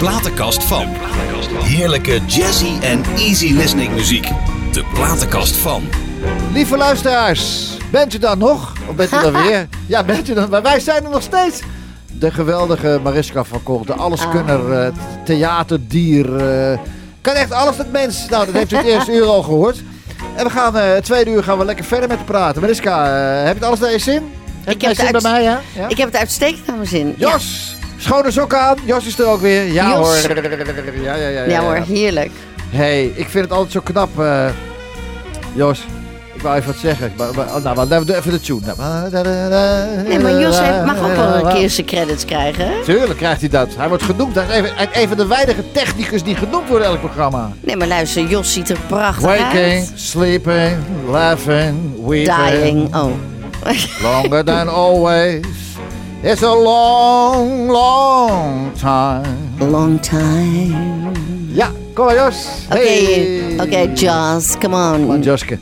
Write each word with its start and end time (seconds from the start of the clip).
platenkast 0.00 0.64
van. 0.64 0.86
Heerlijke 1.62 2.20
jazzy 2.26 2.72
en 2.82 3.02
easy 3.16 3.52
listening 3.52 3.92
muziek. 3.94 4.28
De 4.72 4.84
platenkast 4.94 5.56
van. 5.56 5.82
Lieve 6.52 6.76
luisteraars, 6.76 7.76
bent 7.90 8.14
u 8.14 8.18
dan 8.18 8.38
nog? 8.38 8.72
Of 8.88 8.94
bent 8.94 9.12
u 9.12 9.20
dan 9.20 9.42
weer? 9.46 9.68
Ja, 9.86 10.04
bent 10.04 10.28
u 10.28 10.34
dan? 10.34 10.50
Maar 10.50 10.62
wij 10.62 10.80
zijn 10.80 11.04
er 11.04 11.10
nog 11.10 11.22
steeds. 11.22 11.60
De 12.12 12.30
geweldige 12.30 13.00
Mariska 13.02 13.44
van 13.44 13.62
Kool, 13.62 13.84
de 13.84 13.92
alleskunner, 13.94 14.72
eh, 14.72 14.92
theaterdier. 15.24 16.36
eh, 16.36 16.78
kan 17.20 17.34
echt 17.34 17.52
alles 17.52 17.76
met 17.76 17.92
mens. 17.92 18.26
Nou, 18.28 18.44
dat 18.46 18.54
heeft 18.54 18.72
u 18.72 18.76
het 18.76 18.86
eerste 18.94 19.12
uur 19.12 19.24
al 19.26 19.42
gehoord. 19.42 19.82
En 20.36 20.44
we 20.44 20.50
gaan, 20.50 20.76
eh 20.76 20.92
het 20.94 21.04
tweede 21.04 21.30
uur 21.30 21.42
gaan 21.42 21.58
we 21.58 21.64
lekker 21.64 21.84
verder 21.84 22.08
met 22.08 22.24
praten. 22.24 22.60
Mariska, 22.60 23.06
heb 23.44 23.46
je 23.46 23.54
het 23.54 23.64
alles 23.64 23.78
naar 23.78 23.90
je 23.92 23.98
zin? 23.98 24.22
Heb 24.64 24.74
Ik 24.74 24.80
je 24.80 24.86
heb 24.86 24.96
zin 24.96 25.04
het 25.06 25.22
bij 25.22 25.32
mij, 25.32 25.42
ja? 25.42 25.60
ja? 25.76 25.88
Ik 25.88 25.96
heb 25.96 26.06
het 26.06 26.16
uitstekend 26.16 26.66
naar 26.66 26.76
mijn 26.76 26.88
zin. 26.88 27.14
Ja. 27.18 27.30
Jos, 27.30 27.76
schone 28.00 28.30
sokken 28.30 28.60
aan. 28.60 28.76
Jos 28.84 29.06
is 29.06 29.18
er 29.18 29.26
ook 29.26 29.40
weer. 29.40 29.72
Ja 29.72 29.88
Jos. 29.88 30.26
hoor. 30.26 30.36
Ja, 31.02 31.14
ja, 31.14 31.28
ja, 31.28 31.42
Ja 31.44 31.60
hoor, 31.60 31.74
heerlijk. 31.88 32.30
hey, 32.70 33.04
ik 33.14 33.28
vind 33.28 33.44
het 33.44 33.52
altijd 33.52 33.72
zo 33.72 33.80
knap. 33.80 34.20
eh, 34.20 34.46
Jos, 35.54 35.80
ik 36.34 36.40
wou 36.42 36.56
even 36.56 36.66
wat 36.72 36.80
zeggen. 36.80 37.12
Maar, 37.16 37.28
maar, 37.36 37.46
oh, 37.46 37.64
nou, 37.64 37.76
maar, 37.88 37.98
even 38.16 38.30
de 38.30 38.40
tune. 38.40 38.60
Nee, 40.08 40.18
maar 40.18 40.40
Jos 40.40 40.60
heeft- 40.60 40.84
mag 40.84 40.98
ook 41.02 41.16
wel 41.16 41.34
een 41.34 41.54
keer 41.54 41.70
zijn 41.70 41.86
credits 41.86 42.24
krijgen. 42.24 42.66
hè? 42.68 42.72
Tuurlijk 42.84 43.16
krijgt 43.18 43.40
hij 43.40 43.48
dat. 43.50 43.68
Hij 43.76 43.88
wordt 43.88 44.02
genoemd. 44.02 44.34
Hij 44.34 44.44
is 44.44 44.50
even, 44.54 44.70
een 45.02 45.08
van 45.08 45.16
de 45.16 45.26
weinige 45.26 45.62
technicus 45.72 46.22
die 46.22 46.34
genoemd 46.34 46.68
worden 46.68 46.86
in 46.86 46.92
elk 46.92 47.00
programma. 47.00 47.50
Nee, 47.60 47.76
maar 47.76 47.86
luister, 47.88 48.24
Jos 48.26 48.52
ziet 48.52 48.70
er 48.70 48.76
prachtig 48.86 49.24
Waking, 49.24 49.52
uit. 49.80 49.92
sleeping, 49.94 50.76
laughing, 51.10 52.06
weeping. 52.06 52.36
Dying. 52.48 52.94
Oh. 52.96 53.10
Longer 54.02 54.44
than 54.44 54.68
always. 54.68 55.40
It's 56.22 56.42
a 56.42 56.54
long, 56.54 57.70
long 57.70 58.72
time. 58.78 59.68
Long 59.70 60.00
time. 60.00 61.12
Ja, 61.52 61.70
kom 61.94 62.04
maar 62.04 62.14
Jos. 62.14 62.46
Oké, 62.70 62.78
Hey. 62.78 63.54
oké, 63.60 63.90
Jos, 63.94 64.54
come 64.58 64.68
Man, 64.76 65.08
on. 65.10 65.22
Joske. 65.22 65.58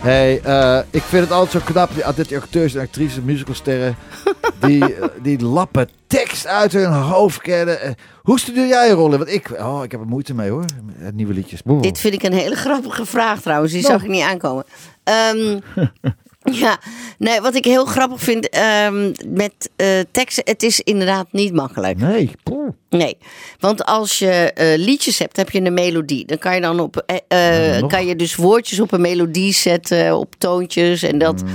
Hey, 0.00 0.40
eh, 0.42 0.78
ik 0.90 1.02
vind 1.02 1.22
het 1.22 1.32
altijd 1.32 1.62
zo 1.64 1.72
knap, 1.72 1.90
die, 1.94 2.02
dat 2.16 2.28
die 2.28 2.36
acteurs 2.36 2.74
en 2.74 2.80
actrices, 2.80 3.20
musicalsterren, 3.24 3.96
die, 4.66 4.94
eh, 4.94 5.08
die 5.22 5.42
lappen 5.42 5.88
tekst 6.06 6.46
uit 6.46 6.72
hun 6.72 6.92
hoofd 6.92 7.40
kennen. 7.40 7.80
Eh, 7.80 7.90
Hoe 8.22 8.38
studeer 8.38 8.66
jij 8.66 8.88
je 8.88 8.92
rollen? 8.94 9.18
Want 9.18 9.30
ik, 9.30 9.50
oh, 9.60 9.84
ik 9.84 9.90
heb 9.90 10.00
er 10.00 10.06
moeite 10.06 10.34
mee 10.34 10.50
hoor, 10.50 10.64
met 10.98 11.14
nieuwe 11.14 11.32
liedjes. 11.32 11.62
Boe. 11.62 11.82
Dit 11.82 11.98
vind 11.98 12.14
ik 12.14 12.22
een 12.22 12.32
hele 12.32 12.54
grappige 12.54 13.04
vraag 13.06 13.40
trouwens. 13.40 13.72
Die 13.72 13.82
Nou. 13.82 13.92
zag 13.94 14.02
ik 14.02 14.10
niet 14.10 14.22
aankomen. 14.22 14.64
Ehm, 15.04 15.58
ja, 16.52 16.78
nee, 17.18 17.40
wat 17.40 17.54
ik 17.54 17.64
heel 17.64 17.84
grappig 17.84 18.20
vind 18.20 18.48
ehm, 18.48 19.12
met 19.26 19.70
eh, 19.76 19.88
teksten, 20.10 20.44
het 20.46 20.62
is 20.62 20.80
inderdaad 20.80 21.26
niet 21.30 21.52
makkelijk. 21.52 21.98
Nee, 21.98 22.30
poeh. 22.42 22.68
Nee, 22.90 23.16
want 23.58 23.84
als 23.84 24.18
je 24.18 24.52
eh, 24.54 24.78
liedjes 24.78 25.18
hebt, 25.18 25.36
heb 25.36 25.50
je 25.50 25.60
een 25.60 25.74
melodie. 25.74 26.26
Dan 26.26 26.38
kan 26.38 26.54
je 26.54 26.60
dan 26.60 26.80
op, 26.80 26.96
eh, 27.28 27.86
kan 27.86 28.06
je 28.06 28.16
dus 28.16 28.34
woordjes 28.34 28.80
op 28.80 28.92
een 28.92 29.00
melodie 29.00 29.52
zetten, 29.52 30.16
op 30.16 30.34
toontjes 30.38 31.02
en 31.02 31.18
dat. 31.18 31.42
Mm. 31.42 31.48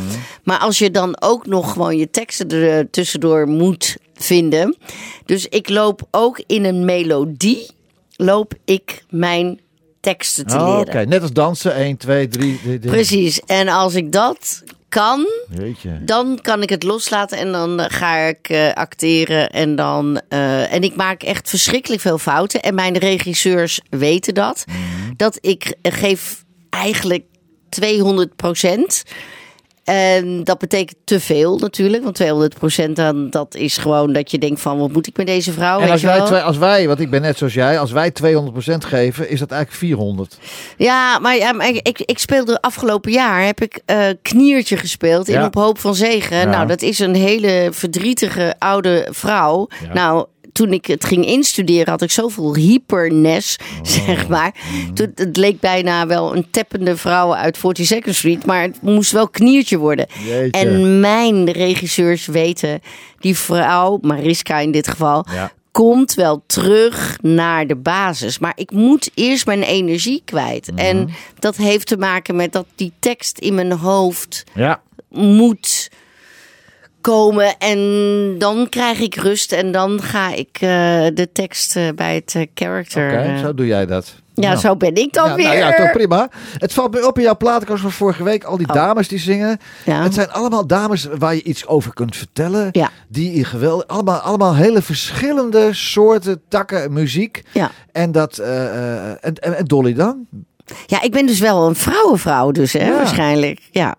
Maar 0.44 0.60
als 0.60 0.78
je 0.78 0.92
dan 0.92 1.22
ook 1.22 1.46
nog 1.48 1.72
gewoon 1.72 1.98
je 1.98 2.10
teksten 2.10 2.50
er 2.50 2.90
tussendoor 2.90 3.48
moet 3.48 3.98
vinden. 4.14 4.78
Dus 5.26 5.48
ik 5.48 5.70
loop 5.70 6.08
ook 6.12 6.44
in 6.48 6.66
een 6.66 6.86
melodie, 6.86 7.70
loop 8.16 8.54
ik 8.66 9.04
mijn 9.10 9.60
teksten 10.02 10.46
te 10.46 10.56
Oh, 10.56 10.78
Oké, 10.80 10.92
leren. 10.92 11.10
net 11.10 11.22
als 11.22 11.32
dansen, 11.32 11.76
1, 11.76 11.98
2, 11.98 12.28
3. 12.28 12.80
Precies. 12.80 13.40
En 13.40 13.68
als 13.68 13.96
ik 13.96 14.12
dat 14.12 14.64
kan, 14.90 15.28
Jeetje. 15.60 16.04
dan 16.06 16.40
kan 16.42 16.62
ik 16.62 16.70
het 16.70 16.84
loslaten 16.84 17.38
en 17.38 17.52
dan 17.52 17.80
eh, 17.80 17.86
ga 17.90 18.16
ik 18.18 18.50
eh, 18.50 18.74
acteren. 18.74 19.50
En, 19.50 19.76
dan, 19.76 20.22
eh, 20.30 20.74
en 20.74 20.82
ik 20.84 20.96
maak 20.96 21.24
echt 21.24 21.50
verschrikkelijk 21.50 22.02
veel 22.02 22.18
fouten. 22.18 22.62
En 22.62 22.76
mijn 22.76 22.98
regisseurs 22.98 23.82
weten 23.90 24.34
dat. 24.34 24.66
Dat 25.18 25.38
ik 25.42 25.76
geef 25.82 26.44
eigenlijk 26.70 27.24
200 27.70 28.36
procent. 28.36 29.04
En 29.92 30.44
dat 30.44 30.58
betekent 30.58 30.98
te 31.04 31.20
veel 31.20 31.58
natuurlijk. 31.58 32.04
Want 32.04 32.16
200 32.16 32.58
procent, 32.58 32.96
dan, 32.96 33.30
dat 33.30 33.56
is 33.56 33.78
gewoon 33.78 34.14
dat 34.14 34.32
je 34.32 34.38
denkt 34.38 34.62
van... 34.62 34.78
wat 34.78 34.92
moet 34.92 35.08
ik 35.08 35.18
met 35.18 35.26
deze 35.26 35.52
vrouw? 35.52 35.80
En 35.80 35.90
als 35.90 36.02
wij, 36.02 36.22
twee, 36.22 36.42
als 36.42 36.58
wij, 36.58 36.88
want 36.88 37.00
ik 37.00 37.10
ben 37.10 37.22
net 37.22 37.38
zoals 37.38 37.54
jij, 37.54 37.80
als 37.80 37.92
wij 37.92 38.12
200% 38.12 38.14
geven, 38.78 39.30
is 39.30 39.40
dat 39.40 39.52
eigenlijk 39.52 39.80
400. 39.80 40.38
Ja, 40.78 41.20
maar, 41.20 41.36
ja, 41.36 41.52
maar 41.52 41.68
ik, 41.68 42.00
ik 42.00 42.20
speelde 42.20 42.62
afgelopen 42.62 43.12
jaar 43.12 43.46
heb 43.46 43.62
ik 43.62 43.82
eh, 43.86 44.06
kniertje 44.22 44.78
gespeeld 44.78 45.28
in 45.28 45.40
Ja. 45.40 45.46
Op 45.46 45.56
Hoop 45.56 45.80
van 45.80 45.96
Zegen. 45.96 46.38
Ja. 46.38 46.46
Nou, 46.46 46.68
dat 46.68 46.82
is 46.82 47.00
een 47.00 47.16
hele 47.16 47.70
verdrietige 47.72 48.56
oude 48.60 49.08
vrouw. 49.12 49.68
Nou, 49.94 50.26
toen 50.54 50.74
ik 50.74 50.86
het 50.86 51.06
ging 51.06 51.26
instuderen 51.26 51.90
had 51.90 52.02
ik 52.02 52.12
zoveel 52.12 52.56
hypernes, 52.56 53.58
zeg 53.82 54.28
maar. 54.28 54.56
Toen, 54.94 55.12
het 55.16 55.38
leek 55.38 55.60
bijna 55.60 56.08
wel 56.08 56.36
een 56.36 56.48
teppende 56.52 56.98
vrouw 56.98 57.36
uit 57.36 57.58
42nd 57.58 58.10
Street, 58.10 58.46
maar 58.46 58.62
het 58.62 58.82
moest 58.82 59.12
wel 59.12 59.30
kniertje 59.30 59.78
worden. 59.78 60.08
Jeetje. 60.26 60.60
En 60.62 61.00
mijn 61.00 61.52
regisseurs 61.52 62.26
weten, 62.26 62.80
die 63.20 63.38
vrouw, 63.38 63.98
Mariska 64.02 64.60
in 64.60 64.72
dit 64.72 64.88
geval, 64.88 65.26
Ja. 65.34 65.52
komt 65.72 66.14
wel 66.14 66.44
terug 66.48 67.18
naar 67.22 67.68
de 67.68 67.76
basis. 67.76 68.40
Maar 68.40 68.54
ik 68.56 68.72
moet 68.72 69.12
eerst 69.14 69.46
mijn 69.46 69.64
energie 69.64 70.22
kwijt. 70.26 70.72
Mhm. 70.72 70.80
En 70.80 71.10
dat 71.40 71.56
heeft 71.58 71.88
te 71.88 71.98
maken 71.98 72.36
met 72.36 72.52
dat 72.54 72.66
die 72.76 72.92
tekst 73.00 73.38
in 73.38 73.56
mijn 73.56 73.72
hoofd 73.72 74.44
Ja. 74.54 74.82
moet 75.10 75.90
komen. 77.02 77.58
En 77.58 77.80
dan 78.38 78.68
krijg 78.70 79.00
ik 79.00 79.16
rust 79.16 79.52
en 79.52 79.72
dan 79.72 80.02
ga 80.02 80.34
ik 80.34 80.50
eh, 80.54 80.70
de 81.14 81.30
tekst 81.34 81.76
eh, 81.76 81.84
bij 81.96 82.16
het 82.16 82.36
eh, 82.36 82.48
character. 82.54 83.20
Oké, 83.20 83.38
zo 83.38 83.54
doe 83.54 83.66
jij 83.66 83.86
dat. 83.86 84.14
ja, 84.34 84.48
Nou. 84.50 84.60
zo 84.60 84.76
ben 84.76 84.96
ik 84.96 85.14
dan 85.14 85.30
ja, 85.30 85.36
weer. 85.36 85.46
Nou 85.46 85.58
ja, 85.58 85.74
toch 85.76 85.92
prima. 85.92 86.30
Het 86.58 86.74
valt 86.74 86.94
me 86.94 87.08
op 87.08 87.18
in 87.18 87.24
jouw 87.24 87.38
platenkast 87.38 87.82
van 87.82 87.92
vorige 87.92 88.24
week. 88.24 88.44
Al 88.44 88.58
die 88.58 88.68
Oh. 88.70 88.74
dames 88.76 89.08
die 89.08 89.20
zingen. 89.20 89.60
Ja. 89.86 90.04
Het 90.04 90.14
zijn 90.14 90.32
allemaal 90.32 90.68
dames 90.68 91.08
waar 91.18 91.36
je 91.36 91.44
iets 91.44 91.68
over 91.68 91.94
kunt 91.94 92.16
vertellen. 92.16 92.70
Ja. 92.72 92.90
Die 93.08 93.46
geweldig... 93.46 93.88
Allemaal, 93.88 94.20
allemaal 94.20 94.56
hele 94.56 94.82
verschillende 94.82 95.74
soorten 95.74 96.42
takken 96.48 96.94
muziek. 96.94 97.44
Ja. 97.54 97.72
En 97.92 98.12
dat... 98.12 98.38
en, 98.38 99.18
en, 99.22 99.58
en 99.58 99.66
Dolly 99.66 99.94
dan? 99.94 100.26
Ja, 100.86 101.02
ik 101.02 101.12
ben 101.12 101.26
dus 101.26 101.40
wel 101.40 101.68
een 101.68 101.76
vrouwenvrouw, 101.76 102.52
dus 102.52 102.74
hè, 102.74 102.86
Ja. 102.88 102.94
waarschijnlijk. 102.96 103.60
Ja. 103.72 103.96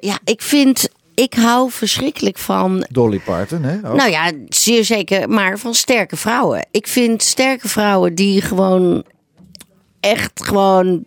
Ja, 0.00 0.18
ik 0.24 0.42
vind. 0.42 0.88
Ik 1.16 1.34
hou 1.34 1.70
verschrikkelijk 1.70 2.38
van 2.38 2.86
Dolly 2.90 3.18
Parton, 3.18 3.62
hè? 3.62 3.76
Ook. 3.88 3.96
Nou 3.96 4.10
ja, 4.10 4.32
zeer 4.48 4.84
zeker, 4.84 5.28
maar 5.28 5.58
van 5.58 5.74
sterke 5.74 6.16
vrouwen. 6.16 6.66
Ik 6.70 6.86
vind 6.86 7.22
sterke 7.22 7.68
vrouwen 7.68 8.14
die 8.14 8.40
gewoon 8.40 9.04
echt 10.00 10.44
gewoon 10.44 11.04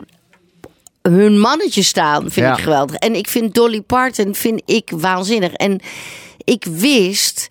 hun 1.01 1.39
mannetje 1.39 1.83
staan, 1.83 2.21
vind 2.21 2.45
Ja. 2.45 2.53
ik 2.57 2.63
geweldig. 2.63 2.95
En 2.95 3.15
ik 3.15 3.27
vind 3.27 3.53
Dolly 3.53 3.81
Parton 3.81 4.35
vind 4.35 4.61
ik 4.65 4.91
waanzinnig. 4.95 5.53
En 5.53 5.79
ik 6.43 6.65
wist 6.65 7.47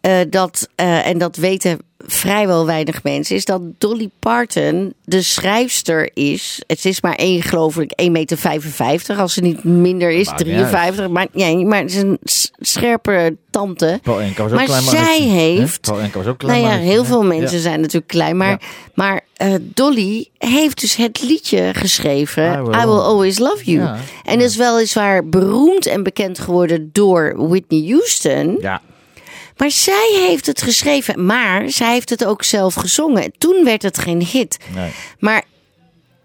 eh, 0.00 0.20
dat, 0.30 0.68
eh, 0.74 1.06
en 1.06 1.18
dat 1.18 1.36
weten 1.36 1.78
vrijwel 2.06 2.66
weinig 2.66 3.02
mensen, 3.02 3.36
is 3.36 3.44
dat 3.44 3.60
Dolly 3.78 4.10
Parton 4.18 4.94
de 5.04 5.22
schrijfster 5.22 6.10
is. 6.14 6.62
Het 6.66 6.84
is 6.84 7.00
maar 7.00 7.14
één, 7.14 7.42
geloof 7.42 7.78
ik, 7.78 7.92
1,55 8.02 8.08
meter, 8.10 9.16
als 9.16 9.34
ze 9.34 9.40
niet 9.40 9.64
minder 9.64 10.10
is, 10.10 10.26
Maakt 10.26 10.44
niet 10.44 10.54
53. 10.54 11.08
Maar, 11.08 11.26
nee, 11.32 11.64
maar 11.66 11.80
het 11.80 11.90
is 11.90 11.96
een 11.96 12.18
scherpe 12.60 13.36
tante. 13.50 14.00
Maar 14.56 14.66
zij 14.90 15.20
heeft- 15.20 15.86
Nou 16.48 16.60
ja, 16.60 16.68
heel 16.76 17.04
veel 17.04 17.22
mensen 17.22 17.60
zijn 17.60 17.80
natuurlijk 17.80 18.06
klein. 18.12 18.36
Maar, 18.36 18.60
maar 18.94 19.20
eh, 19.36 19.54
Dolly 19.60 20.28
heeft 20.38 20.80
dus 20.80 20.96
het 20.96 21.22
liedje 21.22 21.70
geschreven. 21.72 22.44
I 22.44 22.56
I 22.56 22.62
will- 22.62 22.70
will, 22.70 22.98
always 22.98 23.38
love 23.38 23.64
you. 23.64 23.88
En 24.24 24.40
is 24.40 24.56
weliswaar 24.56 25.28
beroemd 25.28 25.86
en 25.86 26.02
bekend 26.02 26.38
geworden 26.38 26.90
door 26.92 27.34
Whitney 27.48 27.84
Houston. 27.88 28.58
Ja. 28.60 28.80
Maar 29.62 29.70
zij 29.70 30.24
heeft 30.28 30.46
het 30.46 30.62
geschreven. 30.62 31.26
Maar 31.26 31.70
zij 31.70 31.92
heeft 31.92 32.10
het 32.10 32.24
ook 32.24 32.42
zelf 32.42 32.74
gezongen. 32.74 33.32
Toen 33.38 33.64
werd 33.64 33.82
het 33.82 33.98
geen 33.98 34.22
hit. 34.22 34.56
Nee. 34.74 34.90
Maar 35.18 35.42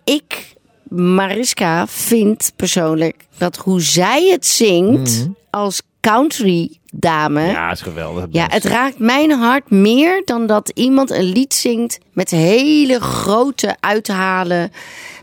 ik, 0.04 0.54
Mariska, 0.90 1.88
vind 1.88 2.52
persoonlijk 2.56 3.26
dat 3.38 3.56
hoe 3.56 3.82
zij 3.82 4.24
het 4.32 4.46
zingt 4.46 5.28
als 5.50 5.82
country 6.02 6.78
dame. 6.92 7.42
Mhm. 7.42 7.52
Ja, 7.52 7.72
is 7.72 7.82
geweldig. 7.82 8.26
Ja, 8.30 8.48
het 8.50 8.66
raakt 8.66 9.00
mijn 9.00 9.32
hart 9.32 9.70
meer 9.70 10.22
dan 10.26 10.48
dat 10.48 10.72
iemand 10.74 11.12
een 11.12 11.32
lied 11.32 11.54
zingt 11.54 11.98
met 12.14 12.30
hele 12.30 13.00
grote 13.00 13.76
uithalen. 13.80 14.72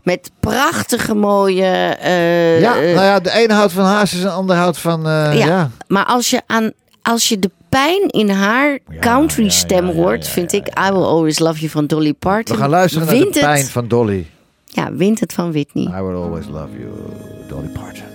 Met 0.03 0.31
prachtige 0.41 1.15
mooie. 1.15 1.65
eh, 2.01 2.61
Ja, 2.61 2.75
eh, 2.77 2.95
nou 2.95 3.07
ja, 3.07 3.21
de 3.21 3.33
ene 3.33 3.53
houdt 3.55 3.73
van 3.73 3.85
haas 3.85 4.13
en 4.13 4.21
de 4.21 4.31
ander 4.31 4.57
houdt 4.57 4.79
van... 4.79 5.07
eh, 5.07 5.39
ja. 5.39 5.47
ja. 5.47 5.71
Maar 5.87 6.05
als 6.05 6.31
je, 6.31 6.43
aan, 6.47 6.73
als 7.03 7.29
je 7.29 7.39
de 7.39 7.51
pijn 7.75 8.09
in 8.09 8.31
haar 8.31 8.79
country 9.01 9.45
ja, 9.45 9.51
stem 9.51 9.87
ja, 9.87 9.93
ja, 9.93 9.97
hoort, 9.97 10.27
ja, 10.27 10.33
vind 10.33 10.53
ik 10.53 10.67
I 10.69 10.93
Will 10.93 11.03
Always 11.03 11.39
Love 11.39 11.59
You 11.59 11.71
van 11.71 11.87
Dolly 11.87 12.13
Parton. 12.13 12.57
We 12.57 12.63
gaan 12.63 12.71
luisteren 12.71 13.07
naar 13.07 13.17
de 13.17 13.31
pijn 13.41 13.61
het, 13.61 13.71
van 13.71 13.89
Dolly. 13.89 14.27
Ja, 14.65 14.93
wint 14.93 15.21
het 15.21 15.33
van 15.33 15.53
Whitney. 15.53 15.85
I 15.85 16.03
will 16.03 16.15
always 16.15 16.47
love 16.47 16.69
you, 16.79 16.91
Dolly 17.49 17.69
Parton. 17.69 18.13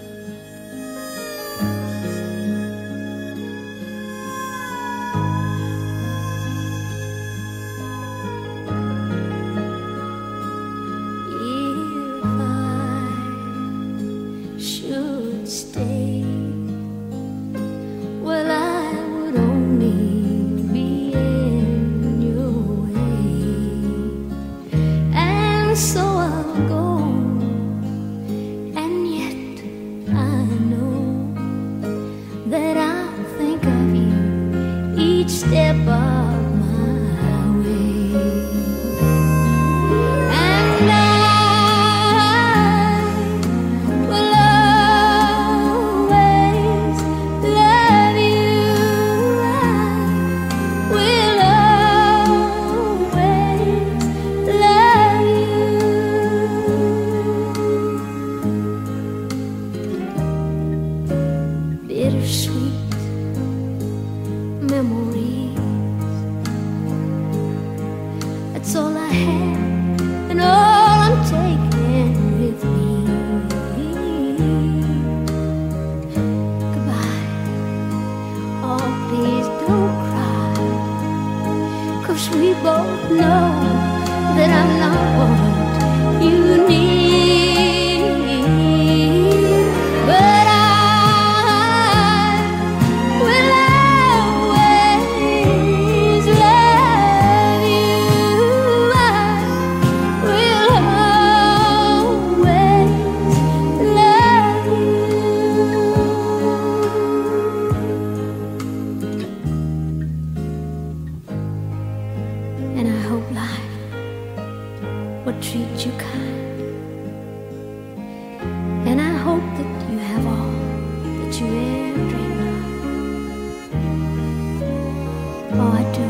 Oh, 125.51 125.71
I 125.71 125.83
do 125.93 126.08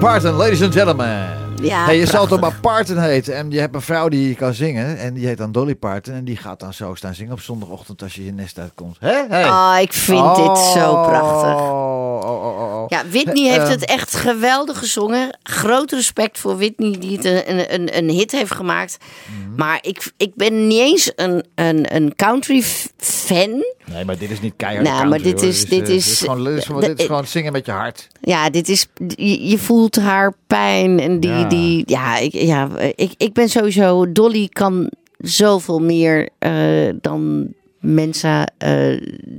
Parton, 0.00 0.34
ladies 0.34 0.62
and 0.62 0.72
gentlemen. 0.72 1.28
Ja, 1.62 1.84
hey, 1.84 1.98
je 1.98 2.06
zal 2.06 2.26
toch 2.26 2.38
prachtig. 2.38 2.62
maar 2.62 2.72
Parton 2.72 2.98
heten. 2.98 3.36
En 3.36 3.50
je 3.50 3.60
hebt 3.60 3.74
een 3.74 3.80
vrouw 3.80 4.08
die 4.08 4.34
kan 4.34 4.54
zingen. 4.54 4.98
En 4.98 5.14
die 5.14 5.26
heet 5.26 5.38
dan 5.38 5.52
Dolly 5.52 5.74
Parton. 5.74 6.14
En 6.14 6.24
die 6.24 6.36
gaat 6.36 6.60
dan 6.60 6.72
zo 6.72 6.94
staan 6.94 7.14
zingen 7.14 7.32
op 7.32 7.40
zondagochtend 7.40 8.02
als 8.02 8.14
je 8.14 8.24
je 8.24 8.32
nest 8.32 8.58
uitkomt. 8.58 8.96
Hey. 9.00 9.44
Oh, 9.44 9.76
ik 9.80 9.92
vind 9.92 10.36
dit 10.36 10.58
zo 10.58 11.02
prachtig. 11.02 11.54
Oh, 11.54 12.20
oh, 12.24 12.44
oh, 12.44 12.60
oh, 12.60 12.82
oh. 12.82 12.88
Ja, 13.02 13.08
Whitney 13.10 13.48
heeft 13.50 13.62
Eh, 13.64 13.68
het 13.68 13.84
echt 13.84 14.14
geweldig 14.14 14.78
gezongen. 14.78 15.38
Groot 15.42 15.92
respect 15.92 16.38
voor 16.38 16.56
Whitney 16.56 16.96
die 16.98 17.16
het 17.16 17.24
een, 17.24 17.74
een, 17.74 17.96
een, 17.96 18.08
hit 18.10 18.32
heeft 18.32 18.52
gemaakt. 18.54 18.98
Mhm. 19.46 19.54
Maar 19.56 19.78
ik, 19.82 20.10
ik 20.16 20.34
ben 20.34 20.66
niet 20.66 20.78
eens 20.80 21.12
een, 21.16 21.44
een, 21.54 21.94
een 21.96 22.12
country 22.16 22.62
fan. 22.96 23.64
Nee, 23.92 24.04
maar 24.04 24.18
dit 24.18 24.30
is 24.30 24.40
niet 24.40 24.54
keihard. 24.56 24.88
Nou, 24.88 25.08
maar 25.08 25.22
dit 25.22 25.42
is- 25.42 25.64
dit 25.68 25.88
eh, 25.88 25.94
is- 25.94 26.18
gewoon, 26.20 26.44
dit 26.44 26.56
is 26.58 26.64
gewoon, 26.64 26.80
de- 26.80 26.86
dit 26.86 26.98
is 26.98 27.06
gewoon 27.06 27.26
zingen 27.26 27.52
met 27.52 27.66
je 27.66 27.72
hart. 27.72 28.08
Ja, 28.20 28.50
dit 28.50 28.68
is, 28.68 28.86
je, 29.16 29.48
je 29.48 29.58
voelt 29.58 29.96
haar 29.96 30.34
pijn. 30.46 31.00
En 31.00 31.20
die, 31.20 31.30
Ja. 31.30 31.44
die 31.48 31.82
ja, 31.86 32.16
ik, 32.18 32.32
ja 32.32 32.68
ik, 32.94 33.12
ik 33.16 33.32
ben 33.32 33.48
sowieso, 33.48 34.12
Dolly 34.12 34.48
kan 34.48 34.90
zoveel 35.18 35.78
meer 35.78 36.28
eh, 36.38 36.88
dan 37.00 37.48
mensen 37.80 38.52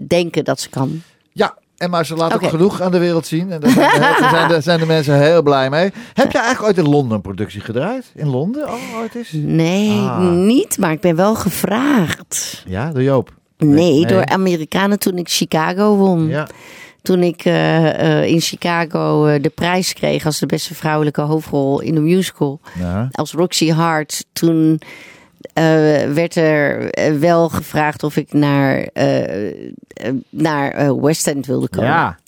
denken 0.08 0.44
dat 0.44 0.60
ze 0.60 0.70
kan. 0.70 1.01
Ja, 1.32 1.58
en 1.81 1.89
maar 1.89 2.05
ze 2.05 2.15
Oké. 2.15 2.33
ook 2.33 2.47
genoeg 2.47 2.81
aan 2.81 2.91
de 2.91 2.97
wereld 3.00 3.25
zien. 3.25 3.51
En 3.51 3.59
daar 3.59 3.71
zijn, 3.71 3.89
de, 3.89 4.27
zijn, 4.29 4.47
de, 4.47 4.61
zijn 4.61 4.79
de 4.79 4.85
mensen 4.85 5.21
heel 5.21 5.41
blij 5.41 5.69
mee. 5.69 5.91
Heb 6.13 6.31
je 6.31 6.38
eigenlijk 6.38 6.61
ooit 6.77 6.85
in 6.85 6.91
Londen 6.91 7.15
een 7.15 7.21
productie 7.21 7.61
gedraaid? 7.61 8.11
In 8.15 8.27
Londen? 8.27 8.67
Oh, 8.67 8.97
ooit 9.00 9.15
is? 9.15 9.29
Nee, 9.33 9.89
Ah. 10.00 10.31
niet, 10.31 10.77
maar 10.77 10.91
ik 10.91 11.00
ben 11.01 11.15
wel 11.15 11.35
gevraagd. 11.35 12.63
Ja, 12.67 12.91
door 12.91 13.03
Joop. 13.03 13.33
Nee, 13.57 13.73
nee. 13.75 14.05
door 14.05 14.25
Amerikanen 14.25 15.00
toen 15.00 15.17
ik 15.17 15.29
Chicago 15.29 15.95
won. 15.95 16.27
Ja. 16.27 16.47
Toen 17.01 17.23
ik 17.23 17.45
eh, 17.45 18.19
eh, 18.19 18.27
in 18.27 18.39
Chicago 18.41 19.25
eh, 19.25 19.41
de 19.41 19.50
prijs 19.50 19.93
kreeg 19.93 20.25
als 20.25 20.39
de 20.39 20.45
beste 20.45 20.75
vrouwelijke 20.75 21.21
hoofdrol 21.21 21.79
in 21.81 21.95
een 21.95 22.03
musical. 22.03 22.59
Ja. 22.79 23.07
Als 23.11 23.31
Roxy 23.31 23.69
Hart. 23.71 24.25
Toen 24.33 24.81
werd 26.13 26.36
er 26.36 26.89
eh, 26.89 27.13
wel 27.13 27.50
gevraagd 27.50 28.03
of 28.03 28.15
ik 28.17 28.34
naar, 28.34 28.77
eh, 28.93 29.48
eh, 29.50 29.53
naar 30.29 30.72
eh, 30.72 30.91
West 31.01 31.27
End 31.27 31.46
wilde 31.46 31.70
komen. 31.70 31.89
Ja. 31.89 32.20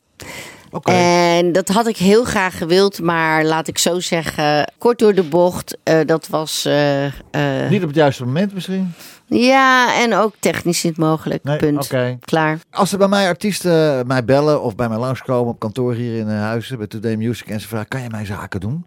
Oké. 0.71 0.91
En 0.91 1.51
dat 1.51 1.67
had 1.69 1.87
ik 1.87 1.97
heel 1.97 2.23
graag 2.23 2.57
gewild, 2.57 3.01
maar 3.01 3.43
laat 3.45 3.67
ik 3.67 3.77
zo 3.77 3.99
zeggen, 3.99 4.71
kort 4.77 4.99
door 4.99 5.13
de 5.13 5.23
bocht. 5.23 5.77
eh, 5.83 5.99
dat 6.05 6.27
was. 6.27 6.65
eh, 6.65 7.05
eh, 7.05 7.69
Niet 7.69 7.81
op 7.81 7.87
het 7.87 7.95
juiste 7.97 8.25
moment 8.25 8.53
misschien? 8.53 8.93
ja, 9.25 10.01
en 10.01 10.13
ook 10.15 10.33
technisch 10.39 10.83
niet 10.83 10.97
mogelijk. 10.97 11.43
Nee, 11.43 11.57
Punt. 11.57 11.83
oké. 11.83 12.17
Klaar. 12.25 12.57
Als 12.71 12.91
er 12.91 12.97
bij 12.97 13.07
mij 13.07 13.27
artiesten 13.27 14.07
mij 14.07 14.25
bellen 14.25 14.61
of 14.61 14.75
bij 14.75 14.89
mij 14.89 14.97
langskomen 14.97 15.53
op 15.53 15.59
kantoor 15.59 15.93
hier 15.93 16.17
in 16.19 16.29
eh, 16.29 16.39
Huizen 16.39 16.77
bij 16.77 16.87
Today 16.87 17.15
Music 17.15 17.47
en 17.47 17.59
ze 17.61 17.67
vragen, 17.67 17.87
kan 17.87 18.01
je 18.01 18.09
mijn 18.09 18.25
zaken 18.25 18.59
doen? 18.59 18.85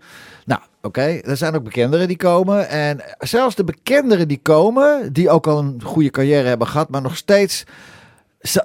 Oké, 0.87 1.03
er 1.03 1.37
zijn 1.37 1.55
ook 1.55 1.65
bekenderen 1.65 2.09
die 2.09 2.17
komen. 2.17 2.69
En 2.69 3.01
zelfs 3.19 3.55
de 3.55 3.65
bekenderen 3.65 4.29
die 4.29 4.41
komen, 4.43 5.13
die 5.13 5.31
ook 5.31 5.47
al 5.47 5.59
een 5.59 5.83
goede 5.83 6.11
carrière 6.11 6.49
hebben 6.49 6.67
gehad, 6.67 6.89
maar 6.89 7.03
nog 7.03 7.17
steeds 7.17 7.65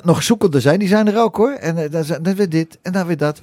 nog 0.01 0.23
zoekende 0.23 0.59
zijn, 0.59 0.79
die 0.79 0.87
zijn 0.87 1.07
er 1.07 1.21
ook 1.21 1.35
hoor. 1.35 1.51
En 1.51 1.77
eh, 1.77 1.91
dan, 1.91 2.23
dan 2.23 2.35
weer 2.35 2.49
dit 2.49 2.77
en 2.81 2.91
dan 2.91 3.07
weer 3.07 3.17
dat. 3.17 3.39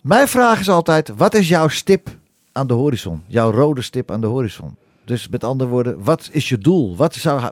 Mijn 0.00 0.28
vraag 0.28 0.60
is 0.60 0.68
altijd, 0.68 1.08
wat 1.16 1.34
is 1.34 1.48
jouw 1.48 1.68
stip 1.68 2.08
aan 2.52 2.66
de 2.66 2.74
horizon? 2.74 3.22
Jouw 3.26 3.50
rode 3.50 3.82
stip 3.82 4.10
aan 4.10 4.20
de 4.20 4.26
horizon? 4.26 4.76
Dus 5.04 5.28
met 5.28 5.44
andere 5.44 5.70
woorden, 5.70 6.04
wat 6.04 6.28
is 6.32 6.48
je 6.48 6.58
doel? 6.58 6.96
Wat 6.96 7.14
zou, 7.14 7.50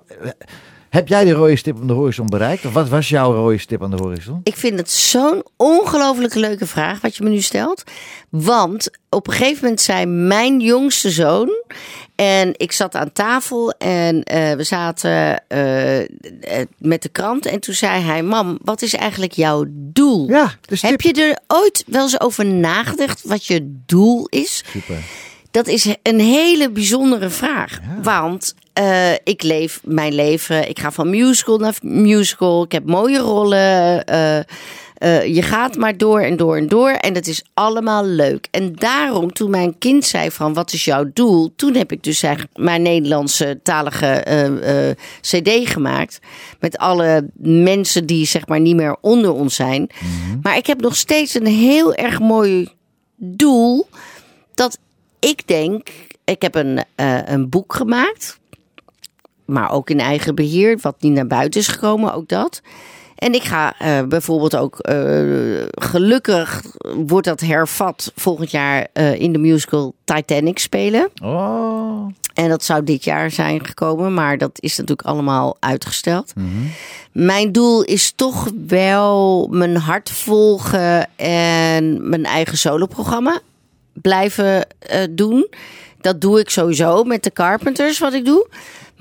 heb 0.90 1.08
jij 1.08 1.24
die 1.24 1.32
rode 1.32 1.56
stip 1.56 1.80
aan 1.80 1.86
de 1.86 1.92
horizon 1.92 2.26
bereikt? 2.26 2.64
Of 2.64 2.72
wat 2.72 2.88
was 2.88 3.08
jouw 3.08 3.32
rode 3.32 3.58
stip 3.58 3.82
aan 3.82 3.90
de 3.90 3.96
horizon? 3.96 4.40
Ik 4.42 4.56
vind 4.56 4.78
het 4.78 4.90
zo'n 4.90 5.44
ongelooflijke 5.56 6.38
leuke 6.38 6.66
vraag 6.66 7.00
wat 7.00 7.16
je 7.16 7.24
me 7.24 7.30
nu 7.30 7.40
stelt. 7.40 7.82
Want 8.28 8.90
op 9.08 9.26
een 9.26 9.32
gegeven 9.32 9.62
moment 9.62 9.80
zei 9.80 10.06
mijn 10.06 10.60
jongste 10.60 11.10
zoon. 11.10 11.50
En 12.14 12.52
ik 12.56 12.72
zat 12.72 12.94
aan 12.94 13.12
tafel 13.12 13.70
en 13.78 14.22
eh, 14.22 14.52
we 14.52 14.62
zaten 14.62 15.48
eh, 15.48 16.00
eh, 16.00 16.06
met 16.78 17.02
de 17.02 17.08
krant. 17.08 17.46
En 17.46 17.60
toen 17.60 17.74
zei 17.74 18.02
hij: 18.02 18.22
Mam, 18.22 18.58
wat 18.62 18.82
is 18.82 18.94
eigenlijk 18.94 19.32
jouw 19.32 19.64
doel? 19.68 20.28
Ja, 20.28 20.54
de. 20.60 20.78
Heb 20.80 21.00
je 21.00 21.12
er 21.12 21.38
ooit 21.46 21.84
wel 21.86 22.02
eens 22.02 22.20
over 22.20 22.46
nagedacht 22.46 23.22
wat 23.24 23.46
je 23.46 23.80
doel 23.86 24.26
is? 24.26 24.64
Super. 24.66 24.98
Dat 25.50 25.66
is 25.66 25.94
een 26.02 26.20
hele 26.20 26.70
bijzondere 26.70 27.30
vraag. 27.30 27.78
Want 28.02 28.54
eh, 28.72 29.12
ik 29.12 29.42
leef 29.42 29.80
mijn 29.84 30.14
leven. 30.14 30.68
Ik 30.68 30.78
ga 30.78 30.90
van 30.90 31.10
musical 31.10 31.58
naar 31.58 31.74
musical. 31.82 32.62
Ik 32.62 32.72
heb 32.72 32.86
mooie 32.86 33.18
rollen. 33.18 34.04
eh, 34.04 34.38
eh, 34.94 35.34
je 35.34 35.42
gaat 35.42 35.76
maar 35.76 35.96
door 35.96 36.20
en 36.20 36.36
door 36.36 36.56
en 36.56 36.68
door. 36.68 36.90
En 36.90 37.12
dat 37.12 37.26
is 37.26 37.44
allemaal 37.54 38.04
leuk. 38.04 38.48
En 38.50 38.74
daarom, 38.74 39.32
toen 39.32 39.50
mijn 39.50 39.78
kind 39.78 40.04
zei 40.04 40.30
van 40.30 40.54
wat 40.54 40.72
is 40.72 40.84
jouw 40.84 41.10
doel? 41.14 41.52
Toen 41.56 41.74
heb 41.74 41.92
ik 41.92 42.02
dus 42.02 42.24
mijn 42.54 42.82
Nederlandse 42.82 43.60
talige 43.62 44.24
cd 45.20 45.50
gemaakt. 45.68 46.18
Met 46.58 46.78
alle 46.78 47.30
mensen 47.42 48.06
die 48.06 48.26
zeg 48.26 48.46
maar 48.46 48.60
niet 48.60 48.76
meer 48.76 48.96
onder 49.00 49.32
ons 49.32 49.54
zijn. 49.54 49.90
Maar 50.42 50.56
ik 50.56 50.66
heb 50.66 50.80
nog 50.80 50.96
steeds 50.96 51.34
een 51.34 51.46
heel 51.46 51.94
erg 51.94 52.18
mooi 52.18 52.68
doel. 53.16 53.88
Dat 54.54 54.78
ik 55.18 55.46
denk, 55.46 55.88
ik 56.24 56.42
heb 56.42 56.54
een, 56.54 56.84
een 57.24 57.48
boek 57.48 57.74
gemaakt. 57.74 58.39
Maar 59.50 59.70
ook 59.70 59.90
in 59.90 60.00
eigen 60.00 60.34
beheer, 60.34 60.78
wat 60.80 60.96
niet 61.00 61.12
naar 61.12 61.26
buiten 61.26 61.60
is 61.60 61.68
gekomen, 61.68 62.14
ook 62.14 62.28
dat. 62.28 62.60
En 63.20 63.34
ik 63.34 63.42
ga 63.42 63.74
eh, 63.78 64.02
bijvoorbeeld 64.02 64.56
ook, 64.56 64.78
eh, 64.78 64.96
gelukkig 65.70 66.62
wordt 67.06 67.26
dat 67.26 67.40
hervat 67.40 68.12
volgend 68.14 68.50
jaar 68.50 68.86
eh, 68.92 69.20
in 69.20 69.32
de 69.32 69.38
musical 69.38 69.94
Titanic 70.04 70.58
spelen. 70.58 71.10
Oh. 71.22 72.06
En 72.34 72.48
dat 72.48 72.64
zou 72.64 72.84
dit 72.84 73.04
jaar 73.04 73.30
zijn 73.30 73.66
gekomen, 73.66 74.14
maar 74.14 74.38
dat 74.38 74.50
is 74.54 74.76
natuurlijk 74.76 75.08
allemaal 75.08 75.56
uitgesteld. 75.58 76.32
Mhm. 76.34 76.46
Mijn 77.12 77.52
doel 77.52 77.82
is 77.82 78.12
toch 78.16 78.50
wel 78.66 79.48
mijn 79.50 79.76
hart 79.76 80.10
volgen 80.10 81.08
en 81.16 82.08
mijn 82.08 82.24
eigen 82.24 82.58
soloprogramma 82.58 83.40
blijven 83.92 84.66
doen. 85.10 85.48
Dat 86.00 86.20
doe 86.20 86.40
ik 86.40 86.50
sowieso 86.50 87.04
met 87.04 87.22
de 87.22 87.32
Carpenters, 87.32 87.98
wat 87.98 88.12
ik 88.12 88.24
doe. 88.24 88.46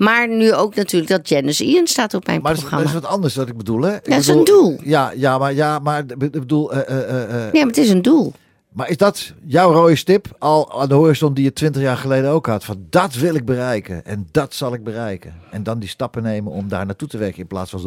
Maar 0.00 0.28
nu 0.28 0.54
ook 0.54 0.74
natuurlijk 0.74 1.10
dat 1.10 1.28
Janice 1.28 1.64
Ian 1.64 1.86
staat 1.86 2.14
op 2.14 2.26
mijn 2.26 2.40
Maar 2.42 2.54
dat 2.54 2.62
is, 2.62 2.68
dat 2.68 2.78
programma. 2.78 2.98
is 2.98 3.04
wat 3.04 3.14
anders 3.14 3.34
wat 3.34 3.48
ik 3.48 3.56
bedoel, 3.56 3.80
hè? 3.82 3.94
Ik 3.94 4.04
Dat 4.04 4.18
is 4.18 4.26
een 4.26 4.44
doel. 4.44 4.78
Ja, 4.82 5.12
ja, 5.16 5.38
maar, 5.38 5.54
ja, 5.54 5.78
maar 5.78 5.98
ik 6.18 6.30
bedoel... 6.30 6.72
eh, 6.72 6.80
eh, 6.88 7.22
eh, 7.22 7.52
Nee, 7.52 7.62
maar 7.62 7.66
het 7.66 7.76
is 7.76 7.90
een 7.90 8.02
doel. 8.02 8.32
Maar 8.72 8.88
is 8.90 8.96
dat 8.96 9.32
jouw 9.44 9.72
rode 9.72 9.96
stip 9.96 10.26
al 10.38 10.80
aan 10.80 10.88
de 10.88 10.94
horizon 10.94 11.34
die 11.34 11.44
je 11.44 11.52
twintig 11.52 11.82
jaar 11.82 11.96
geleden 11.96 12.30
ook 12.30 12.46
had? 12.46 12.64
Van 12.64 12.76
dat 12.90 13.14
wil 13.14 13.34
ik 13.34 13.44
bereiken 13.44 14.04
en 14.04 14.28
dat 14.30 14.54
zal 14.54 14.74
ik 14.74 14.84
bereiken. 14.84 15.34
En 15.50 15.62
dan 15.62 15.78
die 15.78 15.88
stappen 15.88 16.22
nemen 16.22 16.52
om 16.52 16.68
daar 16.68 16.86
naartoe 16.86 17.08
te 17.08 17.18
werken 17.18 17.38
in 17.40 17.46
plaats 17.46 17.70
van... 17.70 17.80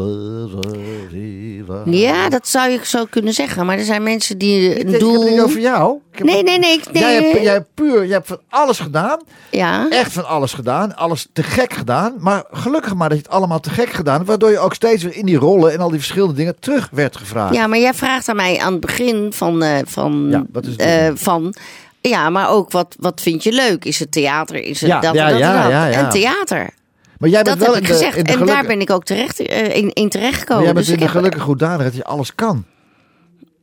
Ja, 1.86 2.30
dat 2.30 2.48
zou 2.48 2.70
je 2.70 2.80
zo 2.84 3.06
kunnen 3.10 3.34
zeggen. 3.34 3.66
Maar 3.66 3.78
er 3.78 3.84
zijn 3.86 4.04
mensen 4.04 4.38
die 4.38 4.70
Ik, 4.70 4.72
een 4.72 4.78
ik 4.78 4.84
heb 4.84 4.92
het 4.92 5.00
doel... 5.00 5.30
niet 5.30 5.42
over 5.42 5.60
jou. 5.60 6.00
Ik 6.12 6.24
Nee, 6.24 6.44
nee, 6.44 6.60
nee. 6.60 6.74
ik- 6.74 6.92
nee. 6.92 7.02
Jij, 7.04 7.14
hebt, 7.14 7.42
jij 7.44 7.54
hebt 7.54 7.74
puur, 7.74 8.04
jij 8.06 8.14
hebt 8.16 8.28
van 8.28 8.40
alles 8.50 8.80
gedaan. 8.80 9.20
Ja. 9.52 9.90
Echt 9.90 10.14
van 10.14 10.28
alles 10.28 10.54
gedaan. 10.54 10.96
Alles 10.96 11.28
te 11.34 11.44
gek 11.44 11.74
gedaan. 11.74 12.14
Maar 12.20 12.44
gelukkig 12.52 12.94
maar 12.96 13.10
dat 13.10 13.18
je 13.18 13.24
het 13.24 13.34
allemaal 13.34 13.60
te 13.60 13.70
gek 13.70 13.90
gedaan. 13.90 14.26
Waardoor 14.26 14.50
je 14.52 14.60
ook 14.60 14.74
steeds 14.74 15.04
weer 15.04 15.16
in 15.16 15.26
die 15.26 15.38
rollen 15.38 15.72
en 15.74 15.80
al 15.80 15.90
die 15.90 16.00
verschillende 16.00 16.34
dingen 16.34 16.60
terug 16.60 16.90
werd 16.92 17.18
gevraagd. 17.18 17.54
Ja, 17.56 17.68
maar 17.68 17.80
jij 17.80 17.94
vraagt 17.94 18.30
aan 18.30 18.36
mij 18.36 18.60
aan 18.60 18.72
het 18.72 18.82
begin 18.82 19.34
van. 19.34 19.64
eh, 19.64 19.78
van, 19.86 20.28
Ja, 20.30 20.44
wat 20.52 20.66
is 20.66 20.73
het 20.78 20.88
begin? 21.00 21.18
van 21.18 21.54
ja, 22.02 22.30
maar 22.30 22.50
ook 22.50 22.72
wat, 22.72 22.96
wat 23.00 23.22
vind 23.22 23.44
je 23.44 23.52
leuk? 23.52 23.86
Is 23.86 24.00
het 24.00 24.12
theater? 24.12 24.56
Is 24.56 24.82
het 24.82 24.90
Ja, 24.90 25.00
dat, 25.00 25.14
ja, 25.14 25.30
dat, 25.30 25.40
ja, 25.40 25.62
dat? 25.64 25.72
ja, 25.72 25.88
ja. 25.88 25.98
En 25.98 26.10
theater. 26.10 26.70
Maar 27.18 27.30
jij 27.30 27.44
Dat 27.44 27.58
bent 27.58 27.66
wel 27.66 27.74
heb 27.76 27.84
ik 27.84 27.90
de, 27.90 27.94
gezegd. 27.94 28.18
in 28.18 28.24
de 28.24 28.32
En 28.32 28.46
daar 28.46 28.66
ben 28.66 28.82
ik 28.82 28.90
ook 28.90 29.04
terecht, 29.04 29.40
eh, 29.40 29.76
in, 29.76 29.94
in 29.94 30.10
terecht 30.10 30.32
maar 30.32 30.40
gekomen. 30.40 30.64
jij 30.64 30.74
bent 30.74 30.86
Dus 30.86 30.88
in 30.88 30.94
ik 30.94 31.00
de 31.00 31.06
heb- 31.06 31.16
gelukkige 31.16 31.46
hoedanigheid 31.46 31.94
dat 31.94 32.02
je 32.02 32.04
alles 32.08 32.36
kan. 32.36 32.66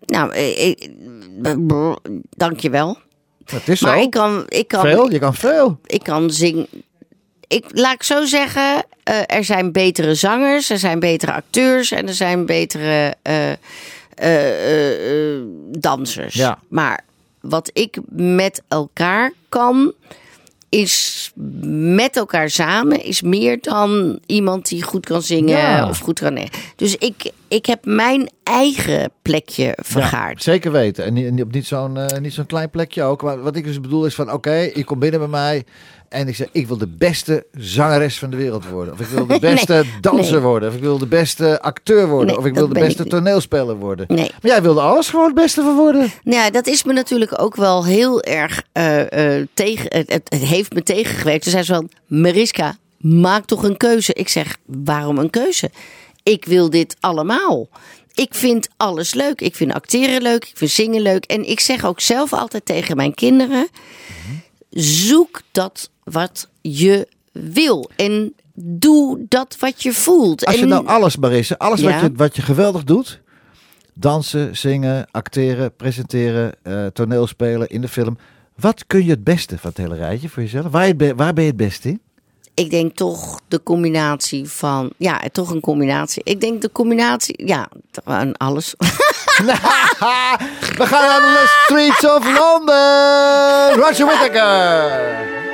Nou, 0.07 0.33
eh, 0.33 0.69
eh, 0.71 1.93
dankjewel. 2.37 2.99
Dat 3.45 3.69
is 3.69 3.81
Maar 3.81 3.97
zo. 3.97 4.03
ik 4.03 4.11
kan, 4.11 4.45
ik 4.49 4.69
kan, 4.69 4.81
veel, 4.81 5.11
je 5.11 5.19
kan 5.19 5.35
veel. 5.35 5.81
ik 5.87 6.03
kan 6.03 6.31
zingen. 6.31 6.67
Ik, 7.47 7.65
laat 7.71 7.95
ik 7.95 8.03
zo 8.03 8.25
zeggen, 8.25 8.85
eh, 9.03 9.17
er 9.27 9.45
zijn 9.45 9.73
betere 9.73 10.15
zangers, 10.15 10.71
er 10.71 10.79
zijn 10.79 10.99
betere 11.01 11.33
acteurs 11.33 11.91
en 11.91 12.09
er 12.09 12.15
zijn 12.15 12.47
betere 12.47 13.15
eh, 13.23 13.35
eh, 14.21 14.49
eh, 14.49 15.37
eh, 15.37 15.43
dansers. 15.71 16.35
Ja. 16.35 16.59
Maar 16.69 17.05
wat 17.41 17.71
ik 17.73 17.99
met 18.17 18.63
elkaar 18.69 19.33
kan, 19.49 19.93
is 20.69 21.31
met 21.97 22.17
elkaar 22.17 22.51
samen, 22.51 23.05
is 23.05 23.23
meer 23.23 23.59
dan 23.61 24.19
iemand 24.27 24.69
die 24.69 24.83
goed 24.83 25.07
kan 25.07 25.23
zingen 25.23 25.59
Ja. 25.59 25.89
of 25.89 25.99
goed 25.99 26.19
kan. 26.19 26.39
Dus 26.77 26.97
ik, 26.97 27.31
ik 27.49 27.67
heb 27.67 27.85
mijn 27.85 28.31
eigen 28.43 29.11
plekje 29.23 29.77
vergaard. 29.83 30.45
Ja, 30.45 30.53
zeker 30.53 30.73
weten. 30.73 31.05
En 31.05 31.13
niet, 31.13 31.31
niet- 31.31 31.43
op 31.45 31.53
niet 31.53 31.67
zo'n 31.67 31.99
niet 32.21 32.33
zo'n 32.35 32.47
klein 32.47 32.71
plekje 32.71 33.03
ook. 33.03 33.23
Maar 33.23 33.43
wat 33.43 33.57
ik 33.57 33.65
dus 33.65 33.81
bedoel 33.81 34.07
is 34.07 34.15
van 34.15 34.33
oké, 34.33 34.55
je 34.75 34.85
komt 34.85 35.01
binnen 35.01 35.21
bij 35.21 35.29
mij. 35.29 35.65
En 36.11 36.29
ik 36.29 36.37
zeg, 36.37 36.49
ik 36.53 36.67
wil 36.67 36.79
de 36.79 36.87
beste 36.87 37.47
zangeres 37.53 38.19
van 38.19 38.31
de 38.31 38.37
wereld 38.37 38.69
worden. 38.69 38.95
Of 38.95 39.01
ik 39.01 39.07
wil 39.07 39.27
de 39.27 39.33
Nee, 39.41 39.55
beste 39.55 39.85
danser 40.01 40.33
nee. 40.33 40.43
worden. 40.43 40.69
Of 40.69 40.75
ik 40.75 40.81
wil 40.81 40.99
de 40.99 41.07
beste 41.07 41.63
acteur 41.63 42.09
worden. 42.09 42.27
Nee, 42.27 42.37
of 42.39 42.45
ik 42.45 42.55
wil 42.55 42.69
de 42.69 42.75
ik 42.75 42.81
beste 42.81 43.07
toneelspeler 43.07 43.77
worden. 43.77 44.07
Nee. 44.09 44.31
Maar 44.43 44.51
jij 44.51 44.63
wilde 44.63 44.81
alles 44.81 45.09
gewoon 45.09 45.25
het 45.25 45.35
beste 45.35 45.63
van 45.63 45.77
worden. 45.77 46.13
Nou 46.25 46.37
Ja, 46.37 46.51
dat 46.51 46.67
is 46.67 46.85
me 46.85 46.93
natuurlijk 46.93 47.43
ook 47.43 47.57
wel 47.57 47.85
heel 47.85 48.23
erg 48.23 48.63
eh, 48.73 49.39
eh, 49.39 49.47
tegen. 49.55 49.87
Het, 49.89 50.13
het, 50.13 50.27
het 50.29 50.43
heeft 50.43 50.73
me 50.73 50.83
tegengewerkt. 50.83 51.43
Toen 51.43 51.53
zei 51.53 51.65
ze 51.65 51.75
van: 51.75 51.91
Mariska, 52.07 52.77
maak 52.97 53.45
toch 53.45 53.63
een 53.63 53.77
keuze. 53.77 54.13
Ik 54.15 54.29
zeg: 54.29 54.57
waarom 54.65 55.19
een 55.19 55.31
keuze? 55.31 55.71
Ik 56.23 56.45
wil 56.45 56.71
dit 56.71 56.97
allemaal. 57.01 57.69
Ik 58.15 58.35
vind 58.35 58.69
alles 58.77 59.15
leuk. 59.15 59.41
Ik 59.41 59.55
vind 59.55 59.73
acteren 59.73 60.23
leuk. 60.23 60.45
Ik 60.45 60.57
vind 60.57 60.71
zingen 60.71 61.03
leuk. 61.03 61.25
En 61.25 61.49
ik 61.49 61.61
zeg 61.61 61.85
ook 61.85 62.01
zelf 62.01 62.33
altijd 62.33 62.65
tegen 62.65 62.97
mijn 62.97 63.15
kinderen: 63.15 63.69
zoek 64.71 65.41
dat 65.53 65.91
wat 66.11 66.49
je 66.61 67.09
wil. 67.33 67.91
En 67.97 68.35
doe 68.55 69.25
dat 69.29 69.57
wat 69.59 69.83
je 69.83 69.93
voelt. 69.93 70.47
Als 70.47 70.55
je 70.55 70.63
en, 70.63 70.69
nou 70.69 70.87
alles, 70.87 71.17
Marisse, 71.17 71.59
alles 71.59 71.83
wat, 71.83 72.01
je, 72.01 72.13
wat 72.17 72.37
je 72.37 72.43
geweldig 72.43 72.85
doet. 72.85 73.21
Dansen, 73.95 74.57
zingen, 74.57 75.07
acteren, 75.11 75.77
presenteren, 75.77 76.53
eh 76.63 76.87
toneelspelen 76.87 77.69
in 77.69 77.81
de 77.81 77.89
film. 77.89 78.19
Wat 78.57 78.87
kun 78.87 79.05
je 79.05 79.11
het 79.11 79.25
beste 79.25 79.59
van 79.59 79.71
het 79.71 79.79
hele 79.79 79.95
rijtje 79.95 80.29
voor 80.29 80.43
jezelf? 80.43 80.71
Waar, 80.71 80.87
je, 80.87 81.15
waar 81.17 81.33
ben 81.33 81.45
je 81.45 81.51
het 81.51 81.59
beste 81.59 81.89
in? 81.89 82.01
Ik 82.55 82.71
denk 82.71 82.97
toch 82.97 83.41
de 83.49 83.63
combinatie 83.63 84.49
van. 84.49 84.93
Ja, 84.97 85.21
toch 85.33 85.51
een 85.51 85.61
combinatie. 85.61 86.23
Ik 86.25 86.41
denk 86.41 86.63
de 86.63 86.73
combinatie. 86.73 87.47
Ja, 87.47 87.69
aan 88.05 88.37
alles. 88.37 88.75
We 90.81 90.87
gaan 90.87 91.07
naar 91.07 91.21
de 91.21 91.63
streets 91.65 92.05
of 92.05 92.25
London. 92.25 93.85
Roger 93.85 94.07
Whittaker. 94.07 95.50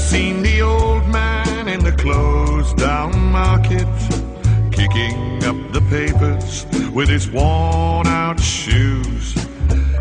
Seen 0.00 0.42
the 0.42 0.62
old 0.62 1.06
man 1.08 1.68
in 1.68 1.84
the 1.84 1.92
closed 1.92 2.76
down 2.76 3.12
market? 3.30 3.86
Kicking 4.72 5.44
up 5.44 5.58
the 5.72 5.82
papers 5.90 6.66
with 6.90 7.08
his 7.08 7.30
worn 7.30 8.06
out 8.06 8.40
shoes. 8.40 9.36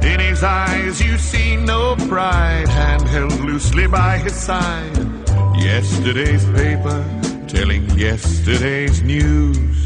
In 0.01 0.20
his 0.20 0.41
eyes, 0.44 1.01
you 1.01 1.18
see 1.18 1.58
no 1.58 1.96
pride, 2.08 2.68
hand 2.68 3.03
held 3.08 3.39
loosely 3.41 3.88
by 3.88 4.18
his 4.18 4.34
side. 4.34 4.98
Yesterday's 5.58 6.46
paper 6.46 7.03
telling 7.48 7.89
yesterday's 7.98 9.01
news. 9.01 9.77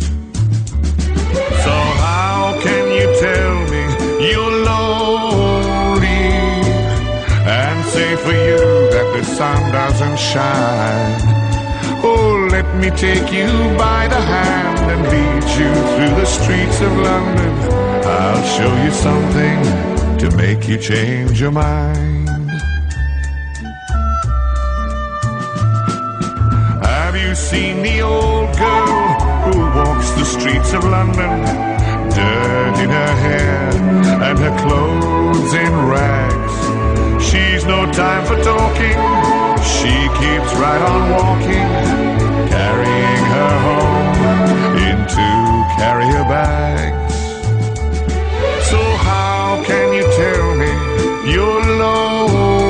So, 1.66 1.76
how 2.06 2.60
can 2.62 2.86
you 2.98 3.08
tell 3.20 3.56
me 3.72 3.84
you're 4.30 4.58
lonely 4.66 6.24
and 7.46 7.86
say 7.86 8.16
for 8.18 8.32
you 8.32 8.73
the 9.14 9.24
sun 9.24 9.72
doesn't 9.72 10.18
shine? 10.18 11.22
Oh, 12.04 12.48
let 12.52 12.68
me 12.82 12.90
take 12.90 13.32
you 13.32 13.48
by 13.78 14.08
the 14.08 14.20
hand 14.20 14.80
and 14.92 15.02
lead 15.14 15.44
you 15.60 15.72
through 15.94 16.16
the 16.20 16.26
streets 16.26 16.82
of 16.82 16.92
London. 16.98 17.54
I'll 18.06 18.44
show 18.58 18.72
you 18.84 18.92
something 18.92 19.60
to 20.18 20.36
make 20.36 20.68
you 20.68 20.78
change 20.78 21.40
your 21.40 21.52
mind. 21.52 22.30
Have 26.84 27.16
you 27.16 27.36
seen 27.36 27.84
the 27.84 28.02
old 28.02 28.50
girl 28.58 29.04
who 29.46 29.60
walks 29.78 30.10
the 30.12 30.26
streets 30.26 30.74
of 30.74 30.84
London? 30.84 31.34
Dirt 32.16 32.78
in 32.84 32.90
her 32.90 33.16
hair 33.26 33.70
and 34.28 34.40
her 34.40 34.56
clothes 34.64 35.54
in 35.54 35.72
rags. 35.88 36.43
She's 37.30 37.66
no 37.66 37.92
time 37.92 38.26
for 38.26 38.38
talking, 38.44 38.98
she 39.64 39.96
keeps 40.20 40.52
right 40.64 40.82
on 40.92 41.02
walking, 41.18 41.70
carrying 42.54 43.24
her 43.36 43.54
home 43.68 44.78
in 44.88 44.98
two 45.16 45.46
carrier 45.78 46.24
bags. 46.34 47.16
So, 48.70 48.80
how 49.08 49.64
can 49.66 49.94
you 49.94 50.04
tell 50.22 50.56
me 50.62 50.72
you're 51.34 51.66
lonely? 51.82 52.64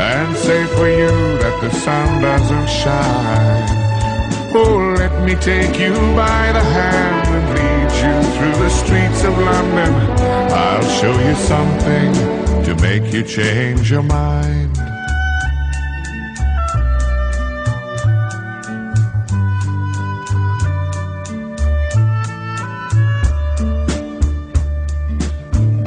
and 0.00 0.36
say 0.36 0.64
for 0.66 0.88
you 0.88 1.38
that 1.42 1.60
the 1.60 1.70
sun 1.70 2.22
doesn't 2.22 2.68
shine. 2.68 3.68
Oh, 4.52 4.94
let 4.98 5.14
me 5.24 5.34
take 5.36 5.78
you 5.78 5.94
by 6.16 6.52
the 6.52 6.64
hand 6.76 7.28
and 7.36 7.46
lead 7.56 7.90
you 8.02 8.14
through 8.34 8.56
the 8.64 8.70
streets 8.70 9.22
of 9.24 9.36
London. 9.38 9.92
I'll 10.50 10.88
show 10.98 11.14
you 11.26 11.34
something 11.34 12.49
to 12.64 12.74
make 12.76 13.12
you 13.12 13.22
change 13.22 13.90
your 13.90 14.02
mind. 14.02 14.78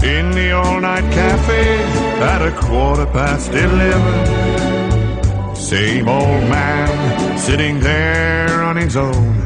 In 0.04 0.32
the 0.32 0.52
all-night 0.52 1.12
cafe 1.14 1.84
at 2.22 2.42
a 2.42 2.52
quarter 2.60 3.06
past 3.08 3.52
eleven. 3.52 4.42
Same 5.56 6.08
old 6.08 6.44
man 6.50 7.38
sitting 7.38 7.80
there 7.80 8.62
on 8.62 8.76
his 8.76 8.96
own, 8.96 9.46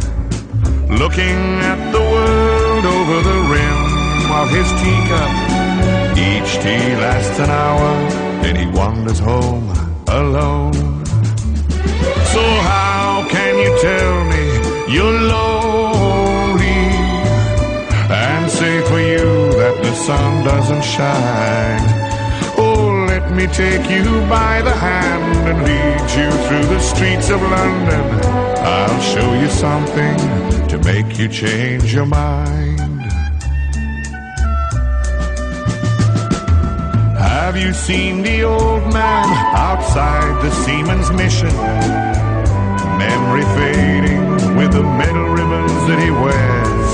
looking 0.89 1.59
at 1.71 1.91
the 1.91 1.99
world 1.99 2.85
over 2.85 3.21
the 3.21 3.39
rim 3.53 4.31
of 4.31 4.49
his 4.49 4.71
teacup. 4.81 5.46
Each 6.17 6.53
tea 6.63 6.95
lasts 6.95 7.39
an 7.39 7.51
hour, 7.51 7.89
then 8.41 8.55
he 8.55 8.65
wanders 8.65 9.19
home 9.19 9.69
alone. 10.07 10.73
So 12.33 12.43
how 12.71 13.27
can 13.29 13.53
you 13.63 13.71
tell 13.79 14.25
me 14.31 14.45
you're 14.93 15.19
lonely 15.35 16.85
and 18.09 18.49
say 18.49 18.81
for 18.89 18.99
you 18.99 19.51
that 19.61 19.77
the 19.83 19.93
sun 19.93 20.43
doesn't 20.43 20.83
shine? 20.83 21.85
Oh, 22.57 23.05
let 23.07 23.31
me 23.31 23.45
take 23.45 23.87
you 23.87 24.05
by 24.27 24.63
the 24.63 24.73
hand 24.73 25.47
and 25.49 25.57
lead 25.69 26.07
you 26.17 26.29
through 26.47 26.65
the 26.75 26.79
streets 26.79 27.29
of 27.29 27.39
London. 27.41 28.05
I'll 28.65 29.01
show 29.01 29.33
you 29.39 29.49
something 29.49 30.17
to 30.67 30.79
make 30.83 31.19
you 31.19 31.27
change 31.27 31.93
your 31.93 32.07
mind. 32.07 32.86
Have 37.47 37.55
you 37.55 37.71
seen 37.71 38.23
the 38.23 38.43
old 38.43 38.83
man 38.91 39.25
outside 39.55 40.43
the 40.43 40.51
seaman's 40.51 41.09
mission? 41.11 41.55
Memory 42.99 43.45
fading 43.55 44.57
with 44.57 44.73
the 44.73 44.83
metal 44.83 45.29
ribbons 45.29 45.71
that 45.87 45.97
he 46.03 46.11
wears. 46.11 46.91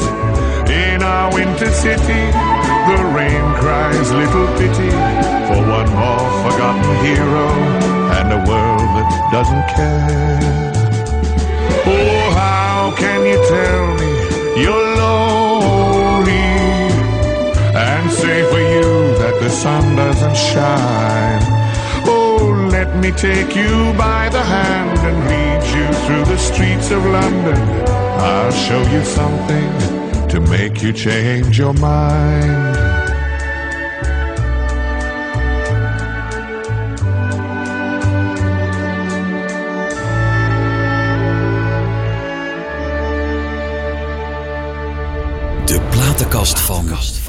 In 0.70 1.02
our 1.02 1.34
winter 1.34 1.72
city, 1.72 2.24
the 2.86 3.00
rain 3.18 3.44
cries 3.58 4.12
little 4.12 4.46
pity 4.62 4.92
for 5.50 5.60
one 5.74 5.90
more 5.90 6.30
forgotten 6.46 6.94
hero 7.04 7.50
and 8.14 8.32
a 8.32 8.42
world 8.46 8.90
that 8.94 9.10
doesn't 9.34 9.66
care. 9.74 10.70
Oh, 11.88 12.30
how 12.38 12.94
can 12.96 13.26
you 13.26 13.40
tell 13.50 13.98
me 13.98 14.62
you're 14.62 14.98
lonely 14.98 15.83
and 18.04 18.12
say 18.12 18.44
for 18.52 18.60
you 18.60 19.18
that 19.22 19.36
the 19.40 19.50
sun 19.50 19.96
doesn't 19.96 20.36
shine? 20.36 21.42
Oh, 22.06 22.68
let 22.70 22.90
me 22.98 23.12
take 23.12 23.56
you 23.56 23.94
by 23.98 24.28
the 24.30 24.44
hand 24.56 25.00
and 25.10 25.18
lead 25.32 25.64
you 25.76 25.88
through 26.04 26.26
the 26.26 26.38
streets 26.38 26.92
of 26.92 27.06
London. 27.06 27.62
I'll 28.20 28.52
show 28.52 28.82
you 28.94 29.04
something 29.06 29.72
to 30.28 30.42
make 30.50 30.84
you 30.84 30.92
change 30.92 31.58
your 31.58 31.74
mind. 31.74 32.74
De 45.66 45.80
platenkast 45.90 46.60
van. 46.60 47.23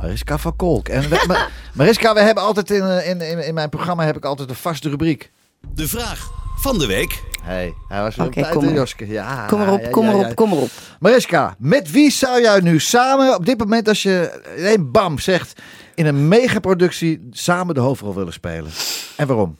Mariska 0.00 0.38
van 0.38 0.56
Kolk. 0.56 0.88
En 0.88 1.08
we- 1.08 1.24
Ma- 1.26 1.48
Mariska, 1.74 2.14
we 2.14 2.20
hebben 2.20 2.42
altijd 2.44 2.70
in, 2.70 3.04
in, 3.04 3.20
in, 3.20 3.46
in 3.46 3.54
mijn 3.54 3.68
programma 3.68 4.04
heb 4.04 4.16
ik 4.16 4.24
altijd 4.24 4.48
een 4.48 4.54
vaste 4.54 4.88
rubriek. 4.88 5.30
De 5.74 5.88
vraag 5.88 6.30
van 6.58 6.78
de 6.78 6.86
week. 6.86 7.22
Hey, 7.42 7.74
hij 7.88 8.02
was 8.02 8.16
weer 8.16 8.26
Oké, 8.26 8.38
op 8.38 8.44
tijd, 8.44 8.56
kom. 8.56 8.74
Joske. 8.74 9.06
Ja, 9.08 9.46
Kom 9.46 9.60
erop, 9.62 9.80
ja, 9.80 9.88
kom 9.90 10.04
ja, 10.04 10.10
erop, 10.10 10.22
ja. 10.26 10.34
kom 10.34 10.52
erop. 10.52 10.68
Mariska, 11.00 11.54
met 11.58 11.90
wie 11.90 12.10
zou 12.10 12.40
jij 12.40 12.60
nu 12.60 12.80
samen, 12.80 13.34
op 13.34 13.46
dit 13.46 13.58
moment 13.58 13.88
als 13.88 14.02
je 14.02 14.42
ineens 14.58 14.90
bam 14.90 15.18
zegt, 15.18 15.60
in 15.94 16.06
een 16.06 16.28
megaproductie 16.28 17.28
samen 17.30 17.74
de 17.74 17.80
hoofdrol 17.80 18.14
willen 18.14 18.32
spelen? 18.32 18.70
En 19.16 19.26
waarom? 19.26 19.56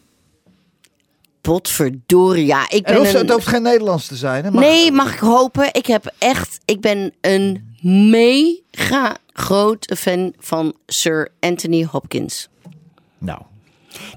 Potverdorie, 1.40 2.46
ja. 2.46 2.62
Ik 2.68 2.86
En 2.86 2.92
ben 2.92 2.96
hoeft, 2.96 3.14
een... 3.14 3.20
het 3.20 3.30
hoeft 3.30 3.46
geen 3.46 3.62
Nederlands 3.62 4.06
te 4.06 4.16
zijn. 4.16 4.44
Hè? 4.44 4.50
Mag- 4.50 4.62
Nee, 4.62 4.92
mag 4.92 5.12
ik 5.12 5.18
hopen. 5.18 5.68
Ik 5.72 5.86
heb 5.86 6.12
echt, 6.18 6.58
ik 6.64 6.80
ben 6.80 7.12
een 7.20 7.74
mega 8.10 9.16
grote 9.38 9.96
fan 9.96 10.32
van 10.38 10.74
Sir 10.86 11.28
Anthony 11.40 11.84
Hopkins. 11.90 12.48
Nou, 13.18 13.40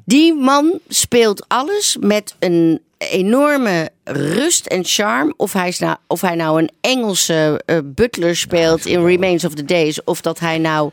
Die 0.06 0.34
man 0.34 0.80
speelt 0.88 1.46
alles 1.48 1.98
met 2.00 2.36
een 2.40 2.82
enorme 2.98 3.90
rust 4.04 4.66
en 4.66 4.86
charme. 4.86 5.34
Of 5.38 5.54
hij, 5.54 5.68
is 5.68 5.80
nou, 5.80 5.98
of 6.08 6.22
hij 6.22 6.36
nou 6.36 6.62
een 6.62 6.70
Engelse 6.82 7.62
eh, 7.66 7.78
butler 7.84 8.36
speelt 8.36 8.86
in 8.86 9.06
Remains 9.06 9.46
of 9.46 9.54
the 9.54 9.66
Days. 9.66 10.04
Of 10.04 10.22
dat 10.22 10.40
hij 10.40 10.58
nou 10.58 10.92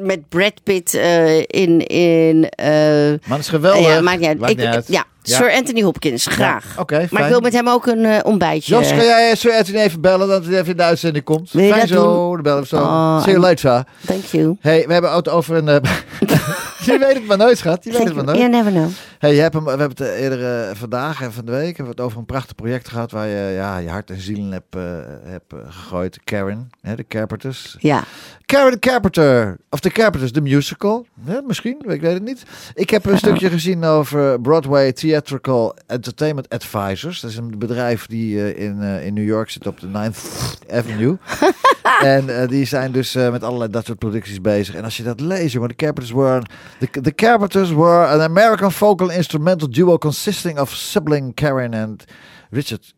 met 0.00 0.28
Brad 0.28 0.52
Pitt 0.62 0.94
eh, 0.94 1.38
in... 1.38 1.86
in 1.86 2.48
eh, 2.48 2.68
maar 2.68 3.18
het 3.28 3.38
is 3.38 3.48
geweldig. 3.48 3.86
ja, 3.86 4.00
maakt 4.00 4.18
niet 4.18 4.28
uit. 4.28 4.38
Maakt 4.38 4.52
Ik-. 4.52 4.82
Ja, 4.86 5.04
Sir 5.22 5.52
Anthony 5.52 5.82
Hopkins, 5.82 6.26
graag. 6.26 6.64
maar 7.10 7.22
ik 7.22 7.28
wil 7.28 7.40
met 7.40 7.52
hem 7.52 7.68
ook 7.68 7.86
een 7.86 8.04
eh, 8.04 8.18
ontbijtje. 8.22 8.74
Jos, 8.74 8.88
ga 8.88 9.02
jij 9.02 9.34
Sir 9.36 9.52
Anthony 9.52 9.78
even 9.78 10.00
bellen 10.00 10.28
dat 10.28 10.44
hij 10.44 10.54
even 10.54 10.70
in 10.70 10.76
de 10.76 10.82
uitzending 10.82 11.24
komt? 11.24 11.50
Wil 11.52 11.62
je 11.62 11.68
Fijn 11.68 11.80
dat 11.80 11.88
zo, 11.98 12.02
doen? 12.04 12.32
dan 12.32 12.42
bellen 12.42 12.60
we 12.62 12.66
zo. 12.68 12.76
Oh, 12.76 13.22
See 13.22 13.32
you 13.32 13.44
later. 13.44 13.84
Thank 14.06 14.24
you. 14.24 14.56
Hey, 14.60 14.84
we 14.86 14.92
hebben 14.92 15.14
het 15.14 15.28
over 15.28 15.56
een... 15.56 15.68
eh, 15.68 15.76
je 16.92 16.98
weet 16.98 17.14
het 17.14 17.26
maar 17.26 17.36
nooit, 17.36 17.58
schat. 17.58 17.84
Je 17.84 17.92
weet 17.92 18.04
het 18.04 18.14
maar 18.14 18.24
nooit. 18.24 18.38
You 18.38 18.50
never 18.50 18.72
know. 18.72 18.88
Hey, 19.18 19.34
je 19.34 19.40
hebt 19.40 19.54
hem, 19.54 19.64
we 19.64 19.70
hebben 19.70 19.88
het 19.88 20.00
eh, 20.00 20.22
eerder 20.22 20.68
eh, 20.68 20.76
vandaag 20.76 21.22
en 21.22 21.32
van 21.32 21.44
de 21.44 21.52
week 21.52 21.76
hebben 21.76 21.84
we 21.84 21.90
het 21.90 22.00
over 22.00 22.18
een 22.18 22.24
prachtig 22.24 22.54
project 22.54 22.88
gehad 22.88 23.10
waar 23.10 23.26
je 23.26 23.52
ja, 23.54 23.78
je 23.78 23.88
hart 23.88 24.10
en 24.10 24.20
ziel 24.20 24.36
in 24.36 24.52
hebt, 24.52 24.74
eh, 24.74 24.82
hebt 25.24 25.54
gegooid. 25.68 26.18
Karen, 26.24 26.70
hè, 26.80 26.96
de 26.96 27.04
Carpenters. 27.08 27.76
Ja. 27.78 28.04
Karen 28.46 28.78
Carpenter, 28.78 29.56
of 29.70 29.80
The 29.80 29.90
Carpenters, 29.90 30.32
de 30.32 30.40
musical. 30.40 31.06
Hè, 31.24 31.40
misschien, 31.42 31.76
ik 31.86 32.00
weet 32.00 32.12
het 32.12 32.24
niet. 32.24 32.42
Ik 32.74 32.90
heb 32.90 33.06
een 33.06 33.18
stukje 33.18 33.50
gezien 33.50 33.84
over 33.84 34.40
Broadway 34.40 34.92
Theatrical 34.92 35.76
Entertainment 35.86 36.48
Advisors. 36.48 37.20
Dat 37.20 37.30
is 37.30 37.36
een 37.36 37.58
bedrijf 37.58 38.06
die 38.06 38.54
in, 38.56 38.82
in 38.82 39.14
New 39.14 39.26
York 39.26 39.50
zit 39.50 39.66
op 39.66 39.80
de 39.80 39.86
9th 39.86 40.70
Avenue. 40.70 41.16
en 42.16 42.46
die 42.46 42.64
zijn 42.64 42.92
dus 42.92 43.14
met 43.14 43.42
allerlei 43.42 43.70
dat 43.70 43.86
soort 43.86 43.98
producties 43.98 44.40
bezig. 44.40 44.74
En 44.74 44.84
als 44.84 44.96
je 44.96 45.02
dat 45.02 45.20
leest, 45.20 45.52
jongen, 45.52 45.68
de 45.68 45.74
Carpenters 45.74 46.12
were... 46.12 46.42
The, 46.78 47.00
the 47.00 47.14
Carpenters 47.14 47.70
were 47.72 48.06
an 48.06 48.20
American 48.20 48.70
vocal 48.72 49.10
instrumental 49.10 49.70
duo 49.70 49.98
consisting 49.98 50.58
of 50.60 50.70
sibling 50.74 51.34
Karen 51.34 51.74
and 51.74 52.04
Richard 52.50 52.94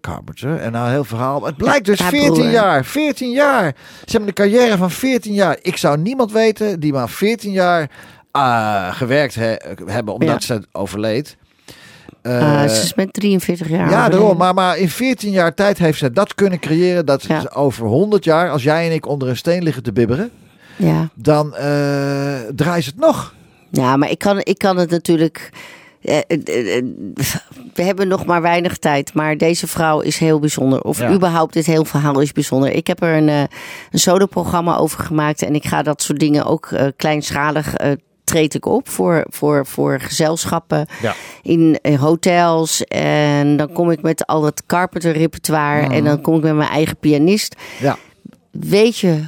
Carpenter. 0.00 0.56
En 0.60 0.72
nou, 0.72 0.90
heel 0.90 1.04
verhaal. 1.04 1.44
Het 1.44 1.56
blijkt 1.56 1.86
dus 1.86 1.98
Haar 1.98 2.10
14 2.10 2.32
broer. 2.32 2.50
jaar. 2.50 2.84
14 2.84 3.30
jaar. 3.30 3.74
Ze 3.98 4.10
hebben 4.10 4.28
een 4.28 4.34
carrière 4.34 4.76
van 4.76 4.90
14 4.90 5.32
jaar. 5.34 5.58
Ik 5.62 5.76
zou 5.76 5.98
niemand 5.98 6.32
weten 6.32 6.80
die 6.80 6.92
maar 6.92 7.08
14 7.08 7.52
jaar 7.52 7.90
ah, 8.30 8.94
gewerkt 8.94 9.34
he- 9.34 9.56
hebben 9.86 10.14
omdat 10.14 10.42
ze 10.42 10.62
overleed. 10.72 11.36
Eh, 12.22 12.62
Eh, 12.64 12.70
ze 12.70 12.82
is 12.82 12.94
met 12.94 13.12
43 13.12 13.68
jaar. 13.68 13.90
ja, 13.90 14.08
daarom. 14.08 14.36
Maar, 14.36 14.54
maar 14.54 14.78
in 14.78 14.88
14 14.88 15.30
jaar 15.30 15.54
tijd 15.54 15.78
heeft 15.78 15.98
ze 15.98 16.10
dat 16.12 16.34
kunnen 16.34 16.58
creëren. 16.58 17.06
Dat 17.06 17.22
Ja. 17.22 17.40
ze 17.40 17.50
over 17.50 17.86
100 17.86 18.24
jaar, 18.24 18.50
als 18.50 18.62
jij 18.62 18.86
en 18.86 18.92
ik 18.94 19.06
onder 19.06 19.28
een 19.28 19.36
steen 19.36 19.62
liggen 19.62 19.82
te 19.82 19.92
bibberen, 19.92 20.30
Ja. 20.86 21.08
dan 21.14 21.50
draait 22.56 22.84
ze 22.84 22.90
het 22.90 22.98
nog. 22.98 23.34
ja, 23.70 23.96
maar 23.96 24.10
ik 24.10 24.18
kan, 24.18 24.38
ik 24.42 24.58
kan 24.58 24.76
het 24.76 24.90
natuurlijk. 24.90 25.50
eh, 26.02 26.18
eh, 26.18 26.84
We 27.74 27.82
hebben 27.82 28.08
nog 28.08 28.24
maar 28.26 28.42
weinig 28.42 28.76
tijd, 28.78 29.14
maar 29.14 29.36
deze 29.36 29.66
vrouw 29.66 30.00
is 30.00 30.18
heel 30.18 30.38
bijzonder. 30.38 30.82
Of 30.82 30.98
Ja. 30.98 31.12
überhaupt 31.12 31.52
dit 31.54 31.66
heel 31.66 31.84
verhaal 31.84 32.20
is 32.20 32.32
bijzonder. 32.32 32.70
Ik 32.72 32.86
heb 32.86 33.02
er 33.02 33.16
een, 33.16 33.28
een 33.28 33.48
solo-programma 33.98 34.76
over 34.76 35.04
gemaakt 35.04 35.42
en 35.42 35.54
ik 35.54 35.64
ga 35.66 35.82
dat 35.82 36.02
soort 36.02 36.18
dingen 36.18 36.44
ook 36.44 36.68
kleinschalig 36.96 37.74
treed 38.24 38.54
ik 38.54 38.66
op 38.66 38.88
voor, 38.88 39.24
voor, 39.28 39.66
voor 39.66 40.00
gezelschappen 40.00 40.86
Ja. 41.02 41.14
in, 41.42 41.78
hotels. 41.98 42.84
En 42.84 43.56
dan 43.56 43.72
kom 43.72 43.90
ik 43.90 44.02
met 44.02 44.26
al 44.26 44.44
het 44.44 44.62
Carpenter 44.66 45.12
repertoire 45.12 45.94
en 45.94 46.04
dan 46.04 46.20
kom 46.20 46.34
ik 46.36 46.42
met 46.42 46.54
mijn 46.54 46.68
eigen 46.70 46.96
pianist. 46.96 47.56
Ja. 47.80 47.96
Weet 48.50 48.98
je 48.98 49.20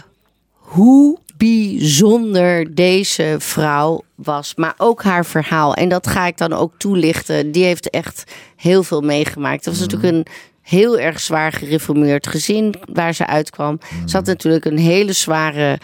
hoe 0.52 1.18
bijzonder 1.36 2.74
deze 2.74 3.36
vrouw 3.38 4.02
was, 4.14 4.54
maar 4.54 4.74
ook 4.76 5.02
haar 5.02 5.26
verhaal. 5.26 5.74
En 5.74 5.88
dat 5.88 6.06
ga 6.06 6.26
ik 6.26 6.38
dan 6.38 6.52
ook 6.52 6.72
toelichten. 6.76 7.52
Die 7.52 7.64
heeft 7.64 7.90
echt 7.90 8.24
heel 8.56 8.82
veel 8.82 9.00
meegemaakt. 9.00 9.64
Het 9.64 9.78
was 9.78 9.88
natuurlijk 9.88 10.12
een 10.12 10.26
heel 10.62 10.98
erg 10.98 11.20
zwaar 11.20 11.52
gereformeerd 11.52 12.26
gezin 12.26 12.74
waar 12.92 13.14
ze 13.14 13.26
uitkwam. 13.26 13.78
Ze 14.04 14.16
had 14.16 14.26
natuurlijk 14.26 14.64
een 14.64 14.78
hele 14.78 15.12
zware 15.12 15.78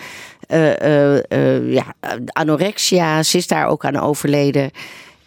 eh, 0.46 0.80
eh, 0.80 1.22
eh, 1.28 1.72
ja, 1.72 1.94
anorexia. 2.26 3.22
Ze 3.22 3.36
is 3.36 3.46
daar 3.46 3.66
ook 3.66 3.84
aan 3.84 3.96
overleden. 3.96 4.70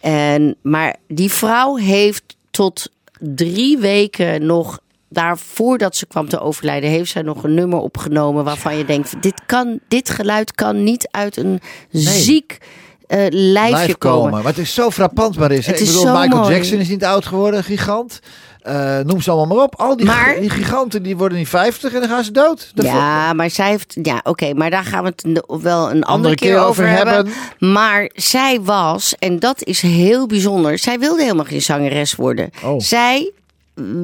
En, 0.00 0.56
maar 0.62 0.96
die 1.08 1.30
vrouw 1.30 1.76
heeft 1.76 2.36
tot 2.50 2.90
drie 3.18 3.78
weken 3.78 4.46
nog 4.46 4.78
daar 5.14 5.38
voordat 5.38 5.96
ze 5.96 6.06
kwam 6.06 6.28
te 6.28 6.40
overlijden, 6.40 6.90
heeft 6.90 7.10
zij 7.10 7.22
nog 7.22 7.42
een 7.44 7.54
nummer 7.54 7.78
opgenomen 7.78 8.44
waarvan 8.44 8.76
je 8.76 8.84
denkt: 8.84 9.22
dit, 9.22 9.42
kan, 9.46 9.78
dit 9.88 10.10
geluid 10.10 10.52
kan 10.52 10.84
niet 10.84 11.08
uit 11.10 11.36
een 11.36 11.60
ziek 11.90 12.58
eh, 13.06 13.26
lijfje 13.30 13.96
komen. 13.96 14.42
Wat 14.42 14.56
is 14.58 14.74
zo 14.74 14.90
frappant 14.90 15.36
maar 15.38 15.50
is. 15.52 15.66
Het 15.66 15.80
Ik 15.80 15.86
is 15.86 15.86
bedoel, 15.96 16.12
Michael 16.20 16.40
mooi. 16.42 16.54
Jackson 16.54 16.78
is 16.78 16.88
niet 16.88 17.04
oud 17.04 17.26
geworden, 17.26 17.64
gigant. 17.64 18.20
Eh, 18.60 18.98
noem 18.98 19.20
ze 19.20 19.30
allemaal 19.30 19.56
maar 19.56 19.64
op. 19.64 19.74
Al 19.76 19.96
die, 19.96 20.06
Maar- 20.06 20.40
die 20.40 20.50
giganten 20.50 21.02
die 21.02 21.16
worden 21.16 21.38
niet 21.38 21.48
50 21.48 21.92
en 21.92 22.00
dan 22.00 22.08
gaan 22.08 22.24
ze 22.24 22.32
dood. 22.32 22.70
Dat 22.74 22.84
Ja, 22.84 23.32
maar 23.32 23.50
zij 23.50 23.68
heeft. 23.70 23.96
Ja, 24.02 24.20
oké, 24.22 24.54
maar 24.54 24.70
daar 24.70 24.84
gaan 24.84 25.02
we 25.04 25.12
het 25.16 25.44
wel 25.62 25.90
een 25.90 26.02
andere, 26.04 26.34
keer 26.34 26.50
keer, 26.50 26.58
over 26.64 26.88
hebben. 26.88 27.14
hebben. 27.14 27.32
Maar 27.58 28.10
zij 28.14 28.60
was, 28.60 29.14
en 29.18 29.38
dat 29.38 29.62
is 29.62 29.80
heel 29.80 30.26
bijzonder, 30.26 30.78
zij 30.78 30.98
wilde 30.98 31.22
helemaal 31.22 31.44
geen 31.44 31.62
zangeres 31.62 32.14
worden. 32.14 32.50
Oh. 32.64 32.80
Zij 32.80 33.32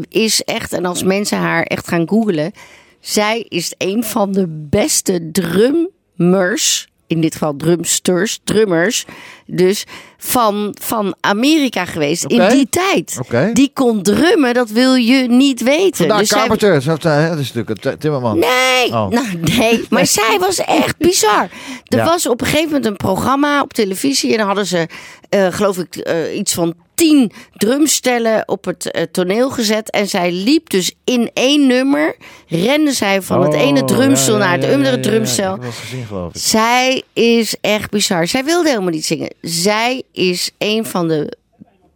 is 0.09 0.43
echt, 0.43 0.73
en 0.73 0.85
als 0.85 1.03
mensen 1.03 1.39
haar 1.39 1.63
echt 1.63 1.89
gaan 1.89 2.09
googlen, 2.09 2.53
zij 3.01 3.45
is 3.49 3.75
een 3.79 4.05
van 4.05 4.33
de 4.33 4.47
beste 4.71 5.29
drummers 5.33 6.89
in 7.07 7.21
dit 7.21 7.33
geval 7.33 7.57
drumsters, 7.57 8.41
drummers, 8.45 9.05
dus 9.47 9.85
van, 10.19 10.77
van 10.81 11.15
Amerika 11.21 11.85
geweest 11.85 12.25
in 12.25 12.49
die 12.49 12.69
tijd. 12.69 13.21
Die 13.53 13.71
kon 13.75 14.03
drummen, 14.03 14.55
dat 14.55 14.71
wil 14.71 14.95
je 14.95 15.29
niet 15.29 15.63
weten. 15.63 15.97
Vandaar 15.97 16.19
Dus 16.19 16.29
Carpenter. 16.29 16.85
Dat, 16.85 17.05
eh, 17.05 17.29
dat 17.29 17.39
is 17.39 17.53
natuurlijk 17.53 17.85
een 17.85 17.99
timmerman. 17.99 18.39
Nee, 18.39 18.87
Oh. 18.93 19.09
nou, 19.09 19.27
nee, 19.59 19.85
maar 19.89 20.07
zij 20.07 20.37
was 20.39 20.59
echt 20.59 20.97
bizar. 21.09 21.49
Er 21.85 21.99
Ja. 21.99 22.05
was 22.05 22.27
op 22.27 22.41
een 22.41 22.47
gegeven 22.47 22.67
moment 22.67 22.87
een 22.87 22.97
programma 22.97 23.63
op 23.63 23.73
televisie 23.73 24.31
en 24.33 24.37
dan 24.39 24.47
hadden 24.47 24.67
ze, 24.67 24.89
eh, 25.29 25.47
geloof 25.51 25.79
ik, 25.79 25.97
eh, 25.97 26.37
iets 26.37 26.55
van 26.55 26.75
tien 27.01 27.33
drumstellen 27.53 28.49
op 28.49 28.65
het 28.65 28.91
eh, 28.91 29.03
toneel 29.03 29.51
gezet. 29.51 29.91
En 29.91 30.09
zij 30.09 30.33
liep 30.33 30.71
dus 30.71 30.95
in 31.05 31.31
één 31.35 31.67
nummer, 31.67 32.17
rende 32.49 32.93
zij 32.93 33.23
van 33.23 33.43
het 33.43 33.55
Oh, 33.55 33.61
ene 33.61 33.85
drumstel 33.85 34.39
ja, 34.39 34.41
ja, 34.41 34.47
naar 34.47 34.59
het 34.59 34.75
andere 34.75 34.91
ja, 34.91 34.97
ja, 34.97 35.03
drumstel. 35.03 35.59
Gezien, 35.61 36.07
geloof 36.07 36.35
ik. 36.35 36.41
Zij 36.41 37.03
is 37.13 37.57
echt 37.61 37.91
bizar. 37.91 38.27
Zij 38.27 38.45
wilde 38.45 38.69
helemaal 38.69 38.91
niet 38.91 39.07
zingen. 39.07 39.35
Zij 39.41 40.03
is 40.13 40.51
een 40.59 40.87
van 40.87 41.09
de 41.09 41.37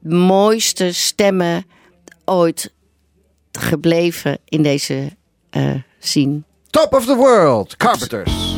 mooiste 0.00 0.92
stemmen 0.92 1.66
ooit 2.24 2.72
gebleven 3.52 4.38
in 4.48 4.62
deze 4.62 5.16
eh 5.50 5.74
scene. 5.98 6.42
Top 6.70 6.92
of 6.94 7.06
the 7.06 7.16
world. 7.16 7.76
Carpenters. 7.76 8.53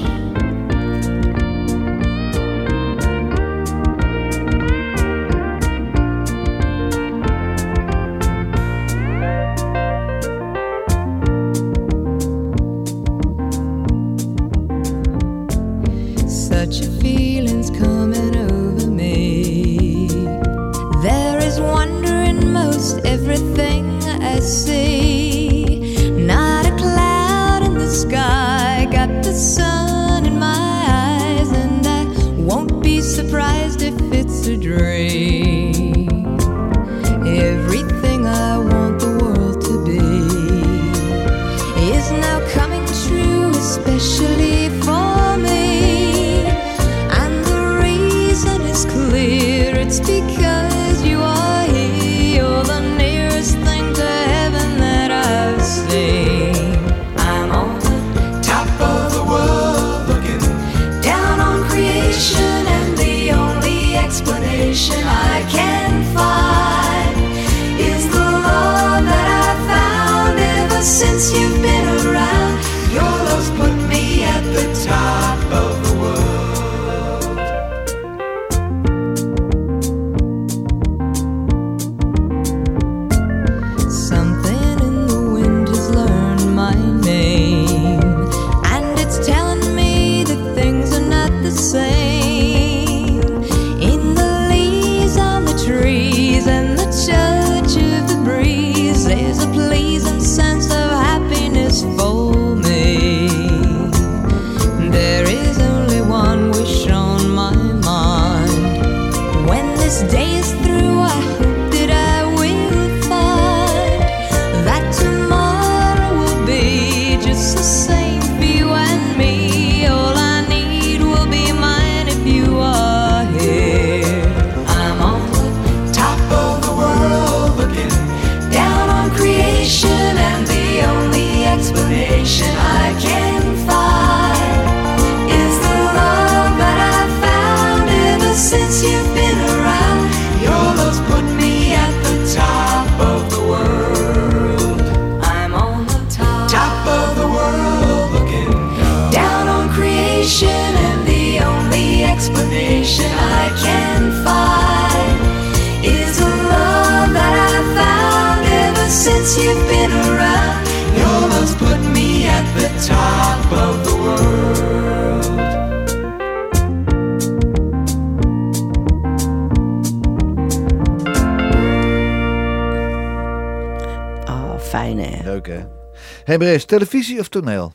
Televisie 176.79 177.21
of 177.21 177.29
toneel? 177.29 177.73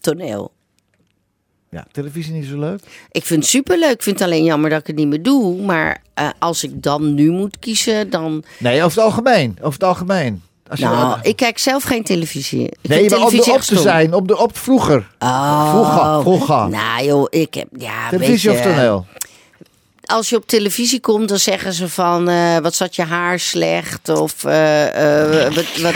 Toneel. 0.00 0.52
Ja, 1.70 1.86
televisie 1.92 2.32
niet 2.32 2.46
zo 2.46 2.58
leuk? 2.58 2.80
Ik 3.10 3.24
vind 3.24 3.40
het 3.40 3.50
superleuk. 3.50 3.92
Ik 3.92 4.02
vind 4.02 4.18
het 4.18 4.28
alleen 4.28 4.44
jammer 4.44 4.70
dat 4.70 4.80
ik 4.80 4.86
het 4.86 4.96
niet 4.96 5.06
meer 5.06 5.22
doe. 5.22 5.62
Maar 5.62 6.02
eh, 6.14 6.28
als 6.38 6.64
ik 6.64 6.82
dan 6.82 7.14
nu 7.14 7.30
moet 7.30 7.58
kiezen, 7.58 8.10
dan... 8.10 8.44
Nee, 8.58 8.82
over 8.82 8.96
het 8.96 9.06
algemeen. 9.06 9.56
Over 9.60 9.72
het 9.72 9.82
algemeen. 9.82 10.42
Als 10.68 10.78
je 10.78 10.84
Nou, 10.84 11.18
ik 11.22 11.36
kijk 11.36 11.58
zelf 11.58 11.82
geen 11.82 12.04
televisie. 12.04 12.64
Ik 12.64 12.88
nee, 12.88 13.10
maar 13.10 13.24
op, 13.24 13.30
de, 13.30 13.52
echt 13.52 13.66
te 13.66 13.78
zijn. 13.78 14.14
Op 14.14 14.28
de, 14.28 14.38
op 14.38 14.56
vroeger. 14.56 15.08
Oh. 15.18 15.70
Vroeger, 15.70 16.20
vroeger. 16.20 16.68
Nou 16.68 17.04
joh, 17.04 17.26
ik 17.30 17.54
heb... 17.54 17.68
Ja, 17.76 18.08
televisie 18.08 18.50
weet 18.50 18.58
of 18.58 18.64
toneel? 18.64 19.06
Als 20.06 20.28
je 20.28 20.36
op 20.36 20.46
televisie 20.46 21.00
komt, 21.00 21.28
dan 21.28 21.38
zeggen 21.38 21.72
ze 21.72 21.88
van... 21.88 22.28
eh, 22.28 22.56
wat 22.58 22.74
zat 22.74 22.96
je 22.96 23.02
haar 23.02 23.38
slecht? 23.38 24.08
Of 24.08 24.44
eh, 24.44 25.42
eh, 25.44 25.54
wat... 25.54 25.80
wat 25.80 25.94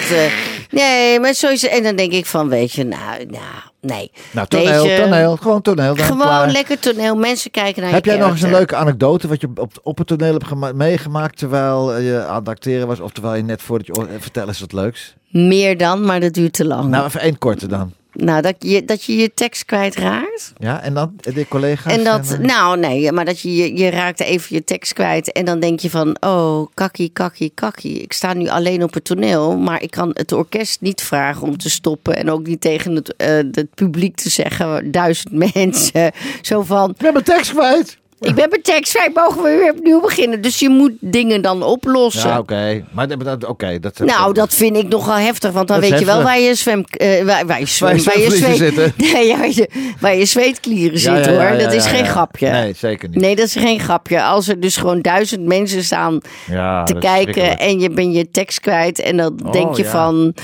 nee, 0.70 1.20
maar 1.20 1.28
het. 1.40 1.68
En 1.68 1.82
dan 1.82 1.96
denk 1.96 2.12
ik 2.12 2.26
van, 2.26 2.48
weet 2.48 2.72
je, 2.72 2.84
nou, 2.84 3.24
nou 3.26 3.44
nee. 3.80 4.10
Nou, 4.30 4.46
toneel, 4.46 4.86
je, 4.86 4.96
toneel. 4.96 5.36
Gewoon 5.36 5.62
toneel. 5.62 5.94
Dan 5.94 6.04
Gewoon 6.06 6.20
klaar. 6.26 6.50
lekker 6.50 6.78
toneel. 6.78 7.14
Mensen 7.16 7.50
kijken 7.50 7.82
naar 7.82 7.92
Heb 7.92 8.04
je 8.04 8.10
jij 8.10 8.20
nog 8.20 8.30
eens 8.30 8.42
een 8.42 8.50
leuke 8.50 8.76
anekdote 8.76 9.28
wat 9.28 9.40
je 9.40 9.48
op, 9.54 9.72
op 9.82 9.98
het 9.98 10.06
toneel 10.06 10.32
hebt 10.32 10.46
gema- 10.46 10.72
meegemaakt 10.72 11.38
terwijl 11.38 11.98
je 11.98 12.24
aan 12.24 12.38
het 12.38 12.48
acteren 12.48 12.86
was? 12.86 13.00
Of 13.00 13.12
terwijl 13.12 13.34
je 13.34 13.42
net 13.42 13.62
voordat 13.62 13.86
je... 13.86 14.06
Vertel 14.18 14.46
eens 14.48 14.60
wat 14.60 14.72
leuks. 14.72 15.14
Meer 15.30 15.76
dan, 15.76 16.04
maar 16.04 16.20
dat 16.20 16.32
duurt 16.32 16.52
te 16.52 16.66
lang. 16.66 16.88
Nou, 16.88 17.06
even 17.06 17.20
één 17.20 17.38
korte 17.38 17.66
dan. 17.66 17.92
Nou, 18.12 18.42
dat 18.42 18.54
je, 18.58 18.84
dat 18.84 19.04
je 19.04 19.16
je 19.16 19.34
tekst 19.34 19.64
kwijtraakt. 19.64 20.52
Ja, 20.58 20.82
en 20.82 20.94
dan 20.94 21.12
de 21.34 21.48
collega's? 21.48 21.92
En 21.92 22.04
dat, 22.04 22.30
eh, 22.32 22.38
nou 22.38 22.78
nee, 22.78 23.12
maar 23.12 23.24
dat 23.24 23.40
je, 23.40 23.56
je, 23.56 23.76
je 23.76 23.90
raakt 23.90 24.20
even 24.20 24.54
je 24.54 24.64
tekst 24.64 24.92
kwijt. 24.92 25.32
En 25.32 25.44
dan 25.44 25.60
denk 25.60 25.80
je 25.80 25.90
van, 25.90 26.16
oh, 26.20 26.66
kakkie, 26.74 27.10
kakkie, 27.12 27.52
kakkie. 27.54 28.02
Ik 28.02 28.12
sta 28.12 28.32
nu 28.32 28.48
alleen 28.48 28.82
op 28.82 28.94
het 28.94 29.04
toneel. 29.04 29.56
Maar 29.56 29.82
ik 29.82 29.90
kan 29.90 30.10
het 30.12 30.32
orkest 30.32 30.80
niet 30.80 31.02
vragen 31.02 31.46
om 31.46 31.56
te 31.56 31.70
stoppen. 31.70 32.16
En 32.16 32.30
ook 32.30 32.46
niet 32.46 32.60
tegen 32.60 32.94
het, 32.94 33.16
eh, 33.16 33.36
het 33.36 33.74
publiek 33.74 34.16
te 34.16 34.30
zeggen, 34.30 34.90
duizend 34.90 35.32
mensen. 35.54 36.12
Zo 36.42 36.62
van, 36.62 36.90
Ik 36.90 36.96
ben 36.96 37.12
mijn 37.12 37.24
tekst 37.24 37.52
kwijt. 37.52 37.98
Ik 38.20 38.34
ben 38.34 38.48
mijn 38.48 38.62
tekst 38.62 38.92
kwijt, 38.94 39.14
mogen 39.14 39.42
we 39.42 39.56
weer 39.56 39.72
opnieuw 39.72 40.00
beginnen. 40.00 40.40
Dus 40.40 40.58
je 40.58 40.68
moet 40.68 40.92
dingen 41.00 41.42
dan 41.42 41.62
oplossen. 41.62 42.28
Ja, 42.30 42.38
oké. 42.38 42.84
Maar 42.92 43.08
dat- 43.08 43.24
dat- 43.24 43.44
oké, 43.44 43.78
dat... 43.80 43.98
Nou, 43.98 44.32
dat 44.34 44.54
vind 44.54 44.76
ik 44.76 44.88
nogal 44.88 45.16
heftig, 45.16 45.52
want 45.52 45.68
dan 45.68 45.76
Dat 45.76 45.84
is 45.84 45.90
weet 45.90 46.00
je 46.00 46.06
wel 46.06 46.14
heftig. 46.14 46.32
waar 46.32 46.40
je 46.42 46.54
zwem, 46.54 46.84
eh, 46.90 47.24
waar, 47.24 47.46
waar 47.46 47.58
je 47.60 47.66
zwem, 47.66 48.04
Waar 48.04 48.18
je 48.18 48.30
zitten. 48.56 48.92
Nee, 49.12 49.26
ja, 49.26 49.36
waar, 49.38 49.48
je, 49.48 49.68
waar 50.00 50.16
je 50.16 50.24
zweetklieren 50.24 50.92
Ja, 51.00 51.14
zitten, 51.14 51.32
ja, 51.32 51.42
ja, 51.42 51.48
hoor. 51.48 51.58
Dat 51.58 51.72
is 51.72 51.84
ja, 51.84 51.90
geen 51.90 52.04
ja. 52.04 52.10
grapje. 52.10 52.48
Nee, 52.50 52.72
zeker 52.76 53.08
niet. 53.08 53.20
Nee, 53.20 53.36
dat 53.36 53.46
is 53.46 53.54
geen 53.56 53.80
grapje. 53.80 54.22
Als 54.22 54.48
er 54.48 54.60
dus 54.60 54.76
gewoon 54.76 55.00
duizend 55.00 55.46
mensen 55.46 55.84
staan 55.84 56.20
Ja, 56.46 56.82
te 56.84 56.92
dat 56.94 57.02
is 57.02 57.08
kijken 57.10 57.32
verschrikkelijk. 57.34 57.72
en 57.72 57.80
je 57.80 57.90
bent 57.90 58.14
je 58.14 58.30
tekst 58.30 58.60
kwijt 58.60 59.00
en 59.00 59.16
dan 59.16 59.40
Oh, 59.44 59.52
denk 59.52 59.76
je 59.76 59.82
ja. 59.82 59.90
van. 59.90 60.34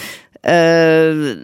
Eh, 0.47 1.37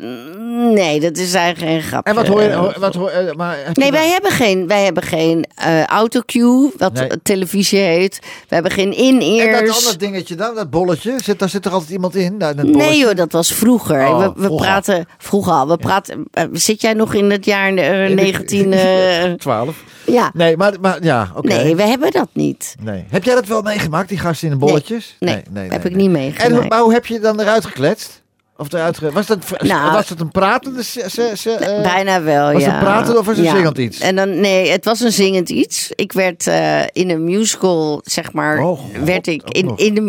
nee, 0.75 1.01
dat 1.01 1.17
is 1.17 1.35
eigenlijk 1.35 1.73
geen 1.73 1.83
grapje. 1.83 2.11
En 2.11 2.17
wat 2.17 2.27
hoor 2.27 2.43
je... 2.43 2.53
ho- 2.53 2.73
Wat 2.79 2.95
hoor, 2.95 3.09
eh, 3.09 3.35
maar 3.35 3.57
Nee, 3.73 3.91
wij 3.91 4.09
hebben 4.09 4.31
geen, 4.31 4.67
wij 4.67 4.85
hebben 4.85 5.03
geen 5.03 5.45
eh, 5.55 5.85
autocue, 5.85 6.71
wat 6.79 6.93
Nee. 6.93 7.09
televisie 7.23 7.79
heet. 7.79 8.19
We 8.49 8.55
hebben 8.55 8.73
geen 8.73 8.95
En 8.95 9.15
dat 9.15 9.23
in-ears. 9.23 9.77
andere 9.77 9.97
dingetje 9.97 10.35
dan, 10.35 10.55
dat 10.55 10.71
bolletje, 10.71 11.15
zit, 11.25 11.39
daar 11.39 11.49
zit 11.49 11.65
er 11.65 11.73
altijd 11.73 11.91
iemand 11.91 12.15
in? 12.15 12.37
Nou, 12.37 12.55
dat 12.55 12.65
bolletje? 12.67 12.89
Nee 12.91 12.99
joh, 12.99 13.15
dat 13.15 13.33
was 13.33 13.53
vroeger. 13.53 14.07
Oh, 14.09 14.19
we, 14.19 14.33
we 14.37 14.43
vroeger. 14.43 14.67
praten 14.67 15.07
vroeger 15.19 15.53
al. 15.53 15.69
We 15.69 15.77
praten. 15.77 16.25
eh, 16.33 16.45
zit 16.53 16.81
jij 16.81 16.93
nog 16.93 17.15
in 17.15 17.31
het 17.31 17.45
jaar 17.45 17.75
eh, 17.75 18.09
In 18.11 18.17
de- 18.17 18.23
19? 18.23 18.73
eh, 18.73 19.33
12. 19.33 19.85
ja. 20.07 20.31
Nee, 20.35 20.57
maar, 20.57 20.73
maar 20.81 21.05
ja, 21.05 21.31
oké. 21.37 21.47
Nee, 21.47 21.77
we 21.77 21.83
hebben 21.83 22.11
dat 22.11 22.29
niet. 22.33 22.75
Nee. 22.81 23.05
Heb 23.11 23.25
jij 23.25 23.35
dat 23.35 23.47
wel 23.47 23.63
meegemaakt, 23.63 24.09
die 24.09 24.19
gasten 24.19 24.49
in 24.49 24.53
de 24.59 24.59
bolletjes? 24.67 25.17
Nee, 25.21 25.43
heb 25.53 25.85
ik 25.85 25.95
niet 25.95 26.11
meegemaakt. 26.11 26.63
En 26.63 26.69
maar 26.69 26.81
hoe 26.81 26.93
heb 26.93 27.07
je 27.07 27.21
dan 27.21 27.41
eruit 27.41 27.65
gekletst? 27.65 28.22
Of 28.63 28.73
eruit 28.73 28.99
ge- 28.99 29.11
was, 29.13 29.27
dat, 29.27 29.39
Nou, 29.63 29.93
was 29.93 30.09
het 30.09 30.21
een 30.21 30.31
pratende... 30.31 30.83
Eh, 31.45 31.83
Bijna 31.83 32.23
wel, 32.23 32.53
was 32.53 32.63
ja. 32.63 32.71
het 32.71 32.79
pratend 32.81 33.19
of 33.19 33.27
was 33.27 33.37
het 33.37 33.47
Ja. 33.47 33.55
zingend 33.55 33.79
iets? 33.79 34.01
En 34.01 34.17
dan, 34.17 34.41
nee, 34.41 34.71
het 34.71 34.85
was 34.85 35.01
een 35.01 35.13
zingend 35.13 35.49
iets. 35.51 35.91
Ik 35.95 36.13
werd 36.13 36.47
eh, 36.47 36.81
in 36.93 37.11
een 37.11 37.25
musical, 37.25 38.01
zeg 38.05 38.33
maar, 38.33 38.59
Oh, 38.63 38.79
God, 38.79 39.05
werd 39.05 39.27
ik 39.27 39.43
in, 39.51 39.73
in 39.77 39.95
de 39.95 40.01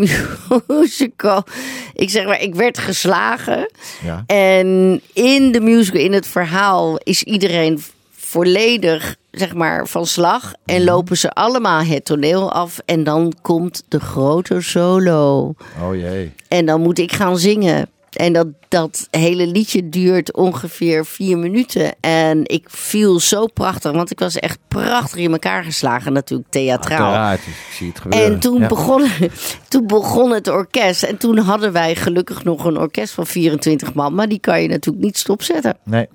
musical, 0.67 1.43
ik 1.93 2.09
zeg 2.09 2.25
maar, 2.25 2.41
ik 2.41 2.55
werd 2.55 2.77
geslagen. 2.77 3.69
Ja. 4.03 4.23
En 4.25 5.01
in 5.13 5.51
de 5.51 5.59
musical, 5.61 6.01
in 6.01 6.13
het 6.13 6.27
verhaal, 6.27 6.97
is 6.97 7.23
iedereen 7.23 7.81
volledig, 8.17 9.15
zeg 9.31 9.53
maar, 9.53 9.87
van 9.87 10.05
slag. 10.05 10.53
En 10.65 10.75
Mhm. 10.81 10.85
lopen 10.85 11.17
ze 11.17 11.29
allemaal 11.31 11.83
het 11.83 12.05
toneel 12.05 12.51
af. 12.51 12.79
En 12.85 13.03
dan 13.03 13.33
komt 13.41 13.83
de 13.87 13.99
grote 13.99 14.61
solo. 14.61 15.53
Oh 15.81 15.95
jee. 15.95 16.31
En 16.47 16.65
dan 16.65 16.81
moet 16.81 16.99
ik 16.99 17.11
gaan 17.13 17.37
zingen. 17.37 17.87
En 18.15 18.33
dat, 18.33 18.47
dat 18.67 19.07
hele 19.11 19.47
liedje 19.47 19.89
duurt 19.89 20.33
ongeveer 20.33 21.05
vier 21.05 21.37
minuten. 21.37 21.93
En 21.99 22.41
ik 22.43 22.65
viel 22.69 23.19
zo 23.19 23.45
prachtig, 23.47 23.91
want 23.91 24.11
ik 24.11 24.19
was 24.19 24.35
echt 24.35 24.57
prachtig 24.67 25.19
in 25.19 25.31
elkaar 25.31 25.63
geslagen, 25.63 26.13
natuurlijk 26.13 26.49
theatraal. 26.49 27.05
Uiteraard, 27.05 27.39
ik 27.39 27.53
zie 27.73 27.87
het 27.87 27.99
gebeuren. 27.99 28.33
En 28.33 28.39
toen, 28.39 28.59
Ja. 28.61 28.67
begon, 28.67 29.07
toen 29.69 29.87
begon 29.87 30.31
het 30.31 30.47
orkest. 30.47 31.03
En 31.03 31.17
toen 31.17 31.37
hadden 31.37 31.71
wij 31.71 31.95
gelukkig 31.95 32.43
nog 32.43 32.65
een 32.65 32.77
orkest 32.77 33.13
van 33.13 33.27
24 33.27 33.93
man. 33.93 34.15
Maar 34.15 34.27
die 34.29 34.39
kan 34.39 34.61
je 34.61 34.67
natuurlijk 34.67 35.05
niet 35.05 35.17
stopzetten. 35.17 35.77
Nee, 35.83 36.07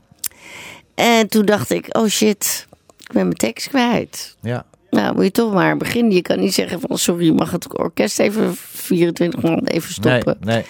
En 0.94 1.28
toen 1.28 1.44
dacht 1.44 1.70
ik, 1.70 1.86
oh 1.96 2.06
shit, 2.06 2.66
ik 2.98 3.12
ben 3.12 3.22
mijn 3.22 3.36
tekst 3.36 3.68
kwijt. 3.68 4.36
ja. 4.42 4.66
Nou, 4.90 5.14
moet 5.14 5.24
je 5.24 5.30
toch 5.30 5.52
maar 5.52 5.76
beginnen. 5.76 6.12
Je 6.12 6.22
kan 6.22 6.40
niet 6.40 6.54
zeggen 6.54 6.80
van 6.80 6.98
sorry, 6.98 7.30
mag 7.30 7.50
het 7.50 7.78
orkest 7.78 8.18
even 8.18 8.56
24 8.56 9.42
man 9.42 9.58
even 9.64 9.92
stoppen. 9.92 10.36
Nee, 10.40 10.54
nee. 10.54 10.64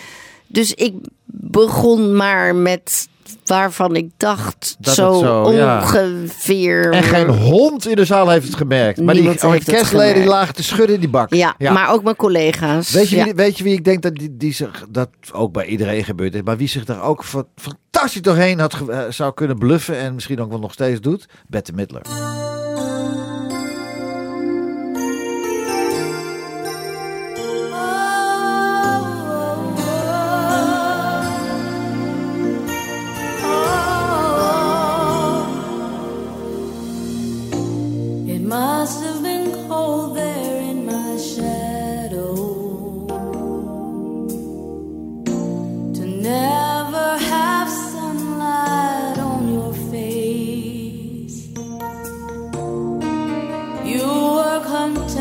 Dus 0.48 0.74
ik 0.74 0.94
begon 1.26 2.16
maar 2.16 2.54
met 2.54 3.08
waarvan 3.44 3.96
ik 3.96 4.10
dacht 4.16 4.76
Dat 4.78 4.94
zo, 4.94 5.52
ja. 5.52 5.78
ongeveer. 5.78 6.92
En 6.92 7.02
geen 7.02 7.28
hond 7.28 7.86
in 7.88 7.96
de 7.96 8.04
zaal 8.04 8.28
heeft 8.28 8.46
het 8.46 8.56
gemerkt. 8.56 9.00
Maar 9.00 9.14
Niemand 9.14 9.40
die 9.40 9.48
orkestleden 9.50 9.86
gemerkt. 10.08 10.24
lagen 10.28 10.54
te 10.54 10.62
schudden 10.62 10.94
in 10.94 11.00
die 11.00 11.08
bak. 11.10 11.34
Ja, 11.34 11.54
maar 11.58 11.90
ook 11.92 12.02
mijn 12.02 12.16
collega's. 12.16 12.90
Weet 12.90 13.08
je, 13.08 13.16
Ja. 13.16 13.24
wie, 13.24 13.34
weet 13.34 13.58
je 13.58 13.64
wie 13.64 13.72
ik 13.72 13.84
denk 13.84 14.02
dat, 14.02 14.14
die, 14.14 14.36
die 14.36 14.52
zich, 14.52 14.84
dat 14.90 15.08
ook 15.32 15.52
bij 15.52 15.66
iedereen 15.66 16.04
gebeurd 16.04 16.34
is, 16.34 16.42
maar 16.42 16.56
wie 16.56 16.68
zich 16.68 16.84
daar 16.84 17.02
ook 17.02 17.24
fa- 17.24 17.44
fantastisch 17.56 18.22
doorheen 18.22 18.58
had, 18.60 18.74
eh, 18.88 19.00
zou 19.08 19.34
kunnen 19.34 19.58
bluffen 19.58 19.96
en 19.98 20.14
misschien 20.14 20.40
ook 20.40 20.50
wel 20.50 20.58
nog 20.58 20.72
steeds 20.72 21.00
doet? 21.00 21.28
Bette 21.46 21.72
Midler. 21.72 22.02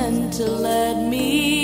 To 0.07 0.45
let 0.45 0.95
me 1.09 1.56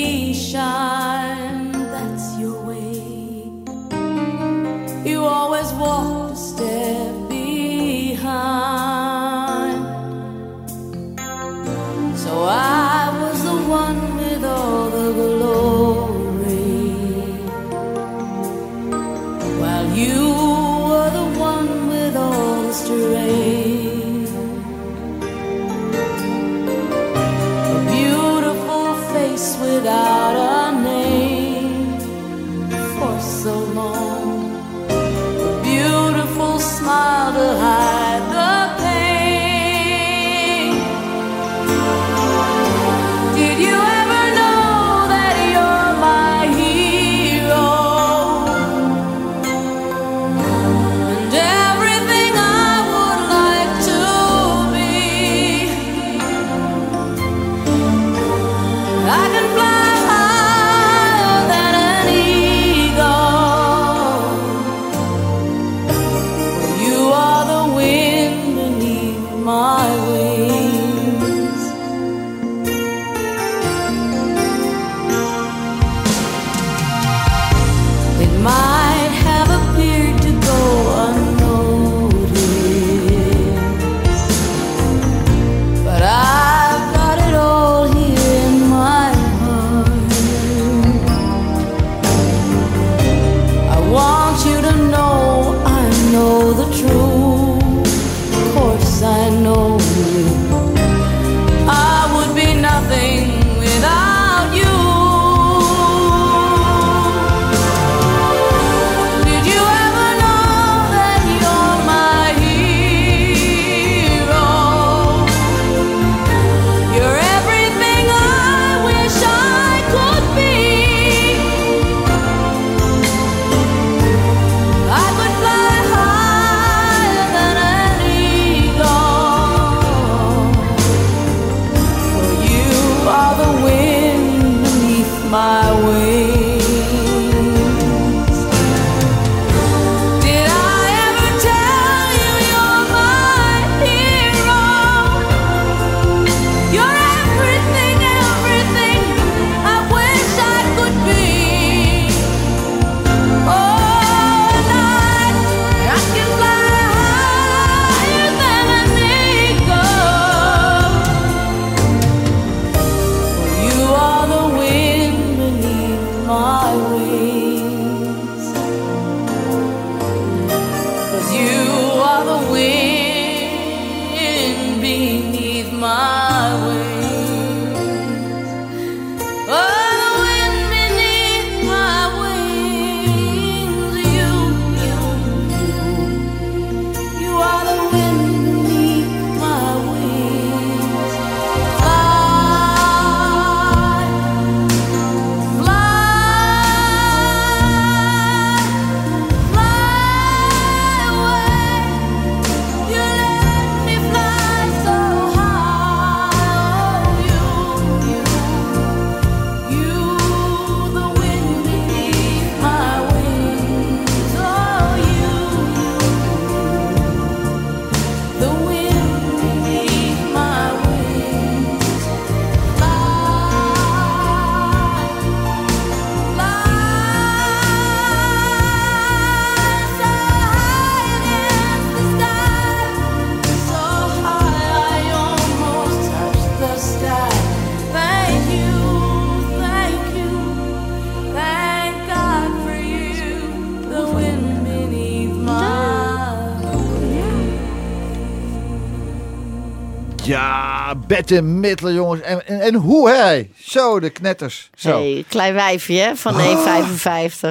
Ja, 251.26 251.36
Bette 251.36 251.42
Midler, 251.42 251.94
jongens. 251.94 252.22
En, 252.22 252.48
en, 252.48 252.60
en 252.62 252.76
hoe, 252.76 253.10
hè? 253.10 253.50
Zo, 253.58 254.00
de 254.00 254.10
knetters. 254.10 254.70
Zo. 254.76 254.90
Hey, 254.90 255.26
klein 255.28 255.54
wijfje 255.54 256.12
van 256.16 256.34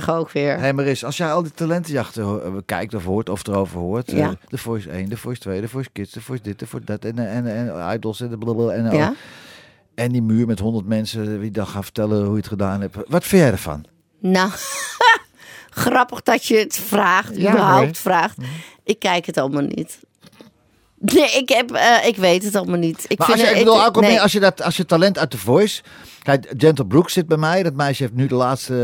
1,55 0.02 0.04
ook 0.08 0.30
weer. 0.30 0.58
Hé 0.58 0.72
Maris, 0.72 1.04
als 1.04 1.16
jij 1.16 1.32
al 1.32 1.42
die 1.42 1.52
talentenjachten 1.52 2.24
eh, 2.44 2.52
kijkt 2.66 2.94
of 2.94 3.04
hoort 3.04 3.28
of 3.28 3.46
erover 3.46 3.78
hoort. 3.78 4.08
eh, 4.08 4.18
Ja. 4.18 4.35
De 4.48 4.58
Voice 4.58 4.90
1, 4.90 5.08
de 5.08 5.16
Voice 5.16 5.40
2, 5.40 5.61
de 5.61 5.68
Voice 5.68 5.90
Kids, 5.92 6.12
de 6.12 6.20
Voice 6.20 6.42
dit, 6.42 6.58
de 6.58 6.66
Voice 6.66 6.87
dat 6.87 7.04
en, 7.04 7.18
en, 7.28 7.46
en 7.46 7.92
Idols 7.94 8.20
en 8.20 8.28
de 8.28 8.38
blablabla. 8.38 8.72
En, 8.74 8.96
Ja? 8.96 9.14
en 9.94 10.12
die 10.12 10.22
muur 10.22 10.46
met 10.46 10.58
100 10.58 10.87
mensen 10.87 11.40
die 11.40 11.50
dan 11.50 11.66
gaan 11.66 11.82
vertellen 11.85 12.20
hoe 12.22 12.30
je 12.30 12.37
het 12.37 12.48
gedaan 12.48 12.80
hebt. 12.80 12.96
Wat 13.08 13.24
vind 13.24 13.42
jij 13.42 13.50
ervan? 13.50 13.85
Nou, 14.20 14.50
grappig 15.70 16.22
dat 16.22 16.44
je 16.46 16.56
het 16.58 16.76
vraagt, 16.76 17.37
Ja, 17.37 17.50
überhaupt 17.50 17.98
vraagt. 17.98 18.37
Ik 18.85 18.98
kijk 18.98 19.26
het 19.26 19.37
allemaal 19.38 19.62
niet. 19.62 19.98
Nee, 21.04 21.30
ik, 21.30 21.48
heb, 21.48 21.70
eh, 21.70 22.06
ik 22.06 22.16
weet 22.16 22.44
het 22.44 22.56
allemaal 22.56 22.78
niet. 22.78 23.04
Ik 23.08 23.18
Maar 23.18 23.26
vind 23.26 23.40
als 23.40 23.48
je, 23.48 23.54
ik 23.54 23.64
bedoel, 23.64 24.00
nee. 24.00 24.20
als 24.20 24.32
je, 24.32 24.40
dat, 24.40 24.62
als 24.62 24.76
je 24.76 24.86
talent 24.86 25.18
uit 25.18 25.30
de 25.30 25.38
Voice... 25.38 25.82
Kijk, 26.22 26.52
Gentle 26.56 26.86
Brooks 26.86 27.12
zit 27.12 27.26
bij 27.26 27.36
mij. 27.36 27.62
Dat 27.62 27.74
meisje 27.74 28.02
heeft 28.02 28.14
nu 28.14 28.26
de 28.26 28.34
laatste 28.34 28.74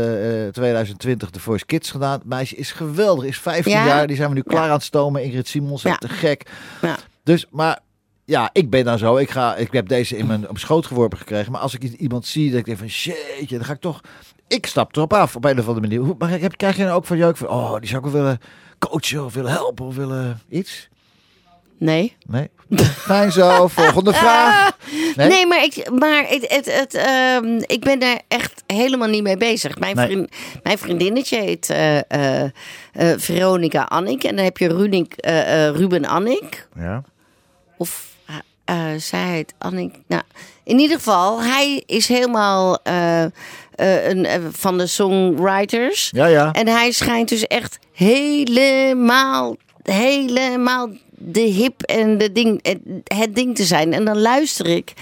eh, 0.45 0.51
2020 0.53 1.29
de 1.29 1.39
Voice 1.39 1.65
Kids 1.65 1.91
gedaan. 1.91 2.11
Het 2.11 2.25
meisje 2.25 2.55
is 2.55 2.71
geweldig, 2.71 3.25
is 3.25 3.39
15 3.39 3.71
Ja? 3.71 3.85
jaar. 3.85 4.07
Die 4.07 4.15
zijn 4.15 4.29
we 4.29 4.35
nu 4.35 4.41
klaar 4.41 4.61
Ja. 4.63 4.67
aan 4.67 4.73
het 4.75 4.83
stomen. 4.83 5.23
Ingrid 5.23 5.47
Simons, 5.47 5.81
Ja. 5.81 5.95
te 5.97 6.09
gek. 6.09 6.49
Ja. 6.81 6.97
Dus, 7.23 7.45
maar 7.51 7.79
ja, 8.25 8.49
ik 8.53 8.69
ben 8.69 8.85
dan 8.85 8.97
zo. 8.97 9.17
Ik, 9.17 9.29
ga, 9.31 9.55
ik 9.55 9.71
heb 9.71 9.87
deze 9.87 10.17
in 10.17 10.25
mijn 10.27 10.49
op 10.49 10.57
schoot 10.57 10.85
geworpen 10.85 11.17
gekregen. 11.17 11.51
Maar 11.51 11.61
als 11.61 11.73
ik 11.73 11.83
iemand 11.83 12.25
zie, 12.25 12.49
dat 12.49 12.59
ik 12.59 12.65
denk 12.65 12.77
van 12.77 12.89
shitje, 12.89 13.57
dan 13.57 13.65
ga 13.65 13.73
ik 13.73 13.79
toch... 13.81 14.01
Ik 14.47 14.65
stap 14.65 14.95
erop 14.95 15.13
af 15.13 15.35
op 15.35 15.45
een 15.45 15.59
of 15.59 15.67
andere 15.67 15.87
manier. 15.87 16.15
Maar 16.17 16.29
heb, 16.29 16.57
krijg 16.57 16.77
je 16.77 16.83
dan 16.83 16.93
ook 16.93 17.05
van 17.05 17.17
jeuk 17.17 17.37
van... 17.37 17.47
Oh, 17.47 17.79
die 17.79 17.89
zou 17.89 18.05
ik 18.05 18.11
wel 18.11 18.21
willen 18.21 18.39
coachen 18.79 19.25
of 19.25 19.33
willen 19.33 19.51
helpen 19.51 19.85
of 19.85 19.95
willen 19.95 20.39
iets? 20.49 20.89
Nee. 21.79 22.15
Nee? 22.27 22.49
Fijn 22.97 23.31
zo. 23.31 23.67
Volgende 23.77 24.13
vraag. 24.13 24.77
Nee? 25.15 25.27
Nee, 25.27 25.45
maar, 25.47 25.63
ik, 25.63 25.89
maar 25.99 26.25
het, 26.27 26.45
het, 26.47 26.77
het, 26.77 26.93
ehm, 26.93 27.57
ik 27.65 27.79
ben 27.83 27.99
daar 27.99 28.21
echt 28.27 28.63
helemaal 28.67 29.07
niet 29.07 29.23
mee 29.23 29.37
bezig. 29.37 29.77
Mijn, 29.79 29.95
Nee. 29.95 30.05
vriend, 30.05 30.31
mijn 30.63 30.77
vriendinnetje 30.77 31.39
heet 31.41 31.69
eh, 31.69 32.43
Veronica 33.17 33.83
Annik. 33.83 34.23
En 34.23 34.35
dan 34.35 34.45
heb 34.45 34.57
je 34.57 34.67
Runik, 34.67 35.13
Ruben 35.75 36.05
Annik. 36.05 36.67
Ja. 36.75 37.03
Of 37.77 38.07
zij 38.97 39.27
heet 39.27 39.53
Annik. 39.57 39.95
Nou, 40.07 40.23
in 40.63 40.79
ieder 40.79 40.97
geval, 40.97 41.41
hij 41.43 41.83
is 41.85 42.07
helemaal 42.07 42.77
een, 43.75 44.27
van 44.51 44.77
de 44.77 44.87
songwriters. 44.87 46.09
Ja, 46.15 46.25
ja. 46.25 46.51
En 46.51 46.67
hij 46.67 46.91
schijnt 46.91 47.29
dus 47.29 47.47
echt 47.47 47.79
helemaal, 47.93 49.55
helemaal 49.83 50.89
de 51.19 51.39
hip 51.41 51.81
en 51.81 52.17
de 52.17 52.31
ding, 52.31 52.59
het, 52.61 52.77
het 53.03 53.35
ding 53.35 53.55
te 53.55 53.63
zijn. 53.63 53.93
En 53.93 54.05
dan 54.05 54.17
luister 54.19 54.65
ik. 54.65 54.93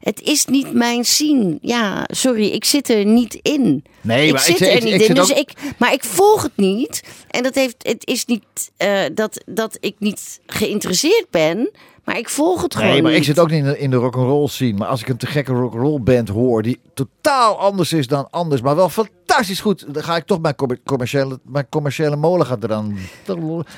Het 0.00 0.20
is 0.22 0.44
niet 0.44 0.72
mijn 0.72 1.04
scene. 1.04 1.58
Ja, 1.62 2.04
sorry, 2.12 2.46
ik 2.48 2.64
zit 2.64 2.88
er 2.88 3.04
niet 3.04 3.38
in. 3.42 3.84
Nee, 4.00 4.26
ik 4.26 4.32
maar 4.32 4.40
ik 4.40 4.46
zit 4.46 4.56
zit- 4.56 4.68
er 4.68 4.74
ik- 4.76 4.82
niet 4.84 5.00
ik 5.00 5.08
in. 5.08 5.14
Dus 5.14 5.30
ook- 5.30 5.38
ik, 5.38 5.52
maar 5.78 5.92
ik 5.92 6.04
volg 6.04 6.42
het 6.42 6.56
niet. 6.56 7.02
En 7.28 7.42
dat 7.42 7.54
heeft, 7.54 7.76
het 7.78 8.06
is 8.06 8.24
niet 8.24 8.42
eh, 8.76 9.00
dat, 9.14 9.42
dat 9.46 9.76
ik 9.80 9.94
niet 9.98 10.40
geïnteresseerd 10.46 11.26
ben. 11.30 11.70
Maar 12.10 12.18
ik 12.18 12.28
volg 12.28 12.62
het 12.62 12.74
gewoon 12.74 12.90
Nee, 12.90 13.02
maar 13.02 13.12
ik 13.12 13.24
zit 13.24 13.38
ook 13.38 13.50
niet 13.50 13.58
in 13.58 13.64
de, 13.64 13.78
in 13.78 13.90
de 13.90 13.96
rock'n'roll 13.96 14.48
scene. 14.48 14.78
Maar 14.78 14.88
als 14.88 15.00
ik 15.00 15.08
een 15.08 15.16
te 15.16 15.26
gekke 15.26 15.52
rock'n'roll 15.52 16.00
band 16.00 16.28
hoor 16.28 16.62
die 16.62 16.78
totaal 16.94 17.58
anders 17.58 17.92
is 17.92 18.06
dan 18.06 18.28
anders, 18.30 18.60
maar 18.60 18.76
wel 18.76 18.88
fantastisch 18.88 19.60
goed, 19.60 19.84
dan 19.94 20.02
ga 20.02 20.16
ik 20.16 20.24
toch 20.24 20.40
mijn, 20.40 20.54
commer- 20.54 20.80
commerciële, 20.84 21.38
mijn 21.44 21.66
commerciële 21.70 22.16
molen 22.16 22.46
gaan 22.46 22.58
eraan. 22.62 22.96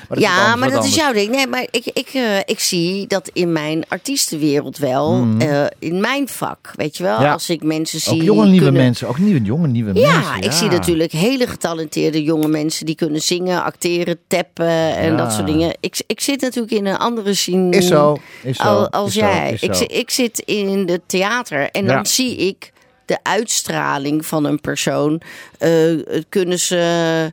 Maar 0.09 0.19
ja, 0.19 0.55
maar 0.55 0.71
dat 0.71 0.85
is 0.85 0.95
jouw 0.95 1.13
ding. 1.13 1.29
Nee, 1.31 1.47
maar 1.47 1.67
ik, 1.71 1.85
ik, 1.93 2.07
eh, 2.13 2.37
ik 2.45 2.59
zie 2.59 3.07
dat 3.07 3.29
in 3.33 3.51
mijn 3.51 3.83
artiestenwereld 3.87 4.77
wel. 4.77 5.25
eh, 5.39 5.65
in 5.79 6.01
mijn 6.01 6.27
vak, 6.27 6.71
weet 6.75 6.97
je 6.97 7.03
wel. 7.03 7.13
Mhm. 7.15 7.23
Ja. 7.23 7.31
Als 7.33 7.49
ik 7.49 7.63
mensen 7.63 7.99
zie 7.99 8.13
Ook 8.13 8.21
jonge 8.21 8.45
nieuwe 8.45 8.63
kunnen- 8.63 8.81
mensen, 8.83 9.07
ook 9.07 9.17
nieuwe 9.17 9.41
jonge 9.41 9.67
nieuwe 9.67 9.93
Ja, 9.99 10.13
mensen. 10.19 10.41
ik 10.41 10.51
zie 10.51 10.69
natuurlijk 10.69 11.11
hele 11.11 11.47
getalenteerde 11.47 12.23
jonge 12.23 12.47
mensen 12.47 12.85
die 12.85 12.95
kunnen 12.95 13.21
zingen, 13.21 13.63
acteren, 13.63 14.17
tappen 14.27 14.95
en 14.95 15.11
Ja. 15.11 15.17
dat 15.17 15.33
soort 15.33 15.45
dingen. 15.47 15.75
Ik, 15.79 16.01
ik 16.07 16.21
zit 16.21 16.41
natuurlijk 16.41 16.73
in 16.73 16.85
een 16.85 16.97
andere 16.97 17.33
scene 17.33 17.69
Is 17.77 17.87
zo, 17.87 18.17
is 18.43 18.57
zo, 18.57 18.63
al- 18.63 18.89
als 18.89 19.07
is 19.07 19.13
zo, 19.13 19.19
jij. 19.19 19.51
is 19.51 19.61
ik, 19.61 19.73
zo. 19.73 19.85
ik 19.87 20.09
zit 20.09 20.39
in 20.39 20.85
de 20.85 21.01
theater 21.05 21.69
en 21.71 21.85
dan 21.85 22.05
zie 22.05 22.35
ik 22.37 22.71
de 23.05 23.17
uitstraling 23.23 24.25
van 24.25 24.43
een 24.45 24.61
persoon. 24.61 25.21
Eh, 25.57 25.91
kunnen 26.29 26.59
ze 26.59 27.31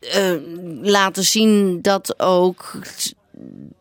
eh, 0.00 0.32
laten 0.82 1.24
zien 1.24 1.82
dat 1.82 2.20
ook 2.20 2.78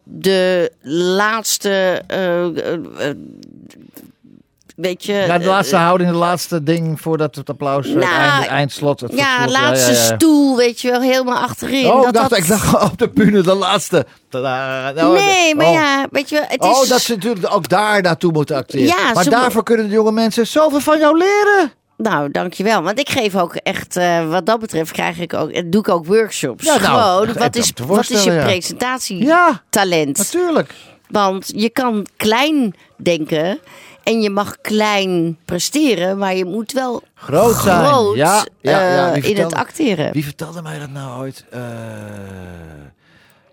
de 0.04 0.72
laatste. 1.18 2.04
eh, 2.08 2.46
eh, 4.78 4.84
eh, 4.84 4.92
weet 4.92 5.06
je. 5.06 5.14
Ja, 5.14 5.38
de 5.38 5.44
eh, 5.44 5.50
laatste 5.50 5.76
houding, 5.76 6.10
de 6.10 6.16
laatste 6.16 6.64
ding 6.64 7.02
voordat 7.02 7.36
het 7.36 7.50
applaus, 7.50 7.88
het 7.88 7.96
Nou, 7.96 8.14
eind, 8.14 8.48
eindslot. 8.48 9.00
Het 9.00 9.12
ja, 9.16 9.38
slot, 9.38 9.52
laatste 9.52 9.92
ja, 9.92 9.98
ja, 9.98 10.08
ja. 10.08 10.16
stoel, 10.16 10.58
weet 10.58 10.82
je 10.82 10.92
wel, 10.92 11.02
helemaal 11.02 11.38
achterin. 11.38 11.86
Oh, 11.86 12.02
dat, 12.02 12.08
ik 12.08 12.14
dacht, 12.14 12.30
dat... 12.30 12.40
ik 12.40 12.48
dacht 12.48 12.92
op 12.92 12.98
de 12.98 13.10
bühne 13.10 13.42
de 13.42 13.54
laatste. 13.54 14.06
Tadaa. 14.30 14.92
Nou, 14.92 15.14
Nee, 15.14 15.56
maar 15.56 15.66
oh. 15.66 15.74
ja, 15.74 16.08
weet 16.12 16.30
je 16.30 16.46
het 16.48 16.64
is... 16.64 16.70
Oh, 16.70 16.90
dat 16.90 17.02
ze 17.02 17.14
natuurlijk 17.14 17.54
ook 17.54 17.70
daar 17.70 18.02
naartoe 18.02 18.32
moeten 18.32 18.56
acteren. 18.56 19.14
Maar 19.14 19.30
daarvoor 19.30 19.64
kunnen 19.64 19.88
de 19.88 19.94
jonge 19.94 20.12
mensen 20.12 20.48
zoveel 20.48 20.80
van 20.80 21.00
jou 21.00 21.18
leren. 21.18 21.72
Nou, 21.98 22.32
dankjewel. 22.32 22.82
Want 22.82 23.00
ik 23.00 23.10
geef 23.10 23.36
ook 23.36 23.56
echt, 23.56 23.96
eh, 23.96 24.30
wat 24.30 24.46
dat 24.46 24.60
betreft, 24.60 24.92
krijg 24.92 25.20
ik 25.20 25.34
ook, 25.34 25.72
doe 25.72 25.82
ik 25.82 25.90
ook 25.90 26.06
workshops. 26.06 26.66
Ja, 26.66 26.78
nou, 26.78 27.26
Gewoon, 27.26 27.28
wat 27.28 27.36
is, 27.36 27.42
wat 27.44 27.56
is 27.56 27.68
je 27.68 27.84
voorstellen, 27.84 28.34
ja. 28.34 28.44
presentatietalent? 28.44 30.18
Natuurlijk. 30.18 30.74
Want 31.10 31.52
je 31.56 31.70
kan 31.70 32.08
klein 32.18 32.76
denken 32.98 33.60
en 34.06 34.22
je 34.22 34.30
mag 34.30 34.62
klein 34.62 35.38
presteren, 35.46 36.18
maar 36.18 36.36
je 36.36 36.46
moet 36.46 36.72
wel 36.72 37.04
Groot 37.14 37.56
zijn. 37.56 37.86
groot, 37.86 38.16
Ja, 38.16 38.46
ja, 38.62 38.82
ja. 38.82 39.14
eh, 39.14 39.30
in 39.30 39.38
het 39.38 39.54
acteren. 39.54 40.14
Wie 40.14 40.24
vertelde 40.24 40.62
mij 40.62 40.80
dat 40.80 40.90
nou 40.90 41.20
ooit? 41.20 41.46
Eh, 41.50 41.62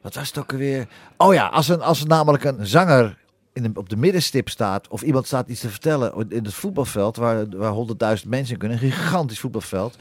wat 0.03 0.15
was 0.15 0.29
het 0.29 0.39
ook 0.39 0.53
alweer? 0.53 0.89
Oh 1.17 1.35
ja, 1.35 1.47
als, 1.47 1.69
een, 1.69 1.83
als 1.83 2.01
er 2.01 2.07
namelijk 2.07 2.45
een 2.45 2.67
zanger 2.67 3.19
in 3.53 3.63
de, 3.63 3.71
op 3.75 3.89
de 3.89 3.97
middenstip 3.97 4.49
staat... 4.49 4.89
of 4.89 5.03
iemand 5.03 5.27
staat 5.27 5.49
iets 5.49 5.61
te 5.61 5.69
vertellen 5.69 6.27
in 6.29 6.45
het 6.45 6.55
voetbalveld... 6.55 7.17
waar, 7.17 7.47
waar 7.57 7.75
100.000 8.23 8.29
mensen 8.29 8.53
in 8.53 8.59
kunnen, 8.59 8.83
een 8.83 8.91
gigantisch 8.91 9.41
voetbalveld... 9.41 9.97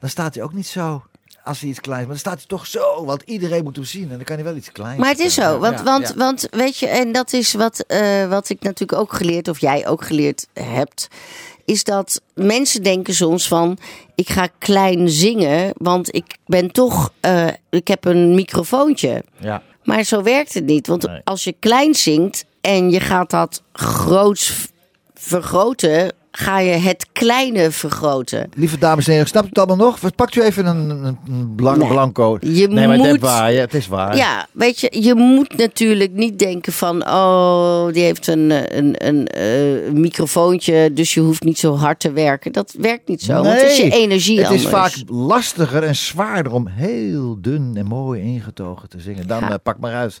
dan 0.00 0.08
staat 0.08 0.34
hij 0.34 0.44
ook 0.44 0.52
niet 0.54 0.66
zo 0.66 1.04
als 1.44 1.60
hij 1.60 1.68
iets 1.68 1.80
kleins... 1.80 2.00
maar 2.00 2.10
dan 2.10 2.18
staat 2.18 2.36
hij 2.38 2.46
toch 2.46 2.66
zo, 2.66 3.04
want 3.04 3.22
iedereen 3.22 3.64
moet 3.64 3.76
hem 3.76 3.84
zien... 3.84 4.02
en 4.02 4.16
dan 4.16 4.24
kan 4.24 4.34
hij 4.36 4.44
wel 4.44 4.56
iets 4.56 4.72
kleins 4.72 5.00
Maar 5.00 5.08
het 5.08 5.18
is 5.18 5.34
zo, 5.34 5.58
want, 5.58 5.78
Ja, 5.78 5.84
want, 5.84 6.08
ja. 6.08 6.14
want 6.14 6.46
weet 6.50 6.78
je, 6.78 6.86
en 6.86 7.12
dat 7.12 7.32
is 7.32 7.52
wat, 7.52 7.80
eh, 7.86 8.28
wat 8.28 8.48
ik 8.48 8.62
natuurlijk 8.62 9.00
ook 9.00 9.12
geleerd, 9.12 9.48
of 9.48 9.58
jij 9.60 9.86
ook 9.88 10.04
geleerd 10.04 10.46
hebt, 10.52 11.08
is 11.64 11.84
dat 11.84 12.20
mensen 12.34 12.82
denken 12.82 13.14
soms 13.14 13.48
van, 13.48 13.78
ik 14.14 14.28
ga 14.28 14.48
klein 14.58 15.08
zingen, 15.08 15.72
want 15.76 16.14
ik 16.14 16.36
ben 16.46 16.72
toch, 16.72 17.12
eh, 17.20 17.46
ik 17.70 17.88
heb 17.88 18.04
een 18.04 18.34
microfoontje. 18.34 19.24
Ja. 19.38 19.62
Maar 19.82 20.02
zo 20.02 20.22
werkt 20.22 20.54
het 20.54 20.64
niet, 20.64 20.86
want 20.86 21.06
Nee. 21.06 21.20
als 21.24 21.44
je 21.44 21.54
klein 21.58 21.94
zingt 21.94 22.44
en 22.60 22.90
je 22.90 23.00
gaat 23.00 23.30
dat 23.30 23.62
groots 23.72 24.68
vergroten, 25.14 26.12
ga 26.38 26.58
je 26.58 26.70
het 26.72 27.06
kleine 27.12 27.70
vergroten. 27.70 28.50
Lieve 28.54 28.78
dames 28.78 29.06
en 29.06 29.12
heren, 29.12 29.28
snapt 29.28 29.46
u 29.46 29.48
het 29.48 29.58
allemaal 29.58 29.86
nog? 29.86 30.14
Pakt 30.14 30.34
u 30.34 30.42
even 30.42 30.66
een, 30.66 30.90
een, 30.90 31.18
een 31.28 31.52
blank, 31.56 31.76
Nee. 31.78 31.88
blanco? 31.88 32.38
Je 32.40 32.68
nee, 32.68 32.86
maar 32.86 32.96
het 32.96 33.04
is 33.06 33.10
moet- 33.12 33.20
waar. 33.20 33.52
Ja, 33.52 33.60
het 33.60 33.74
is 33.74 33.86
waar. 33.88 34.16
Ja, 34.16 34.46
weet 34.52 34.80
je, 34.80 34.96
je 35.00 35.14
moet 35.14 35.56
natuurlijk 35.56 36.12
niet 36.12 36.38
denken 36.38 36.72
van, 36.72 37.06
oh, 37.08 37.92
die 37.92 38.02
heeft 38.02 38.26
een, 38.26 38.50
een, 38.78 39.06
een, 39.06 39.26
eh, 39.26 39.92
microfoontje, 39.92 40.92
dus 40.92 41.14
je 41.14 41.20
hoeft 41.20 41.42
niet 41.42 41.58
zo 41.58 41.76
hard 41.76 42.00
te 42.00 42.12
werken. 42.12 42.52
Dat 42.52 42.74
werkt 42.78 43.08
niet 43.08 43.22
zo, 43.22 43.32
want 43.32 43.46
het 43.46 43.62
is 43.62 43.76
je 43.76 43.90
energie 43.90 44.40
Het 44.40 44.50
is 44.50 44.66
vaak 44.66 44.92
lastiger 45.06 45.82
en 45.82 45.96
zwaarder 45.96 46.52
om 46.52 46.66
heel 46.66 47.36
dun 47.40 47.72
en 47.74 47.86
mooi 47.86 48.22
ingetogen 48.22 48.88
te 48.88 49.00
zingen. 49.00 49.26
Dan 49.26 49.40
Ja. 49.40 49.48
eh, 49.50 49.54
pak 49.62 49.78
maar 49.78 49.94
uit. 49.94 50.18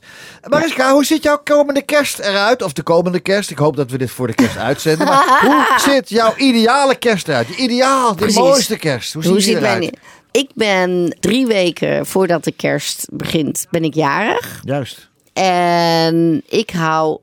Mariska, 0.48 0.92
hoe 0.92 1.04
ziet 1.04 1.22
jouw 1.22 1.40
komende 1.44 1.82
kerst 1.82 2.18
eruit? 2.18 2.62
Of 2.62 2.72
de 2.72 2.82
komende 2.82 3.20
kerst? 3.20 3.50
Ik 3.50 3.58
hoop 3.58 3.76
dat 3.76 3.90
we 3.90 3.98
dit 3.98 4.10
voor 4.10 4.26
de 4.26 4.34
kerst 4.34 4.56
uitzenden. 4.70 5.06
Maar 5.06 5.38
hoe 5.44 5.64
jouw 6.08 6.36
ideale 6.36 6.94
kerst 6.96 7.28
eruit? 7.28 7.48
Je 7.48 7.56
ideaal, 7.56 8.10
de 8.10 8.16
Precies. 8.16 8.36
mooiste 8.38 8.76
kerst. 8.76 9.12
Hoe, 9.12 9.22
Hoe 9.22 9.32
ziet 9.32 9.44
die 9.44 9.54
ziet 9.54 9.62
eruit? 9.62 9.78
mijn... 9.78 9.98
Ik 10.30 10.50
ben 10.54 11.16
drie 11.20 11.46
weken 11.46 12.06
voordat 12.06 12.44
de 12.44 12.52
kerst 12.52 13.08
begint, 13.12 13.66
ben 13.70 13.84
ik 13.84 13.94
jarig. 13.94 14.60
Juist. 14.64 15.10
En 15.32 16.42
ik 16.48 16.70
hou 16.70 17.18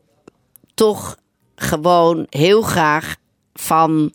toch 0.73 1.17
gewoon 1.55 2.25
heel 2.29 2.61
graag 2.61 3.15
van 3.53 4.13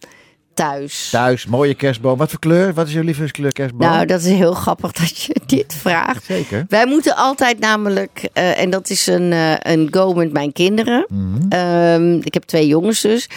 thuis. 0.54 1.08
Thuis, 1.10 1.46
mooie 1.46 1.74
kerstboom. 1.74 2.18
Wat 2.18 2.30
voor 2.30 2.38
kleur? 2.38 2.74
Wat 2.74 2.86
is 2.86 2.92
jouw 2.92 3.02
lievelingskleur 3.02 3.52
kerstboom? 3.52 3.88
Nou, 3.88 4.06
dat 4.06 4.20
is 4.20 4.26
heel 4.26 4.54
grappig 4.54 4.92
dat 4.92 5.22
je 5.22 5.36
dit 5.46 5.74
vraagt. 5.74 6.24
Zeker. 6.24 6.64
Wij 6.68 6.86
moeten 6.86 7.16
altijd 7.16 7.58
namelijk, 7.58 8.28
eh, 8.32 8.58
en 8.60 8.70
dat 8.70 8.90
is 8.90 9.06
een, 9.06 9.32
eh, 9.32 9.52
een 9.72 9.88
go 9.90 10.12
met 10.12 10.32
mijn 10.32 10.52
kinderen. 10.52 11.06
Mhm. 11.08 11.48
Ehm, 11.48 12.14
ik 12.14 12.34
heb 12.34 12.42
twee 12.42 12.66
jongens 12.66 13.00
dus. 13.00 13.28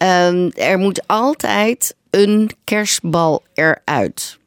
Ehm, 0.00 0.50
er 0.54 0.78
moet 0.78 1.02
altijd 1.06 1.94
een 2.10 2.50
kerstbal 2.64 3.42
eruit. 3.54 4.38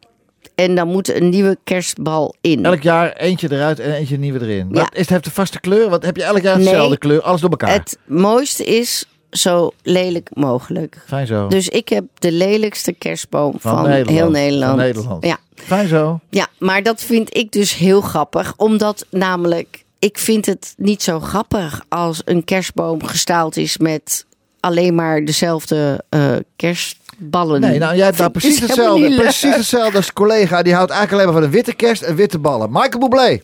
En 0.56 0.76
dan 0.76 0.88
moet 0.88 1.14
een 1.14 1.30
nieuwe 1.30 1.58
kerstbal 1.64 2.36
in. 2.41 2.66
Elk 2.66 2.82
jaar 2.82 3.14
eentje 3.14 3.51
eruit 3.51 3.80
en 3.80 3.93
eentje 3.93 4.18
nieuwe 4.18 4.41
erin. 4.41 4.68
Ja. 4.72 4.80
Wat, 4.82 4.93
is 4.93 4.99
het 4.99 5.10
heeft 5.10 5.24
de 5.24 5.32
vaste 5.32 5.60
kleur? 5.60 5.89
Wat 5.89 6.04
heb 6.06 6.16
je 6.16 6.24
elk 6.24 6.41
jaar 6.41 6.58
Nee. 6.58 6.66
dezelfde 6.66 6.97
kleur? 6.97 7.22
Alles 7.22 7.41
door 7.41 7.49
elkaar. 7.49 7.72
Het 7.72 7.97
mooiste 8.06 8.64
is 8.64 9.06
zo 9.30 9.72
lelijk 9.82 10.30
mogelijk. 10.34 11.04
Fijn 11.08 11.28
zo. 11.28 11.47
Dus 11.47 11.70
ik 11.70 11.89
heb 11.89 12.04
de 12.20 12.32
lelijkste 12.32 12.93
kerstboom 12.93 13.56
van, 13.60 13.84
Nederland. 13.84 14.10
heel 14.10 14.30
Nederland. 14.30 14.70
Van 14.72 14.80
Nederland. 14.80 15.26
Ja. 15.26 15.38
Fijn 15.56 15.88
zo. 15.88 16.20
ja, 16.30 16.47
maar 16.60 16.84
dat 16.84 17.01
vind 17.01 17.38
ik 17.38 17.51
dus 17.51 17.76
heel 17.76 18.01
grappig. 18.01 18.54
Omdat 18.58 19.06
namelijk, 19.10 19.84
ik 19.99 20.18
vind 20.18 20.45
het 20.45 20.74
niet 20.78 21.04
zo 21.04 21.20
grappig 21.20 21.86
als 21.89 22.22
een 22.26 22.43
kerstboom 22.43 23.04
gestaald 23.04 23.58
is 23.58 23.78
met 23.78 24.26
alleen 24.64 24.95
maar 24.95 25.26
dezelfde 25.26 26.03
eh, 26.09 26.36
kerstballen. 26.55 27.61
Nee, 27.61 27.80
nou 27.80 27.95
jij 27.95 28.05
hebt 28.05 28.18
daar 28.18 28.32
precies 28.32 28.59
hetzelfde. 28.59 29.16
Precies 29.16 29.55
hetzelfde 29.55 29.97
als 29.97 30.14
collega. 30.14 30.61
Die 30.61 30.74
houdt 30.74 30.91
eigenlijk 30.91 31.11
alleen 31.11 31.34
maar 31.34 31.41
van 31.41 31.43
een 31.43 31.55
witte 31.55 31.74
kerst 31.74 32.01
en 32.01 32.16
witte 32.16 32.39
ballen. 32.39 32.70
Michael 32.72 32.99
Bublé. 32.99 33.39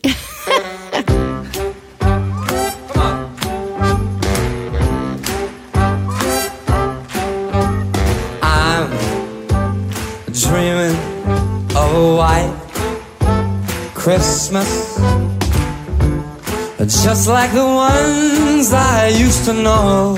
I'm 8.42 8.88
dreaming 10.32 10.96
of 11.74 11.94
a 11.94 12.14
white 12.16 12.54
Christmas, 13.94 14.98
just 17.04 17.28
like 17.28 17.52
the 17.52 17.66
ones 17.66 18.72
I 18.72 19.08
used 19.08 19.44
to 19.44 19.52
know, 19.52 20.16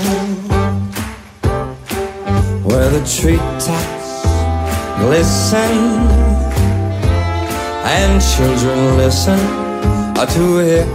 where 2.73 2.89
the 2.89 3.05
treetops 3.05 4.23
glisten 4.97 5.73
and 7.85 8.19
children 8.33 8.97
listen 8.97 9.37
to 10.33 10.57
hear 10.57 10.85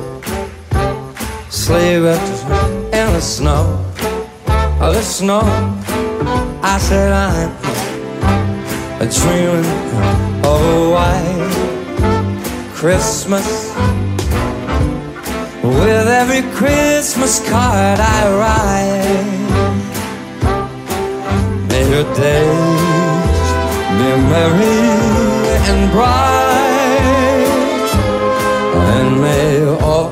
sleigh 1.51 2.01
bells 2.01 2.43
in 2.99 3.13
the 3.13 3.21
snow, 3.21 3.63
the 4.81 5.03
snow. 5.03 5.43
I 6.65 6.79
said 6.81 7.13
I'm 7.13 7.51
dreaming 9.21 9.71
of 10.51 10.61
a 10.75 10.91
white 10.95 11.53
Christmas. 12.75 13.73
With 15.63 16.09
every 16.09 16.43
Christmas 16.57 17.39
card 17.49 18.01
I 18.01 18.21
write, 18.37 19.48
your 21.99 22.15
days 22.15 23.49
be 23.99 24.09
merry 24.31 24.79
and 25.67 25.91
bright, 25.91 27.03
and 28.95 29.21
may 29.21 29.67
all 29.83 30.11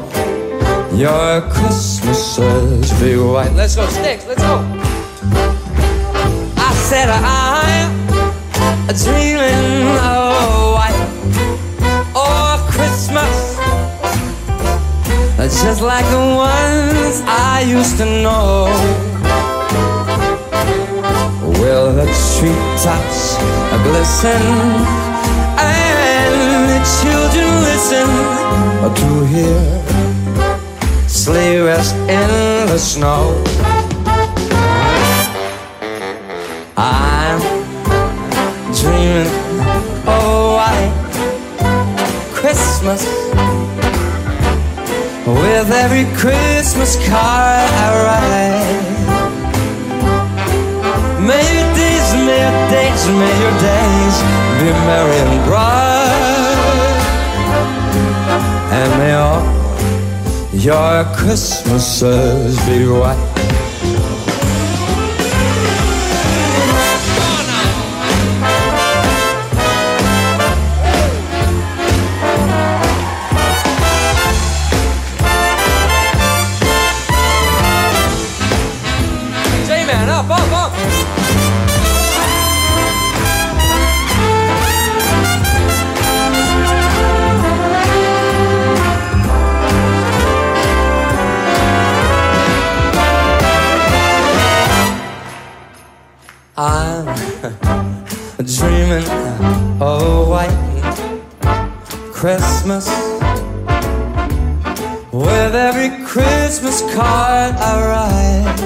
your 0.92 1.42
Christmases 1.48 2.90
be 3.00 3.16
white. 3.16 3.52
Let's 3.52 3.76
go, 3.76 3.86
Sticks, 3.86 4.26
let's 4.26 4.42
go. 4.42 4.56
I 6.56 6.74
said 6.88 7.08
I'm 7.08 7.92
dreaming 9.04 9.86
of 10.02 10.74
white 10.74 11.00
or 12.16 12.58
Christmas, 12.68 13.56
just 15.62 15.82
like 15.82 16.06
the 16.06 16.34
ones 16.34 17.22
I 17.26 17.64
used 17.68 17.96
to 17.98 18.06
know. 18.06 19.15
Well, 21.66 21.92
the 21.92 22.06
treetops 22.38 23.36
glisten 23.82 24.40
and 25.58 26.70
the 26.70 26.80
children 27.02 27.48
listen 27.66 28.06
to 28.94 29.26
hear 29.26 31.08
sleigh 31.08 31.58
rest 31.58 31.96
in 32.06 32.68
the 32.68 32.78
snow. 32.78 33.42
I'm 36.76 37.40
dreaming 38.72 39.26
oh, 40.06 40.14
of 40.14 40.22
a 40.22 40.54
white 40.58 40.94
Christmas 42.32 43.02
with 45.26 45.72
every 45.72 46.04
Christmas 46.16 46.94
card 47.08 47.70
I 47.74 47.90
write. 48.04 49.05
Your 52.38 52.54
days, 52.68 53.02
may 53.08 53.34
your 53.42 53.56
days 53.60 54.16
be 54.60 54.68
merry 54.88 55.18
and 55.24 55.44
bright, 55.48 57.02
and 58.78 58.90
may 58.98 59.14
all 59.14 59.42
your 60.52 61.04
Christmases 61.16 62.58
be 62.66 62.86
white. 62.86 63.35
Christmas 102.16 102.88
with 105.12 105.54
every 105.54 105.90
Christmas 106.06 106.80
card 106.94 107.54
I 107.56 107.86
write. 107.86 108.62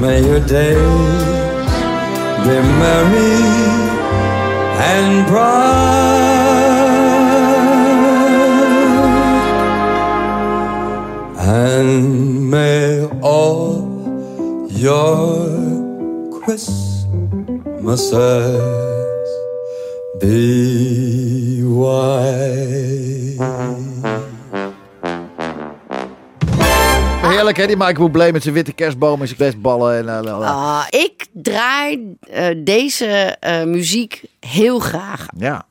May 0.00 0.26
your 0.26 0.40
days 0.40 1.66
be 2.46 2.60
merry 2.80 3.42
and 4.90 5.26
bright, 5.26 5.66
and 11.36 12.50
may 12.50 13.04
all 13.20 13.84
your 14.70 15.46
Christmases 16.40 18.85
be. 20.18 20.56
Heerlijk 27.22 27.56
hè, 27.56 27.66
die 27.66 27.76
Michael 27.76 28.10
Bublé 28.10 28.32
met 28.32 28.42
zijn 28.42 28.54
witte 28.54 28.72
kerstboom 28.72 29.20
en 29.20 29.26
zijn 29.26 29.38
kerstballen. 29.38 30.08
En. 30.08 30.26
Ah, 30.26 30.84
ik 30.90 31.26
draai 31.32 32.16
eh, 32.30 32.46
deze 32.56 33.06
eh, 33.40 33.64
muziek 33.64 34.22
heel 34.40 34.78
graag. 34.78 35.26
Ja, 35.36 35.66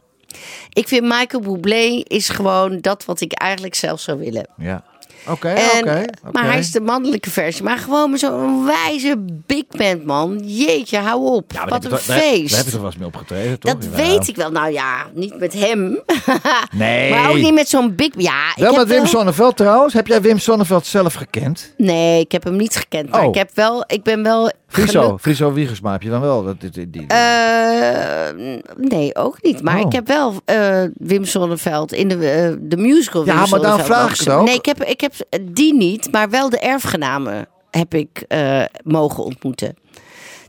Ik 0.73 0.87
vind 0.87 1.01
Michael 1.01 1.43
Bublé 1.43 2.03
is 2.03 2.29
gewoon 2.29 2.77
dat 2.81 3.05
wat 3.05 3.21
ik 3.21 3.33
eigenlijk 3.33 3.75
zelf 3.75 3.99
zou 3.99 4.19
willen. 4.19 4.47
ja. 4.57 4.83
Oké, 5.29 5.47
En, 5.49 5.79
oké. 5.79 6.05
Maar 6.31 6.45
hij 6.45 6.59
is 6.59 6.71
de 6.71 6.81
mannelijke 6.81 7.29
versie. 7.29 7.63
Maar 7.63 7.77
gewoon 7.77 8.17
zo'n 8.17 8.65
wijze 8.65 9.15
big 9.45 9.63
band, 9.67 10.05
man. 10.05 10.39
Jeetje, 10.43 10.97
hou 10.97 11.25
op. 11.35 11.51
Ja, 11.53 11.65
Wat 11.67 11.83
een 11.83 11.89
toch- 11.89 12.01
feest. 12.01 12.49
Daar 12.49 12.57
heb 12.57 12.65
je 12.65 12.71
toch 12.71 12.81
wel 12.81 12.89
eens 12.89 12.97
mee 12.97 13.07
opgetreden, 13.07 13.59
toch? 13.59 13.73
Dat 13.73 13.85
weet 13.85 14.27
ik 14.27 14.35
wel. 14.35 14.51
Nou 14.51 14.71
ja, 14.71 15.05
niet 15.13 15.39
met 15.39 15.53
hem. 15.53 15.99
Nee. 16.71 17.09
maar 17.09 17.29
ook 17.29 17.35
niet 17.37 17.53
met 17.53 17.69
zo'n 17.69 17.95
big... 17.95 18.09
Ja, 18.17 18.33
Wel 18.55 18.75
met 18.75 18.87
Wim 18.87 18.97
wel- 18.97 19.05
Sonneveld 19.07 19.57
trouwens. 19.57 19.93
Heb 19.93 20.07
jij 20.07 20.21
Wim 20.21 20.39
Sonneveld 20.39 20.85
zelf 20.85 21.13
gekend? 21.13 21.73
Nee, 21.77 22.19
ik 22.19 22.31
heb 22.31 22.43
hem 22.43 22.55
niet 22.55 22.75
gekend. 22.75 23.09
Maar 23.09 23.21
Oh. 23.23 23.27
ik 23.29 23.35
heb 23.35 23.49
wel... 23.53 23.83
Ik 23.87 24.03
ben 24.03 24.23
wel... 24.23 24.51
Friso, 24.81 25.17
Friso 25.17 25.53
Wiegersma 25.53 25.91
heb 25.91 26.01
je 26.01 26.09
dan 26.09 26.21
wel? 26.21 26.43
Dat, 26.43 26.61
die, 26.61 26.69
die, 26.69 26.89
die- 26.89 27.07
Eh, 27.07 28.27
nee, 28.77 29.15
ook 29.15 29.37
niet. 29.41 29.61
Maar 29.61 29.79
Oh. 29.79 29.85
ik 29.85 29.91
heb 29.91 30.07
wel 30.07 30.33
eh, 30.45 30.81
Wim 30.97 31.25
Sonneveld 31.25 31.93
in 31.93 32.07
de, 32.07 32.29
eh, 32.29 32.53
de 32.59 32.77
musical. 32.77 33.21
Ja, 33.25 33.27
Wim 33.27 33.35
maar 33.37 33.47
Sonneveld 33.47 33.81
vraag 33.85 34.19
ik. 34.21 34.43
Nee, 34.45 34.55
ik 34.55 34.65
heb, 34.65 34.83
ik 34.83 35.01
heb 35.01 35.13
die 35.41 35.73
niet, 35.73 36.11
maar 36.11 36.29
wel 36.29 36.49
de 36.49 36.59
erfgenamen 36.59 37.47
heb 37.71 37.93
ik 37.93 38.25
mogen 38.83 39.23
ontmoeten. 39.23 39.75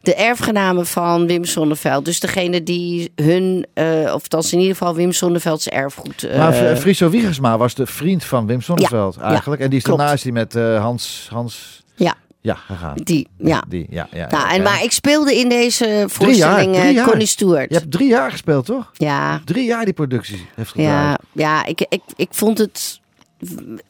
De 0.03 0.15
erfgenamen 0.15 0.87
van 0.87 1.27
Wim 1.27 1.45
Sonneveld. 1.45 2.05
Dus 2.05 2.21
degene 2.21 2.63
die 2.63 3.13
hun, 3.23 3.67
of 4.15 4.29
dat 4.29 4.45
is 4.45 4.53
in 4.53 4.59
ieder 4.59 4.77
geval 4.77 4.95
Wim 4.95 5.13
Sonnevelds 5.13 5.69
erfgoed. 5.69 6.29
maar 6.37 6.53
Fr- 6.53 6.77
Friso 6.81 7.09
Wiegersma 7.11 7.59
was 7.59 7.75
de 7.75 7.87
vriend 7.87 8.25
van 8.25 8.47
Wim 8.47 8.61
Sonneveld 8.61 9.15
ja, 9.15 9.23
eigenlijk. 9.23 9.61
en 9.63 9.69
die 9.71 9.79
is 9.79 9.85
daarna 9.85 10.13
is 10.13 10.23
hij 10.23 10.33
met 10.33 10.53
Hans, 10.55 11.29
Hans... 11.33 11.83
ja. 11.95 12.15
Ja, 12.47 12.55
gegaan. 12.55 12.95
Die, 12.95 13.29
ja. 13.39 13.65
Die, 13.69 13.87
ja, 13.91 14.09
ja, 14.13 14.27
Nou, 14.31 14.51
en, 14.51 14.63
maar 14.63 14.83
ik 14.83 14.93
speelde 14.93 15.35
in 15.35 15.49
deze 15.49 15.85
Drie 15.85 15.97
jaar, 15.97 16.11
voorstelling 16.11 16.75
drie 16.77 16.99
eh. 16.99 17.07
Connie 17.07 17.27
Stewart. 17.27 17.69
Je 17.69 17.77
hebt 17.77 17.91
drie 17.91 18.09
jaar 18.09 18.31
gespeeld, 18.31 18.67
toch? 18.67 18.91
Ja, 18.93 19.41
Drie 19.45 19.65
jaar 19.65 19.85
die 19.85 19.95
productie 19.95 20.47
heeft 20.55 20.71
gedraaid. 20.71 21.19
ja, 21.33 21.45
ja 21.45 21.65
ik, 21.65 21.87
ik, 21.89 22.03
ik 22.17 22.29
vond 22.31 22.59
het 22.59 23.01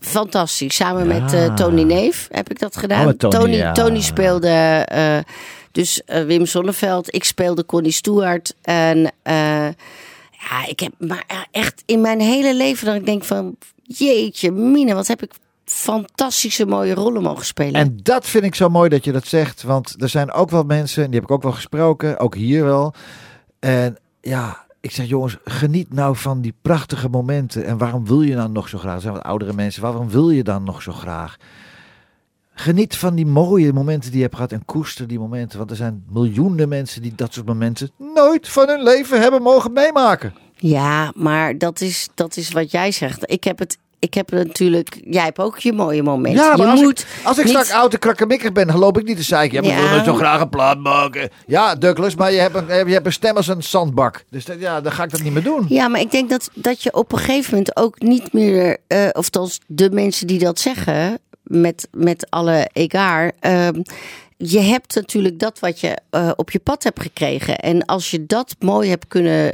fantastisch. 0.01 0.75
Samen 0.75 1.07
met 1.07 1.33
eh, 1.33 1.55
Tony 1.55 1.83
Neef 1.83 2.29
heb 2.31 2.51
ik 2.51 2.59
dat 2.59 2.77
gedaan. 2.77 3.07
Oh, 3.07 3.13
Tony. 3.13 3.73
Tony 3.73 4.01
speelde 4.01 4.49
eh, 4.49 5.19
dus 5.73 6.03
Wim 6.07 6.47
Sonneveld. 6.47 7.15
Ik 7.15 7.25
speelde 7.25 7.67
Connie 7.67 7.93
Stewart. 7.93 8.55
En 8.63 9.13
ja, 9.23 10.67
ik 10.67 10.81
heb 10.81 10.93
maar 10.99 11.47
echt 11.51 11.83
in 11.87 12.01
mijn 12.01 12.21
hele 12.21 12.55
leven 12.55 12.87
dat 12.87 12.95
ik 12.95 13.07
denk 13.07 13.25
van... 13.25 13.57
Jeetje, 13.89 14.51
Mine, 14.51 14.95
wat 14.95 15.07
heb 15.07 15.23
ik 15.23 15.31
fantastische 15.67 16.67
mooie 16.67 16.95
rollen 16.95 17.23
mogen 17.23 17.45
spelen. 17.45 17.75
En 17.81 17.99
dat 18.03 18.27
vind 18.27 18.45
ik 18.45 18.55
zo 18.55 18.69
mooi 18.69 18.89
dat 18.89 19.05
je 19.05 19.13
dat 19.13 19.27
zegt. 19.27 19.63
Want 19.63 20.03
er 20.03 20.09
zijn 20.09 20.33
ook 20.33 20.51
wel 20.51 20.63
mensen, 20.63 21.05
en 21.05 21.11
die 21.11 21.21
heb 21.21 21.29
ik 21.29 21.35
ook 21.35 21.43
wel 21.43 21.53
gesproken, 21.53 22.19
ook 22.19 22.35
hier 22.35 22.65
wel. 22.65 22.95
En 23.59 23.97
ja, 24.21 24.67
ik 24.81 24.91
zeg 24.91 25.07
jongens, 25.07 25.37
geniet 25.45 25.93
nou 25.93 26.17
van 26.17 26.41
die 26.41 26.55
prachtige 26.63 27.09
momenten. 27.09 27.65
En 27.65 27.79
waarom 27.79 28.07
wil 28.07 28.23
je 28.23 28.35
dan 28.35 28.53
nog 28.53 28.69
zo 28.69 28.79
graag? 28.79 28.95
Er 28.95 29.01
zijn 29.01 29.15
wat 29.15 29.23
oudere 29.23 29.53
mensen, 29.53 29.83
waarom 29.83 30.11
wil 30.11 30.31
je 30.31 30.43
dan 30.43 30.65
nog 30.65 30.83
zo 30.83 30.93
graag? 30.93 31.37
Geniet 32.55 32.97
van 32.97 33.15
die 33.15 33.27
mooie 33.27 33.73
momenten 33.73 34.09
die 34.09 34.19
je 34.19 34.25
hebt 34.25 34.35
gehad 34.35 34.53
en 34.53 34.65
koester 34.65 35.07
die 35.07 35.19
momenten. 35.19 35.59
Want 35.59 35.71
er 35.71 35.77
zijn 35.77 36.05
miljoenen 36.09 36.69
mensen 36.69 37.03
die 37.03 37.13
dat 37.15 37.33
soort 37.35 37.47
momenten 37.47 37.91
nooit 38.15 38.49
van 38.49 38.69
hun 38.69 38.83
leven 38.83 39.21
hebben 39.21 39.43
mogen 39.43 39.73
meemaken. 39.73 40.35
Ja, 40.57 41.13
maar 41.15 41.59
dat 41.59 41.81
is, 41.81 42.09
dat 42.15 42.37
is 42.37 42.53
wat 42.53 42.71
jij 42.71 42.91
zegt. 42.91 43.31
Ik 43.31 43.45
heb 43.45 43.59
het, 43.59 43.79
ik 43.99 44.15
heb 44.15 44.31
natuurlijk. 44.31 45.01
Jij 45.05 45.23
hebt 45.25 45.39
ook 45.39 45.59
je 45.59 45.73
mooie 45.73 46.03
momenten. 46.03 46.43
Ja, 46.45 46.49
maar 46.57 46.67
je 46.67 46.73
als, 46.73 46.81
moet 46.81 47.01
ik, 47.01 47.07
als 47.25 47.39
ik 47.39 47.45
niet- 47.45 47.53
straks 47.53 47.71
oud 47.73 47.93
en 47.93 47.99
krakkemikkig 47.99 48.53
ben, 48.53 48.67
dan 48.67 48.79
loop 48.79 48.99
ik 48.99 49.05
niet 49.07 49.17
te 49.17 49.23
zeiken. 49.23 49.63
Ja, 49.63 49.69
maar 49.69 49.79
Ja. 49.83 49.85
ik 49.89 49.95
wil 49.95 50.05
zo 50.05 50.15
graag 50.19 50.41
een 50.41 50.49
plaat 50.49 50.79
maken. 50.79 51.31
Ja, 51.47 51.75
Douglas, 51.75 52.15
maar 52.15 52.33
je 52.33 52.39
hebt 52.39 52.55
een, 52.55 52.67
je 52.87 52.93
hebt 52.93 53.07
een 53.07 53.13
stem 53.13 53.37
als 53.37 53.47
een 53.49 53.63
zandbak. 53.63 54.25
Dus 54.31 54.45
dat, 54.45 54.61
ja, 54.61 54.81
dan 54.81 54.93
ga 54.93 55.05
ik 55.05 55.11
dat 55.11 55.23
niet 55.23 55.33
meer 55.33 55.43
doen. 55.43 55.65
Ja, 55.69 55.89
maar 55.89 56.01
ik 56.01 56.11
denk 56.11 56.31
dat, 56.31 56.51
dat 56.55 56.83
je 56.83 56.93
op 56.95 57.13
een 57.13 57.19
gegeven 57.19 57.51
moment 57.51 57.77
ook 57.77 58.01
niet 58.01 58.33
meer, 58.33 58.77
eh 58.87 59.05
of 59.07 59.13
althans 59.15 59.61
de 59.67 59.91
mensen 59.91 60.27
die 60.27 60.39
dat 60.39 60.59
zeggen, 60.61 61.19
met, 61.43 61.89
met 61.93 62.27
alle 62.31 62.69
egaar. 62.73 63.33
ehm, 63.41 63.83
je 64.39 64.61
hebt 64.61 64.95
natuurlijk 64.95 65.39
dat 65.39 65.59
wat 65.59 65.81
je 65.81 65.99
eh, 66.11 66.31
op 66.37 66.51
je 66.51 66.59
pad 66.59 66.83
hebt 66.83 67.01
gekregen. 67.03 67.59
En 67.59 67.85
als 67.85 68.11
je 68.11 68.27
dat 68.27 68.57
mooi 68.59 68.89
hebt 68.89 69.07
kunnen. 69.09 69.53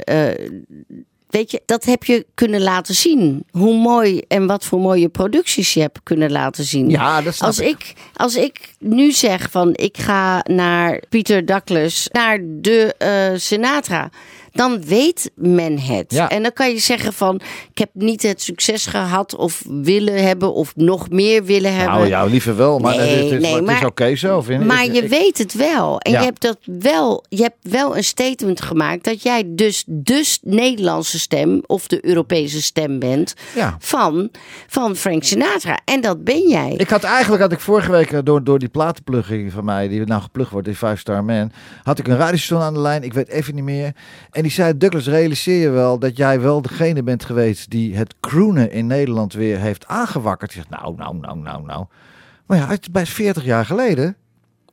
Weet 1.33 1.51
je, 1.51 1.61
dat 1.65 1.85
heb 1.85 2.03
je 2.03 2.25
kunnen 2.33 2.61
laten 2.61 2.95
zien. 2.95 3.45
Hoe 3.51 3.75
mooi 3.75 4.21
en 4.27 4.47
wat 4.47 4.65
voor 4.65 4.79
mooie 4.79 5.09
producties 5.09 5.73
je 5.73 5.79
hebt 5.79 5.99
kunnen 6.03 6.31
laten 6.31 6.63
zien. 6.63 6.89
Ja, 6.89 7.21
dat 7.21 7.35
snap 7.35 7.47
als 7.47 7.59
ik. 7.59 7.67
ik. 7.67 7.93
Als 8.13 8.35
ik 8.35 8.73
nu 8.79 9.11
zeg 9.11 9.51
van 9.51 9.71
ik 9.75 9.97
ga 9.97 10.45
naar 10.49 11.03
Peter 11.09 11.45
Douglas, 11.45 12.07
naar 12.11 12.39
de 12.43 12.95
eh, 12.97 13.39
Sinatra, 13.39 14.09
dan 14.53 14.83
weet 14.85 15.31
men 15.35 15.79
het. 15.79 16.05
Ja. 16.13 16.29
En 16.29 16.41
dan 16.41 16.53
kan 16.53 16.69
je 16.69 16.79
zeggen 16.79 17.13
van 17.13 17.35
ik 17.71 17.77
heb 17.77 17.89
niet 17.93 18.21
het 18.21 18.41
succes 18.41 18.85
gehad 18.85 19.35
of 19.35 19.63
willen 19.67 20.23
hebben 20.23 20.53
of 20.53 20.75
nog 20.75 21.09
meer 21.09 21.43
willen 21.43 21.73
hebben. 21.75 21.93
Nou 21.95 22.07
ja, 22.07 22.25
liever 22.25 22.55
wel. 22.55 22.79
Maar 22.79 22.95
Nee, 22.95 23.23
het 23.23 23.41
is, 23.43 23.49
nee, 23.61 23.85
oké 23.85 24.15
zo, 24.15 24.41
vind 24.41 24.61
ik. 24.61 24.67
Maar 24.67 24.85
je 24.85 25.01
ik- 25.03 25.09
weet 25.09 25.37
het 25.37 25.53
wel. 25.53 25.99
En 25.99 26.11
Ja. 26.11 26.19
je 26.19 26.25
hebt 26.25 26.41
dat 26.41 26.57
wel. 26.65 27.23
Je 27.29 27.41
hebt 27.41 27.57
wel 27.61 27.97
een 27.97 28.03
statement 28.03 28.61
gemaakt 28.61 29.03
dat 29.03 29.23
jij 29.23 29.43
dus 29.47 29.83
de 29.87 30.37
Nederlandse 30.41 31.19
stem 31.19 31.63
of 31.65 31.87
de 31.87 32.05
Europese 32.05 32.61
stem 32.61 32.99
bent 32.99 33.33
Ja. 33.55 33.75
van, 33.79 34.29
van 34.67 34.95
Frank 34.95 35.23
Sinatra. 35.23 35.79
En 35.85 36.01
dat 36.01 36.23
ben 36.23 36.47
jij. 36.49 36.73
Ik 36.77 36.89
had 36.89 37.03
eigenlijk, 37.03 37.41
had 37.41 37.51
ik 37.51 37.59
vorige 37.59 37.91
week 37.91 38.11
eh, 38.11 38.19
door, 38.23 38.43
door 38.43 38.59
die 38.59 38.69
platenplugging 38.69 39.51
van 39.51 39.65
mij, 39.65 39.87
die 39.87 40.05
nou 40.05 40.21
geplukt 40.21 40.49
wordt, 40.49 40.67
die 40.67 40.75
Five 40.75 40.95
Star 40.95 41.23
Man, 41.23 41.51
had 41.83 41.99
ik 41.99 42.07
een 42.07 42.17
radiostation 42.17 42.61
aan 42.61 42.73
de 42.73 42.79
lijn, 42.79 43.03
ik 43.03 43.13
weet 43.13 43.27
even 43.29 43.55
niet 43.55 43.63
meer. 43.63 43.91
En 44.31 44.42
die 44.43 44.51
zei, 44.51 44.77
Douglas, 44.77 45.07
realiseer 45.07 45.61
je 45.61 45.69
wel 45.69 45.99
dat 45.99 46.17
jij 46.17 46.39
wel 46.41 46.61
degene 46.61 47.03
bent 47.03 47.25
geweest 47.25 47.69
die 47.69 47.95
het 47.95 48.13
croonen 48.19 48.71
in 48.71 48.87
Nederland 48.87 49.33
weer 49.33 49.59
heeft 49.59 49.87
aangewakkerd. 49.87 50.53
Ik 50.55 50.57
zeg, 50.57 50.69
nou, 50.79 50.95
nou, 50.97 51.17
nou, 51.17 51.37
nou, 51.37 51.63
nou. 51.65 51.85
Maar 52.45 52.57
ja, 52.57 52.67
het 52.67 52.81
is 52.81 52.91
bij 52.91 53.05
40 53.05 53.43
jaar 53.43 53.65
geleden. 53.65 54.15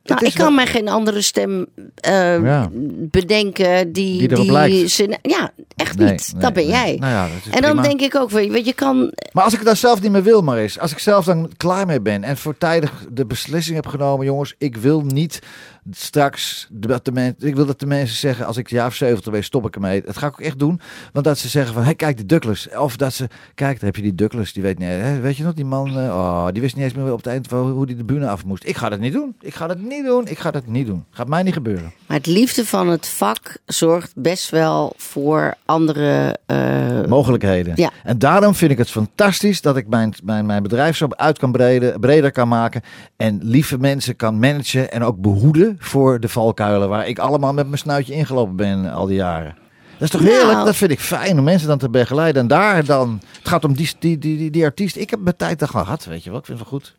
Nou, 0.05 0.27
ik 0.27 0.35
kan 0.35 0.45
wel- 0.47 0.55
mij 0.55 0.66
geen 0.66 0.89
andere 0.89 1.21
stem 1.21 1.66
eh, 1.95 2.43
Ja. 2.43 2.68
bedenken 3.11 3.93
die. 3.93 4.29
Die. 4.29 4.89
Sin- 4.89 5.18
ja, 5.23 5.51
echt 5.77 5.99
Nee, 5.99 6.11
niet. 6.11 6.31
nee, 6.33 6.43
dat 6.43 6.53
ben 6.53 6.62
nee. 6.62 6.73
jij. 6.73 6.97
Nou 6.99 7.12
ja, 7.12 7.23
dat 7.23 7.37
is 7.37 7.45
en 7.53 7.62
dan 7.62 7.71
prima. 7.71 7.83
denk 7.83 8.01
ik 8.01 8.16
ook, 8.16 8.31
weet 8.31 8.66
je, 8.66 8.73
kan. 8.73 9.12
Maar 9.33 9.45
als 9.45 9.53
ik 9.55 9.64
dan 9.64 9.77
zelf 9.77 10.01
niet 10.03 10.11
meer 10.11 10.23
wil, 10.23 10.43
maar 10.43 10.59
is. 10.59 10.79
Als 10.79 10.93
ik 10.93 10.99
zelf 10.99 11.25
dan 11.25 11.51
klaar 11.57 11.87
mee 11.87 12.01
ben 12.01 12.25
en 12.25 12.37
voortijdig 12.37 13.05
de 13.12 13.27
beslissing 13.27 13.77
heb 13.77 13.87
genomen, 13.87 14.27
jongens, 14.27 14.55
ik 14.59 14.77
wil 14.77 15.01
niet 15.05 15.43
straks 15.91 16.66
dat 16.70 17.05
de 17.05 17.12
mensen, 17.12 17.49
ik 17.49 17.55
wil 17.55 17.66
dat 17.66 17.81
de 17.81 17.87
mensen 17.87 18.16
zeggen, 18.16 18.47
als 18.47 18.57
ik 18.57 18.70
jaar 18.70 18.87
of 18.87 18.95
70 18.95 19.33
ben, 19.33 19.45
stop 19.45 19.66
ik 19.66 19.74
ermee. 19.74 20.03
Dat 20.03 20.16
ga 20.16 20.26
ik 20.26 20.33
ook 20.33 20.41
echt 20.41 20.59
doen, 20.59 20.81
want 21.12 21.24
dat 21.24 21.39
ze 21.39 21.49
zeggen 21.49 21.74
van, 21.74 21.83
hé, 21.83 21.95
kijk 21.95 22.16
die 22.16 22.26
Douglas, 22.26 22.68
of 22.78 22.97
dat 22.97 23.12
ze, 23.12 23.26
kijk, 23.55 23.74
daar 23.74 23.85
heb 23.85 23.97
je 23.97 24.03
die 24.03 24.14
Douglas, 24.14 24.53
die 24.53 24.62
weet 24.62 24.78
niet, 24.78 24.89
hè, 24.89 25.20
weet 25.20 25.37
je 25.37 25.43
nog 25.43 25.55
die 25.55 25.64
man, 25.64 25.89
eh, 25.99 26.05
oh, 26.05 26.47
die 26.53 26.62
wist 26.62 26.74
niet 26.76 26.85
eens 26.85 26.95
meer 26.95 27.12
op 27.12 27.16
het 27.16 27.26
eind 27.26 27.47
van 27.47 27.70
hoe 27.70 27.87
die 27.87 27.97
de 27.97 28.05
bühne 28.05 28.28
af 28.28 28.45
moest. 28.45 28.64
Ik 28.66 28.76
ga 28.76 28.89
dat 28.89 28.99
niet 29.01 29.12
doen. 29.12 29.35
Ik 29.41 29.55
ga 29.55 29.66
dat 29.66 29.78
niet 29.78 30.05
doen. 30.05 30.26
Ik 30.28 30.39
ga 30.39 30.51
dat 30.51 30.66
niet 30.66 30.87
doen. 30.87 31.05
Gaat 31.11 31.28
mij 31.28 31.43
niet 31.43 31.53
gebeuren. 31.53 31.93
Maar 32.07 32.16
het 32.16 32.26
liefde 32.26 32.66
van 32.66 32.89
het 32.89 33.09
vak 33.09 33.57
zorgt 33.66 34.12
best 34.14 34.51
wel 34.51 34.93
voor 34.97 35.55
andere. 35.64 36.39
eh, 36.47 37.05
mogelijkheden. 37.07 37.72
Ja. 37.76 37.91
En 38.05 38.18
daarom 38.18 38.55
vind 38.55 38.70
ik 38.70 38.78
het 38.78 38.91
fantastisch 38.91 39.61
dat 39.61 39.76
ik 39.76 39.89
mijn, 39.89 40.14
mijn, 40.22 40.47
mijn 40.47 40.62
bedrijf 40.62 40.97
zo 40.97 41.07
uit 41.11 41.39
kan 41.39 41.53
breden, 41.53 42.01
breder 42.01 42.33
kan 42.33 42.49
maken. 42.49 42.83
En 43.16 43.39
lieve 43.43 43.78
mensen 43.78 44.16
kan 44.16 44.39
managen 44.39 44.93
en 44.93 45.03
ook 45.03 45.20
behoeden 45.20 45.70
voor 45.79 46.21
de 46.21 46.29
valkuilen 46.29 46.89
waar 46.89 47.09
ik 47.09 47.18
allemaal 47.18 47.53
met 47.53 47.66
mijn 47.66 47.79
snuitje 47.79 48.14
ingelopen 48.14 48.57
ben 48.57 48.93
al 48.93 49.07
die 49.07 49.16
jaren. 49.16 49.55
Dat 49.99 50.03
is 50.03 50.11
toch 50.11 50.21
Nou. 50.21 50.35
heerlijk? 50.35 50.64
Dat 50.64 50.77
vind 50.77 50.91
ik 50.91 51.01
fijn 51.01 51.39
om 51.39 51.45
mensen 51.45 51.68
dan 51.68 51.79
te 51.79 51.91
begeleiden. 51.91 52.43
En 52.43 52.49
daar 52.49 52.85
dan, 52.85 53.21
het 53.39 53.49
gaat 53.49 53.64
om 53.64 53.75
die, 53.75 53.91
die, 53.99 54.18
die, 54.18 54.37
die, 54.37 54.51
die 54.51 54.64
artiest. 54.64 54.97
Ik 54.97 55.11
heb 55.11 55.21
mijn 55.21 55.37
tijd 55.37 55.62
al 55.62 55.68
gehad, 55.68 56.05
weet 56.05 56.25
je 56.25 56.31
wel. 56.31 56.39
Ik 56.39 56.47
vind 56.47 56.59
het 56.59 56.71
wel 56.71 56.79
goed. 56.81 56.95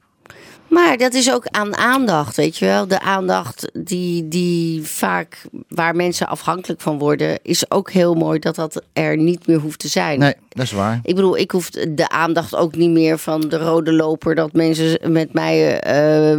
Maar 0.71 0.97
dat 0.97 1.13
is 1.13 1.33
ook 1.33 1.47
aan 1.47 1.77
aandacht, 1.77 2.35
weet 2.35 2.57
je 2.57 2.65
wel. 2.65 2.87
De 2.87 3.01
aandacht 3.01 3.71
die, 3.73 4.27
die 4.27 4.83
vaak 4.83 5.41
waar 5.67 5.95
mensen 5.95 6.27
afhankelijk 6.27 6.81
van 6.81 6.97
worden, 6.97 7.39
is 7.41 7.71
ook 7.71 7.91
heel 7.91 8.13
mooi 8.13 8.39
dat 8.39 8.55
dat 8.55 8.83
er 8.93 9.17
niet 9.17 9.47
meer 9.47 9.59
hoeft 9.59 9.79
te 9.79 9.87
zijn. 9.87 10.19
Nee, 10.19 10.33
dat 10.49 10.65
is 10.65 10.71
waar. 10.71 10.99
Ik 11.03 11.15
bedoel, 11.15 11.37
ik 11.37 11.51
hoef 11.51 11.69
de 11.69 12.09
aandacht 12.09 12.55
ook 12.55 12.75
niet 12.75 12.89
meer 12.89 13.17
van 13.17 13.41
de 13.41 13.57
rode 13.57 13.93
loper 13.93 14.35
dat 14.35 14.53
mensen 14.53 15.11
met 15.11 15.33
mij 15.33 15.79
eh, 15.79 16.29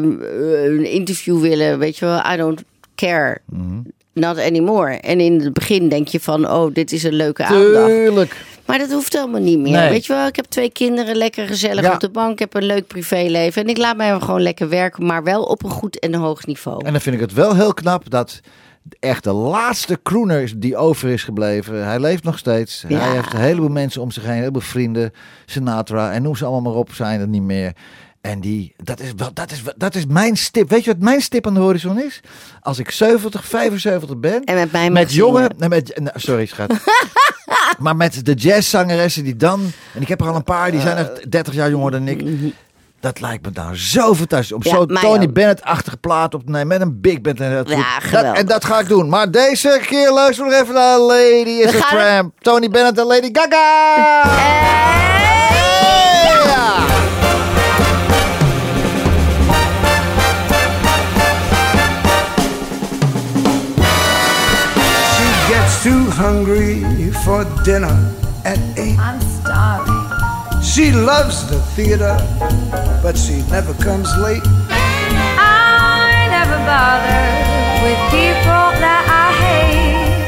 een 0.64 0.91
interview 0.91 1.41
willen. 1.41 1.78
Weet 1.78 1.99
je 1.99 2.05
wel, 2.05 2.33
I 2.33 2.37
don't 2.37 2.62
care. 2.95 3.39
Mhm. 3.45 3.80
Not 4.14 4.39
anymore. 4.39 4.93
En 4.95 5.20
in 5.20 5.41
het 5.41 5.53
begin 5.53 5.89
denk 5.89 6.09
je 6.09 6.20
van, 6.20 6.51
oh, 6.51 6.74
dit 6.74 6.93
is 6.93 7.03
een 7.03 7.14
leuke 7.14 7.45
aandacht. 7.45 7.87
Tuurlijk. 7.87 8.37
Maar 8.67 8.79
dat 8.79 8.91
hoeft 8.93 9.13
helemaal 9.13 9.41
niet 9.41 9.59
meer. 9.59 9.73
Nee. 9.73 9.91
Weet 9.91 10.07
je 10.07 10.13
wel, 10.13 10.27
ik 10.27 10.37
heb 10.37 10.45
twee 10.45 10.71
kinderen, 10.71 11.17
lekker 11.17 11.47
gezellig 11.47 11.85
Ja. 11.85 11.93
op 11.93 12.01
de 12.01 12.11
bank. 12.11 12.33
Ik 12.33 12.39
heb 12.39 12.55
een 12.55 12.65
leuk 12.65 12.87
privéleven. 12.87 13.63
En 13.63 13.69
ik 13.69 13.77
laat 13.79 13.97
mij 13.97 14.21
gewoon 14.21 14.43
lekker 14.43 14.69
werken, 14.69 15.07
maar 15.07 15.23
wel 15.25 15.43
op 15.43 15.65
een 15.65 15.71
goed 15.71 15.99
en 15.99 16.15
hoog 16.15 16.47
niveau. 16.47 16.85
En 16.85 16.93
dan 16.93 17.01
vind 17.01 17.15
ik 17.15 17.21
het 17.21 17.33
wel 17.33 17.55
heel 17.55 17.75
knap 17.75 18.11
dat 18.11 18.41
echt 19.01 19.25
de 19.25 19.33
laatste 19.33 20.01
crooner 20.03 20.53
die 20.57 20.77
over 20.77 21.09
is 21.09 21.23
gebleven. 21.25 21.85
Hij 21.87 22.01
leeft 22.01 22.25
nog 22.25 22.39
steeds. 22.39 22.85
Ja. 22.89 22.99
Hij 22.99 23.11
heeft 23.11 23.33
een 23.33 23.41
heleboel 23.41 23.69
mensen 23.69 24.03
om 24.03 24.11
zich 24.11 24.23
heen, 24.23 24.33
een 24.33 24.39
heleboel 24.39 24.61
vrienden. 24.63 25.13
Sinatra 25.47 26.13
en 26.13 26.23
noem 26.23 26.37
ze 26.37 26.45
allemaal 26.45 26.73
maar 26.73 26.81
op, 26.81 26.93
zijn 26.93 27.21
er 27.21 27.29
niet 27.29 27.43
meer. 27.43 27.73
En 28.23 28.41
die, 28.41 28.75
dat 28.77 29.01
is, 29.01 29.14
dat, 29.35 29.51
is, 29.51 29.62
dat 29.77 29.95
is 29.95 30.07
mijn 30.07 30.37
stip. 30.37 30.70
Weet 30.70 30.85
je 30.85 30.91
wat 30.91 31.01
mijn 31.01 31.20
stip 31.20 31.47
aan 31.47 31.55
de 31.55 31.61
horizon 31.61 32.01
is? 32.01 32.20
Als 32.61 32.79
ik 32.79 32.91
70, 32.91 33.45
75 33.45 34.16
ben. 34.16 34.45
En 34.45 34.55
met 34.55 34.73
mij 34.73 34.91
met 34.91 35.12
jongen. 35.12 35.51
Nee, 35.57 35.68
met, 35.68 35.93
nou, 35.95 36.20
sorry, 36.20 36.47
schat. 36.47 36.73
maar 37.79 37.97
met 37.97 38.25
de 38.25 38.35
jazzzangeressen 38.35 39.25
die 39.25 39.37
dan. 39.37 39.73
En 39.95 40.03
ik 40.03 40.09
heb 40.09 40.20
er 40.20 40.29
al 40.29 40.35
een 40.35 40.45
paar, 40.45 40.70
die 40.70 40.81
zijn 40.81 40.97
echt 40.97 41.31
30 41.31 41.55
jaar 41.55 41.70
jonger 41.70 41.91
dan 41.91 42.09
ik. 42.09 42.53
Dat 43.01 43.20
lijkt 43.20 43.45
me 43.45 43.51
nou 43.55 43.77
zo 43.77 44.14
fantastisch. 44.14 44.53
Om 44.53 44.61
Ja, 44.62 44.70
zo 44.70 44.85
mij 44.87 45.03
Tony. 45.03 45.33
Bennett-achtige 45.33 45.97
plaat 45.97 46.35
op 46.35 46.45
te 46.45 46.51
nemen. 46.51 46.66
Met 46.66 46.81
een 46.81 47.01
big 47.01 47.20
band. 47.20 47.41
En 47.41 47.55
dat, 47.55 47.68
Ja, 47.68 47.99
dat, 48.11 48.37
en 48.37 48.47
dat 48.47 48.64
ga 48.64 48.81
ik 48.81 48.89
doen. 48.89 49.09
Maar 49.09 49.31
deze 49.31 49.81
keer 49.87 50.12
luister 50.12 50.45
nog 50.45 50.55
even 50.55 50.75
naar 50.75 50.99
Lady 50.99 51.51
is 51.51 51.75
a 51.75 51.89
Tramp. 51.89 52.35
Tony 52.41 52.68
Bennett 52.68 52.99
en 52.99 53.07
Lady 53.07 53.29
Gaga. 53.33 53.97
Ja. 53.97 55.22
too 65.83 66.07
hungry 66.11 66.85
for 67.24 67.45
dinner 67.64 68.14
at 68.45 68.59
eight. 68.78 68.97
I'm 69.01 69.20
starving. 69.20 70.62
She 70.62 70.93
loves 70.93 71.49
the 71.51 71.59
theater, 71.74 72.16
but 73.03 73.18
she 73.18 73.43
never 73.51 73.74
comes 73.83 74.07
late. 74.18 74.45
I 74.70 76.28
never 76.30 76.55
bother 76.70 77.26
with 77.83 77.99
people 78.14 78.70
that 78.78 79.03
I 79.11 79.35
hate. 79.43 80.22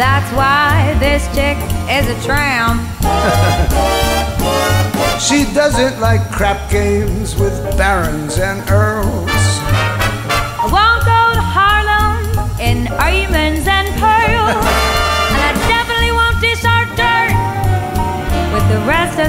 That's 0.00 0.32
why 0.32 0.96
this 0.98 1.28
chick 1.36 1.60
is 1.92 2.08
a 2.08 2.16
tramp. 2.24 2.80
she 5.20 5.44
doesn't 5.52 6.00
like 6.00 6.24
crap 6.32 6.70
games 6.70 7.36
with 7.36 7.52
barons 7.76 8.38
and 8.38 8.66
earls. 8.70 9.28
I 9.28 10.64
won't 10.72 11.04
go 11.04 11.34
to 11.36 11.42
Harlem 11.52 12.24
in 12.58 12.86
diamonds 12.86 13.68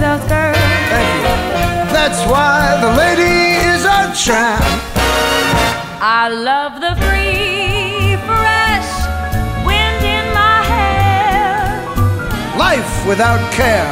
those 0.01 0.23
girls. 0.29 0.57
Thank 0.89 1.13
you. 1.21 1.35
That's 1.93 2.21
why 2.31 2.79
the 2.81 2.91
lady 2.97 3.59
is 3.71 3.83
a 3.85 4.11
tramp. 4.23 4.63
I 6.01 6.29
love 6.29 6.81
the 6.81 6.95
free, 7.03 8.17
fresh 8.25 8.89
wind 9.67 10.01
in 10.17 10.25
my 10.33 10.57
hair. 10.73 11.77
Life 12.57 12.91
without 13.07 13.41
care. 13.53 13.91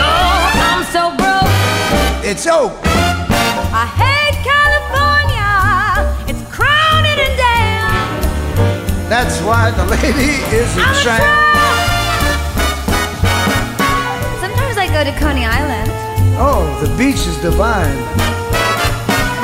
Oh, 0.00 0.64
I'm 0.68 0.82
so 0.94 1.02
broke. 1.20 1.54
It's 2.24 2.46
oak. 2.46 2.72
I 3.82 3.86
hate 4.02 4.38
California. 4.52 5.52
It's 6.30 6.42
crowded 6.54 7.18
and 7.26 7.36
damn. 7.44 9.08
That's 9.08 9.36
why 9.42 9.70
the 9.72 9.84
lady 9.84 10.32
is 10.56 10.76
a 10.76 10.80
I'm 10.80 10.94
a 10.94 11.02
tramp. 11.02 11.49
Go 15.04 15.10
to 15.10 15.18
Coney 15.18 15.46
Island. 15.46 15.88
Oh, 16.36 16.62
the 16.84 16.94
beach 16.98 17.26
is 17.26 17.36
divine. 17.38 17.96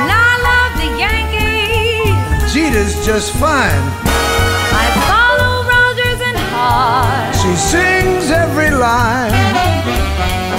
And 0.01 0.09
I 0.13 0.31
love 0.49 0.71
the 0.77 0.89
Yankees. 1.03 2.53
Jeter's 2.53 2.93
just 3.03 3.31
fine. 3.33 3.83
I 4.05 4.85
follow 5.09 5.65
Rogers 5.65 6.21
and 6.29 6.37
Hart. 6.53 7.33
She 7.41 7.55
sings 7.55 8.29
every 8.29 8.69
line. 8.69 9.31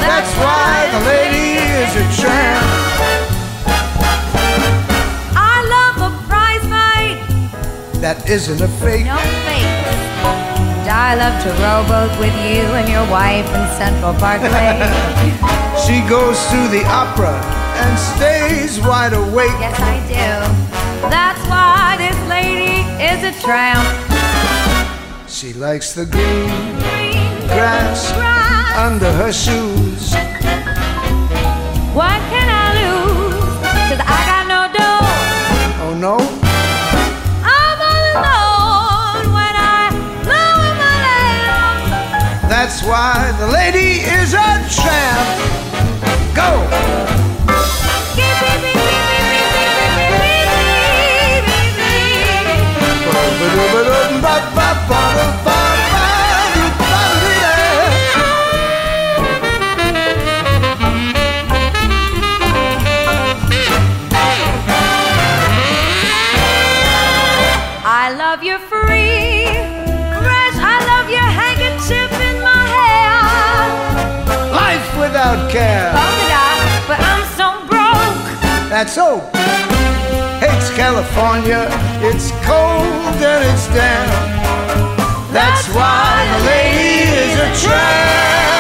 That's 0.03 0.33
why 0.43 0.89
the 0.95 1.01
lady 1.07 1.63
is 1.79 1.91
a 1.95 2.07
tramp. 2.21 2.67
I 5.37 5.57
love 5.77 5.97
a 6.09 6.27
prize 6.27 6.65
fight. 6.75 7.19
That 8.01 8.29
isn't 8.29 8.61
a 8.61 8.69
fake. 8.83 9.07
No 9.07 9.17
fake. 9.17 9.27
And 9.27 9.48
I 11.01 11.15
love 11.15 11.37
to 11.45 11.51
rowboat 11.63 12.13
with 12.19 12.35
you 12.43 12.65
and 12.79 12.89
your 12.89 13.07
wife 13.11 13.47
in 13.47 13.65
Central 13.79 14.15
Parkway. 14.15 14.75
She 15.87 16.01
goes 16.09 16.37
to 16.51 16.61
the 16.69 16.83
opera 16.87 17.39
and 17.83 17.99
stays 17.99 18.81
wide 18.81 19.13
awake. 19.15 19.55
yes, 19.61 19.79
I 19.79 19.97
do. 20.11 21.09
That's 21.09 21.41
why 21.49 21.95
this 21.97 22.19
lady 22.29 22.83
is 23.01 23.23
a 23.23 23.33
tramp. 23.41 23.87
She 25.29 25.53
likes 25.55 25.95
the 25.95 26.05
green 26.05 26.51
Green 26.83 27.47
grass 27.47 28.13
grass. 28.13 28.77
under 28.77 29.11
her 29.13 29.33
shoes. 29.33 30.13
What 31.95 32.19
can 32.33 32.49
I 32.51 32.67
lose? 32.81 33.45
Cause 33.89 34.03
I 34.03 34.21
got 34.31 34.45
no 34.55 34.61
dough. 34.77 35.85
Oh 35.87 35.95
no, 35.97 36.17
that's 42.61 42.83
why 42.83 43.33
the 43.39 43.47
lady 43.47 44.01
is 44.03 44.35
a 44.35 44.51
tramp. 44.69 45.29
Go! 46.35 46.99
That's 78.89 78.97
so. 78.97 79.19
Hates 80.41 80.71
California. 80.75 81.69
It's 82.01 82.31
cold 82.47 83.21
and 83.21 83.45
it's 83.45 83.67
damp. 83.69 84.11
That's 85.31 85.69
why 85.75 86.25
the 86.33 86.47
lady 86.47 87.11
is 87.11 87.35
a 87.39 87.67
tramp. 87.67 88.58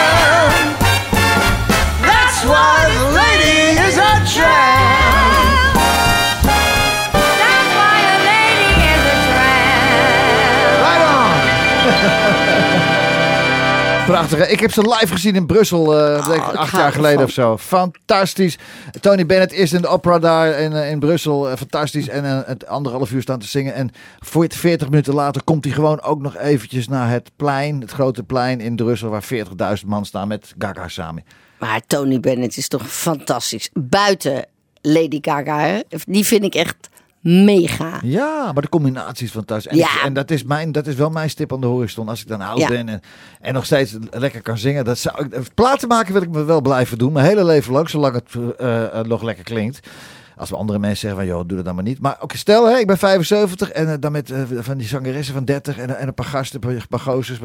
Prachtig. 14.08 14.38
hè? 14.38 14.46
Ik 14.46 14.60
heb 14.60 14.72
ze 14.72 14.80
live 14.80 15.12
gezien 15.12 15.34
in 15.34 15.46
Brussel, 15.46 15.98
eh, 15.98 16.28
Oh, 16.28 16.34
ik 16.34 16.42
acht 16.42 16.72
jaar 16.76 16.92
geleden 16.92 17.24
of 17.24 17.30
zo. 17.30 17.56
Fantastisch. 17.56 18.58
Tony 19.00 19.26
Bennett 19.26 19.52
is 19.52 19.72
in 19.72 19.80
de 19.82 19.86
opera 19.86 20.18
daar 20.18 20.60
in, 20.60 20.72
eh, 20.72 20.90
in 20.90 20.98
Brussel. 20.98 21.50
Eh, 21.50 21.56
fantastisch. 21.56 22.08
En 22.08 22.24
het 22.24 22.66
anderhalf 22.66 23.10
uur 23.10 23.22
staan 23.22 23.38
te 23.38 23.46
zingen. 23.46 23.74
En 23.74 23.90
voor 24.18 24.46
40 24.48 24.88
minuten 24.88 25.14
later 25.14 25.42
komt 25.44 25.64
hij 25.64 25.74
gewoon 25.74 26.02
ook 26.02 26.20
nog 26.20 26.36
eventjes 26.36 26.88
naar 26.88 27.10
het 27.10 27.30
plein. 27.36 27.80
Het 27.80 27.90
grote 27.90 28.22
plein 28.22 28.60
in 28.60 28.76
Brussel 28.76 29.08
waar 29.08 29.22
40.000 29.22 29.88
man 29.88 30.06
staan 30.06 30.28
met 30.28 30.54
Gaga 30.58 30.88
samen. 30.88 31.24
Maar 31.58 31.80
Tony 31.86 32.20
Bennett 32.20 32.56
is 32.56 32.68
toch 32.68 32.88
fantastisch. 32.88 33.70
Buiten 33.72 34.46
Lady 34.80 35.18
Gaga, 35.20 35.58
hè? 35.60 35.80
die 36.06 36.26
vind 36.26 36.44
ik 36.44 36.54
echt 36.54 36.88
mega. 37.20 37.98
Ja, 38.02 38.50
maar 38.52 38.62
de 38.62 38.68
combinatie 38.68 39.26
is 39.26 39.32
fantastisch. 39.32 39.72
En, 39.72 39.78
Ja. 39.78 39.84
ik- 39.94 40.02
en 40.04 40.12
dat, 40.12 40.30
is 40.30 40.44
mijn, 40.44 40.72
dat 40.72 40.86
is 40.86 40.94
wel 40.94 41.10
mijn 41.10 41.30
stip 41.30 41.52
aan 41.52 41.60
de 41.60 41.66
horizon. 41.66 42.08
Als 42.08 42.20
ik 42.20 42.28
dan 42.28 42.40
oud 42.40 42.58
Ja. 42.58 42.68
ben 42.68 42.88
en, 42.88 43.00
en 43.40 43.54
nog 43.54 43.64
steeds 43.64 43.96
lekker 44.10 44.42
kan 44.42 44.58
zingen. 44.58 44.84
Dat 44.84 44.98
zou 44.98 45.24
ik, 45.24 45.54
platen 45.54 45.88
maken 45.88 46.12
wil 46.12 46.22
ik 46.22 46.30
me 46.30 46.44
wel 46.44 46.60
blijven 46.60 46.98
doen. 46.98 47.12
Mijn 47.12 47.26
hele 47.26 47.44
leven 47.44 47.72
lang, 47.72 47.90
zolang 47.90 48.14
het 48.14 48.56
eh, 48.58 48.84
eh, 48.98 49.04
nog 49.06 49.22
lekker 49.22 49.44
klinkt. 49.44 49.88
Als 50.36 50.50
we 50.50 50.56
andere 50.56 50.78
mensen 50.78 50.98
zeggen 50.98 51.18
van, 51.18 51.28
joh, 51.28 51.46
doe 51.46 51.56
dat 51.56 51.64
dan 51.66 51.74
maar 51.74 51.84
niet. 51.84 52.00
Maar 52.00 52.16
oké, 52.20 52.36
stel, 52.36 52.66
hè, 52.68 52.78
ik 52.78 52.86
ben 52.86 52.98
75 52.98 53.70
en 53.70 53.88
eh, 53.88 53.94
dan 54.00 54.12
met 54.12 54.32
van 54.58 54.76
die 54.78 54.86
zangeressen 54.86 55.34
van 55.34 55.44
30 55.44 55.78
en, 55.78 55.98
en 55.98 56.06
een 56.08 56.14
paar 56.14 56.26
gasten, 56.26 56.60
een 56.68 56.82
paar 56.88 57.00
gozers. 57.00 57.38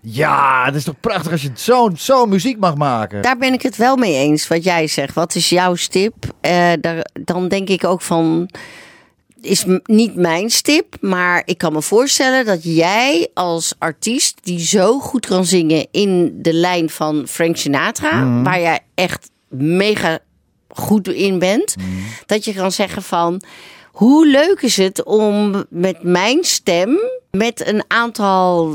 Ja, 0.00 0.64
het 0.64 0.74
is 0.74 0.84
toch 0.84 1.00
prachtig 1.00 1.32
als 1.32 1.42
je 1.42 1.50
zo'n 1.54 1.96
zo'n 1.96 2.28
muziek 2.28 2.58
mag 2.58 2.74
maken. 2.76 3.22
Daar 3.22 3.36
ben 3.38 3.52
ik 3.52 3.62
het 3.62 3.76
wel 3.76 3.96
mee 3.96 4.14
eens, 4.14 4.48
wat 4.48 4.64
jij 4.64 4.86
zegt. 4.86 5.14
Wat 5.14 5.34
is 5.34 5.48
jouw 5.48 5.74
stip? 5.74 6.14
Daar, 6.80 7.06
dan 7.24 7.48
denk 7.48 7.68
ik 7.68 7.84
ook 7.84 8.00
van, 8.02 8.48
is 9.44 9.64
niet 9.84 10.14
mijn 10.14 10.50
stip, 10.50 10.96
maar 11.00 11.42
ik 11.44 11.58
kan 11.58 11.72
me 11.72 11.82
voorstellen 11.82 12.44
dat 12.44 12.64
jij 12.64 13.28
als 13.34 13.74
artiest 13.78 14.38
die 14.42 14.60
zo 14.60 14.98
goed 14.98 15.26
kan 15.26 15.44
zingen 15.44 15.86
in 15.90 16.38
de 16.42 16.52
lijn 16.52 16.90
van 16.90 17.24
Frank 17.28 17.56
Sinatra, 17.56 18.42
waar 18.42 18.60
jij 18.60 18.80
echt 18.94 19.30
mega 19.48 20.18
goed 20.68 21.08
in 21.08 21.38
bent, 21.38 21.74
dat 22.26 22.44
je 22.44 22.52
kan 22.54 22.72
zeggen 22.72 23.02
van, 23.02 23.42
hoe 23.94 24.26
leuk 24.26 24.60
is 24.62 24.76
het 24.76 25.02
om 25.04 25.64
met 25.68 26.02
mijn 26.02 26.38
stem, 26.44 26.98
met 27.30 27.66
een 27.68 27.84
aantal 27.88 28.74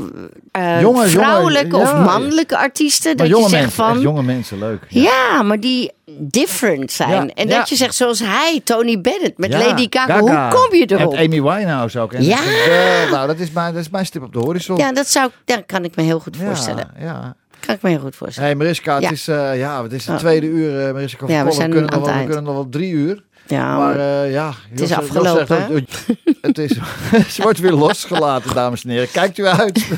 eh, 0.52 0.80
Jonge- 0.80 1.06
vrouwelijke 1.08 1.76
jonge- 1.76 1.82
of 1.82 1.92
mannelijke 1.94 2.56
artiesten, 2.58 3.16
maar 3.16 3.28
dat 3.28 3.36
jonge 3.36 3.42
je 3.42 3.48
zegt 3.50 3.62
mensen, 3.62 3.84
van, 3.84 4.00
jonge 4.00 4.22
mensen, 4.22 4.58
leuk. 4.58 4.80
ja, 4.88 5.42
maar 5.42 5.60
die 5.60 5.92
different 6.18 6.92
zijn. 6.92 7.10
Ja, 7.26 7.34
en 7.34 7.48
dat 7.48 7.68
je 7.68 7.76
zegt 7.76 7.94
zoals 7.94 8.18
hij, 8.18 8.60
Tony 8.64 9.00
Bennett 9.00 9.38
met 9.38 9.52
Lady 9.52 9.86
Gaga. 9.90 10.18
Hoe 10.18 10.48
kom 10.50 10.78
je 10.78 10.86
erop? 10.86 11.12
En 11.14 11.18
Amy 11.18 11.42
Winehouse 11.42 11.98
ook. 12.00 12.12
En 12.12 12.24
Ja. 12.24 12.36
dat 12.36 12.44
is 12.46 12.66
wel- 12.66 13.08
nou, 13.10 13.26
dat 13.26 13.38
is, 13.38 13.50
mijn, 13.50 13.72
dat 13.74 13.82
is 13.82 13.90
mijn 13.90 14.06
stip 14.06 14.22
op 14.22 14.32
de 14.32 14.38
horizon. 14.38 14.76
Ja, 14.76 14.92
dat 14.92 15.08
zou, 15.08 15.30
dat 15.44 15.62
kan 15.66 15.84
ik 15.84 15.96
me 15.96 16.02
heel 16.02 16.20
goed 16.20 16.36
voorstellen. 16.36 16.90
Ja. 17.00 17.34
Kan 17.66 17.74
ik 17.74 17.82
me 17.82 17.90
heel 17.90 17.98
goed 18.00 18.16
voorstellen. 18.16 18.48
Hey 18.48 18.58
Mariska, 18.58 19.00
het 19.00 19.10
is, 19.10 19.28
eh, 19.28 19.58
ja, 19.58 19.82
het 19.82 19.92
is 19.92 20.04
de 20.04 20.12
Ja. 20.12 20.18
tweede 20.18 20.46
uur. 20.46 20.86
eh 20.86 20.92
Mariska 20.92 21.26
we 21.26 21.32
zijn 21.52 21.70
kunnen, 21.70 21.90
nog 21.90 22.04
wel, 22.06 22.18
we 22.18 22.24
kunnen 22.24 22.44
nog 22.44 22.54
wel 22.54 22.68
drie 22.68 22.90
uur. 22.92 23.22
Ja, 23.50 23.76
maar 23.76 23.96
eh, 23.98 24.32
ja. 24.32 24.52
het 24.70 24.80
is 24.80 24.88
Jos 24.88 24.98
afgelopen, 24.98 25.46
zegt 25.46 25.70
ook, 25.70 26.16
het 26.40 26.58
is, 26.58 26.78
ze 27.34 27.42
wordt 27.42 27.58
weer 27.58 27.72
losgelaten, 27.72 28.54
dames 28.54 28.84
en 28.84 28.90
heren. 28.90 29.10
Kijkt 29.10 29.38
u 29.38 29.46
uit. 29.46 29.88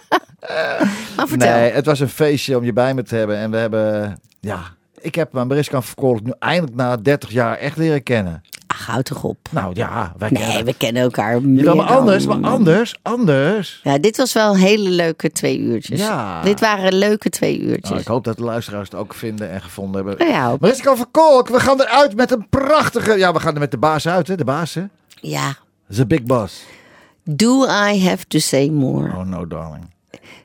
maar 1.16 1.28
vertel. 1.28 1.50
Nee, 1.50 1.72
het 1.72 1.86
was 1.86 2.00
een 2.00 2.08
feestje 2.08 2.56
om 2.56 2.64
je 2.64 2.72
bij 2.72 2.94
me 2.94 3.02
te 3.02 3.16
hebben. 3.16 3.36
En 3.36 3.50
we 3.50 3.56
hebben, 3.56 4.18
ja, 4.40 4.62
ik 5.00 5.14
heb 5.14 5.32
mijn 5.32 5.46
Mariska 5.46 5.80
van 5.80 5.94
Kolm 5.94 6.20
nu 6.22 6.32
eindelijk 6.38 6.74
na 6.74 6.96
30 6.96 7.30
jaar 7.30 7.56
echt 7.56 7.76
leren 7.76 8.02
kennen. 8.02 8.42
Ach, 8.74 8.86
houd 8.86 9.04
toch 9.04 9.24
op. 9.24 9.38
Nou 9.50 9.74
ja, 9.74 10.12
wij 10.18 10.30
Nee, 10.30 10.42
kennen 10.42 10.64
we 10.64 10.74
kennen 10.74 11.02
elkaar 11.02 11.32
Ja, 11.34 11.40
meer 11.40 11.76
maar 11.76 11.86
anders, 11.86 12.24
dan- 12.26 12.40
maar 12.40 12.50
anders, 12.50 12.94
anders. 13.02 13.80
Ja, 13.82 13.98
dit 13.98 14.16
was 14.16 14.32
wel 14.32 14.56
hele 14.56 14.88
leuke 14.90 15.30
twee 15.32 15.58
uurtjes. 15.58 16.00
Ja. 16.00 16.42
Dit 16.42 16.60
waren 16.60 16.94
leuke 16.94 17.28
twee 17.30 17.58
uurtjes. 17.60 17.88
Nou, 17.88 18.00
ik 18.00 18.06
hoop 18.06 18.24
dat 18.24 18.36
de 18.36 18.42
luisteraars 18.42 18.88
het 18.90 18.98
ook 19.00 19.14
vinden 19.14 19.50
en 19.50 19.60
gevonden 19.62 19.94
hebben. 20.06 20.26
Nou 20.26 20.38
ja, 20.38 20.56
Mariska 20.60 20.96
van 20.96 21.10
Kolk, 21.10 21.48
we 21.48 21.60
gaan 21.60 21.80
eruit 21.80 22.16
met 22.16 22.30
een 22.30 22.46
prachtige... 22.48 23.18
Ja, 23.18 23.32
we 23.32 23.40
gaan 23.40 23.54
er 23.54 23.60
met 23.60 23.70
de 23.70 23.78
baas 23.78 24.08
uit, 24.08 24.28
hè? 24.28 24.34
De 24.36 24.44
baas, 24.44 24.74
hè? 24.74 24.82
ja. 25.20 25.54
The 25.94 26.06
Big 26.06 26.22
Boss. 26.22 26.64
Do 27.24 27.64
I 27.64 28.04
have 28.08 28.26
to 28.28 28.38
say 28.38 28.68
more? 28.68 29.08
Oh 29.16 29.24
no, 29.24 29.46
darling. 29.46 29.84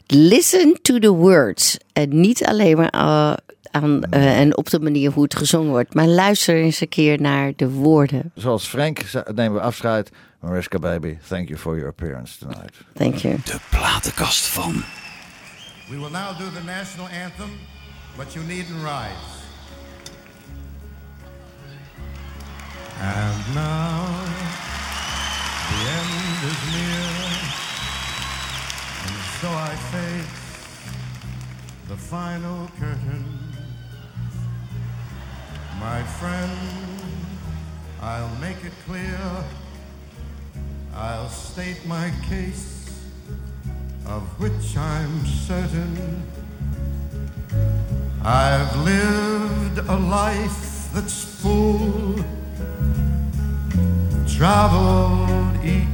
Listen 0.08 0.80
to 0.82 1.00
the 1.00 1.12
words. 1.12 1.78
En 1.94 2.22
niet 2.22 2.46
alleen 2.46 2.78
maar 2.78 2.90
eh, 2.90 3.34
aan, 3.82 4.04
eh, 4.04 4.40
en 4.40 4.58
op 4.58 4.70
de 4.70 4.80
manier 4.80 5.12
hoe 5.12 5.24
het 5.24 5.36
gezongen 5.36 5.70
wordt. 5.70 5.94
Maar 5.94 6.08
luister 6.08 6.56
eens 6.56 6.82
een 6.82 6.90
keer 6.90 7.22
naar 7.22 7.52
de 7.56 7.70
woorden. 7.70 8.32
Thank 12.94 13.16
you. 13.16 13.36
De 13.44 13.60
platenkast 13.70 14.46
van. 14.46 14.84
We 15.90 15.98
will 15.98 16.12
now 16.12 16.38
do 16.38 16.46
the 16.54 16.64
national 16.66 17.08
anthem 17.26 17.50
but 18.18 18.36
you 18.36 18.44
needn't 18.46 18.84
rise. 18.84 19.38
And 23.00 23.54
now 23.54 24.08
the 25.70 25.80
end 25.98 26.14
is 26.50 26.62
near, 26.74 27.10
and 29.06 29.18
so 29.40 29.50
I 29.50 29.76
face 29.92 30.48
the 31.90 31.96
final 31.96 32.68
curtain. 32.80 33.47
My 35.80 36.02
friend, 36.04 36.52
I'll 38.02 38.36
make 38.42 38.64
it 38.66 38.74
clear. 38.86 39.20
I'll 40.96 41.30
state 41.30 41.86
my 41.86 42.12
case, 42.28 42.90
of 44.08 44.24
which 44.40 44.76
I'm 44.76 45.26
certain. 45.26 46.24
I've 48.24 48.76
lived 48.78 49.78
a 49.88 49.98
life 49.98 50.90
that's 50.94 51.24
full, 51.24 52.16
traveled 54.28 55.64
each 55.64 55.87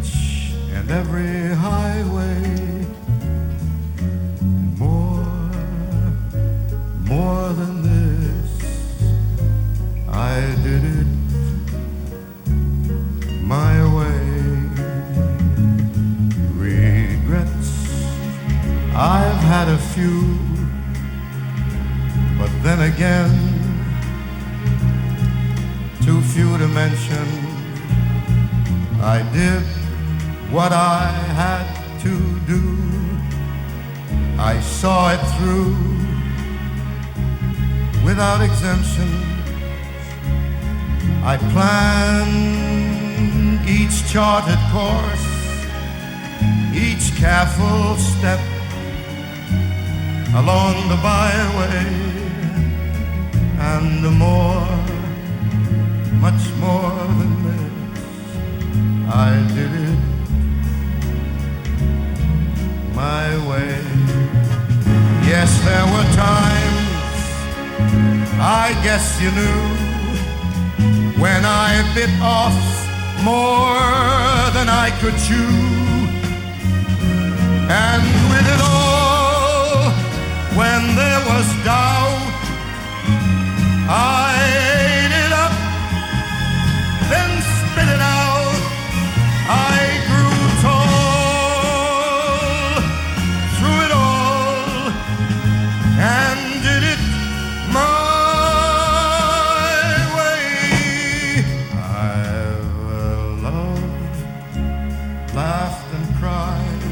cried. 106.19 106.83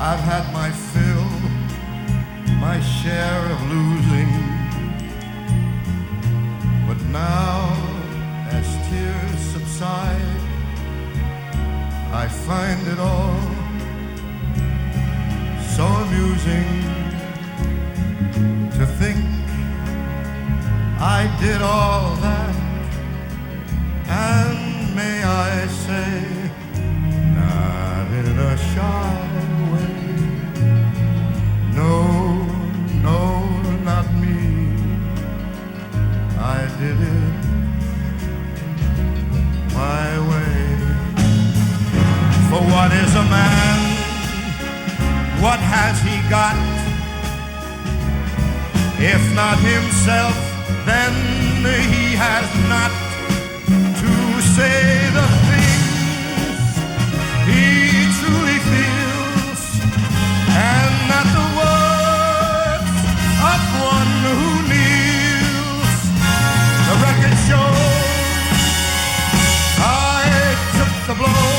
I've 0.00 0.24
had 0.32 0.52
my 0.52 0.70
fill, 0.70 1.30
my 2.60 2.80
share 2.80 3.44
of 3.54 3.60
losing. 3.74 4.32
But 6.86 7.00
now, 7.12 7.56
as 8.50 8.66
tears 8.88 9.40
subside, 9.54 10.40
I 12.12 12.26
find 12.28 12.86
it 12.88 12.98
all 12.98 13.40
so 15.76 15.84
amusing 15.84 16.68
to 18.78 18.86
think 19.00 19.24
I 21.00 21.32
did 21.40 21.62
all 21.62 22.16
that, 22.16 22.54
and 24.08 24.94
may 24.96 25.22
I 25.22 25.66
say, 25.68 26.37
in 28.26 28.38
a 28.38 28.56
shy 28.56 29.18
way. 29.72 30.08
No, 31.78 31.94
no, 33.06 33.20
not 33.88 34.06
me. 34.22 34.38
I 36.56 36.60
did 36.80 36.98
it 37.16 37.38
my 39.72 40.08
way. 40.30 40.58
For 42.48 42.62
what 42.72 42.90
is 43.02 43.12
a 43.14 43.26
man? 43.36 43.78
What 45.44 45.60
has 45.74 45.94
he 46.08 46.16
got? 46.28 46.56
If 48.98 49.22
not 49.34 49.58
himself, 49.58 50.34
then 50.84 51.12
he 51.92 52.16
has 52.16 52.48
not 52.74 52.92
to 54.00 54.42
say 54.56 55.10
the 55.18 55.47
blow. 71.18 71.57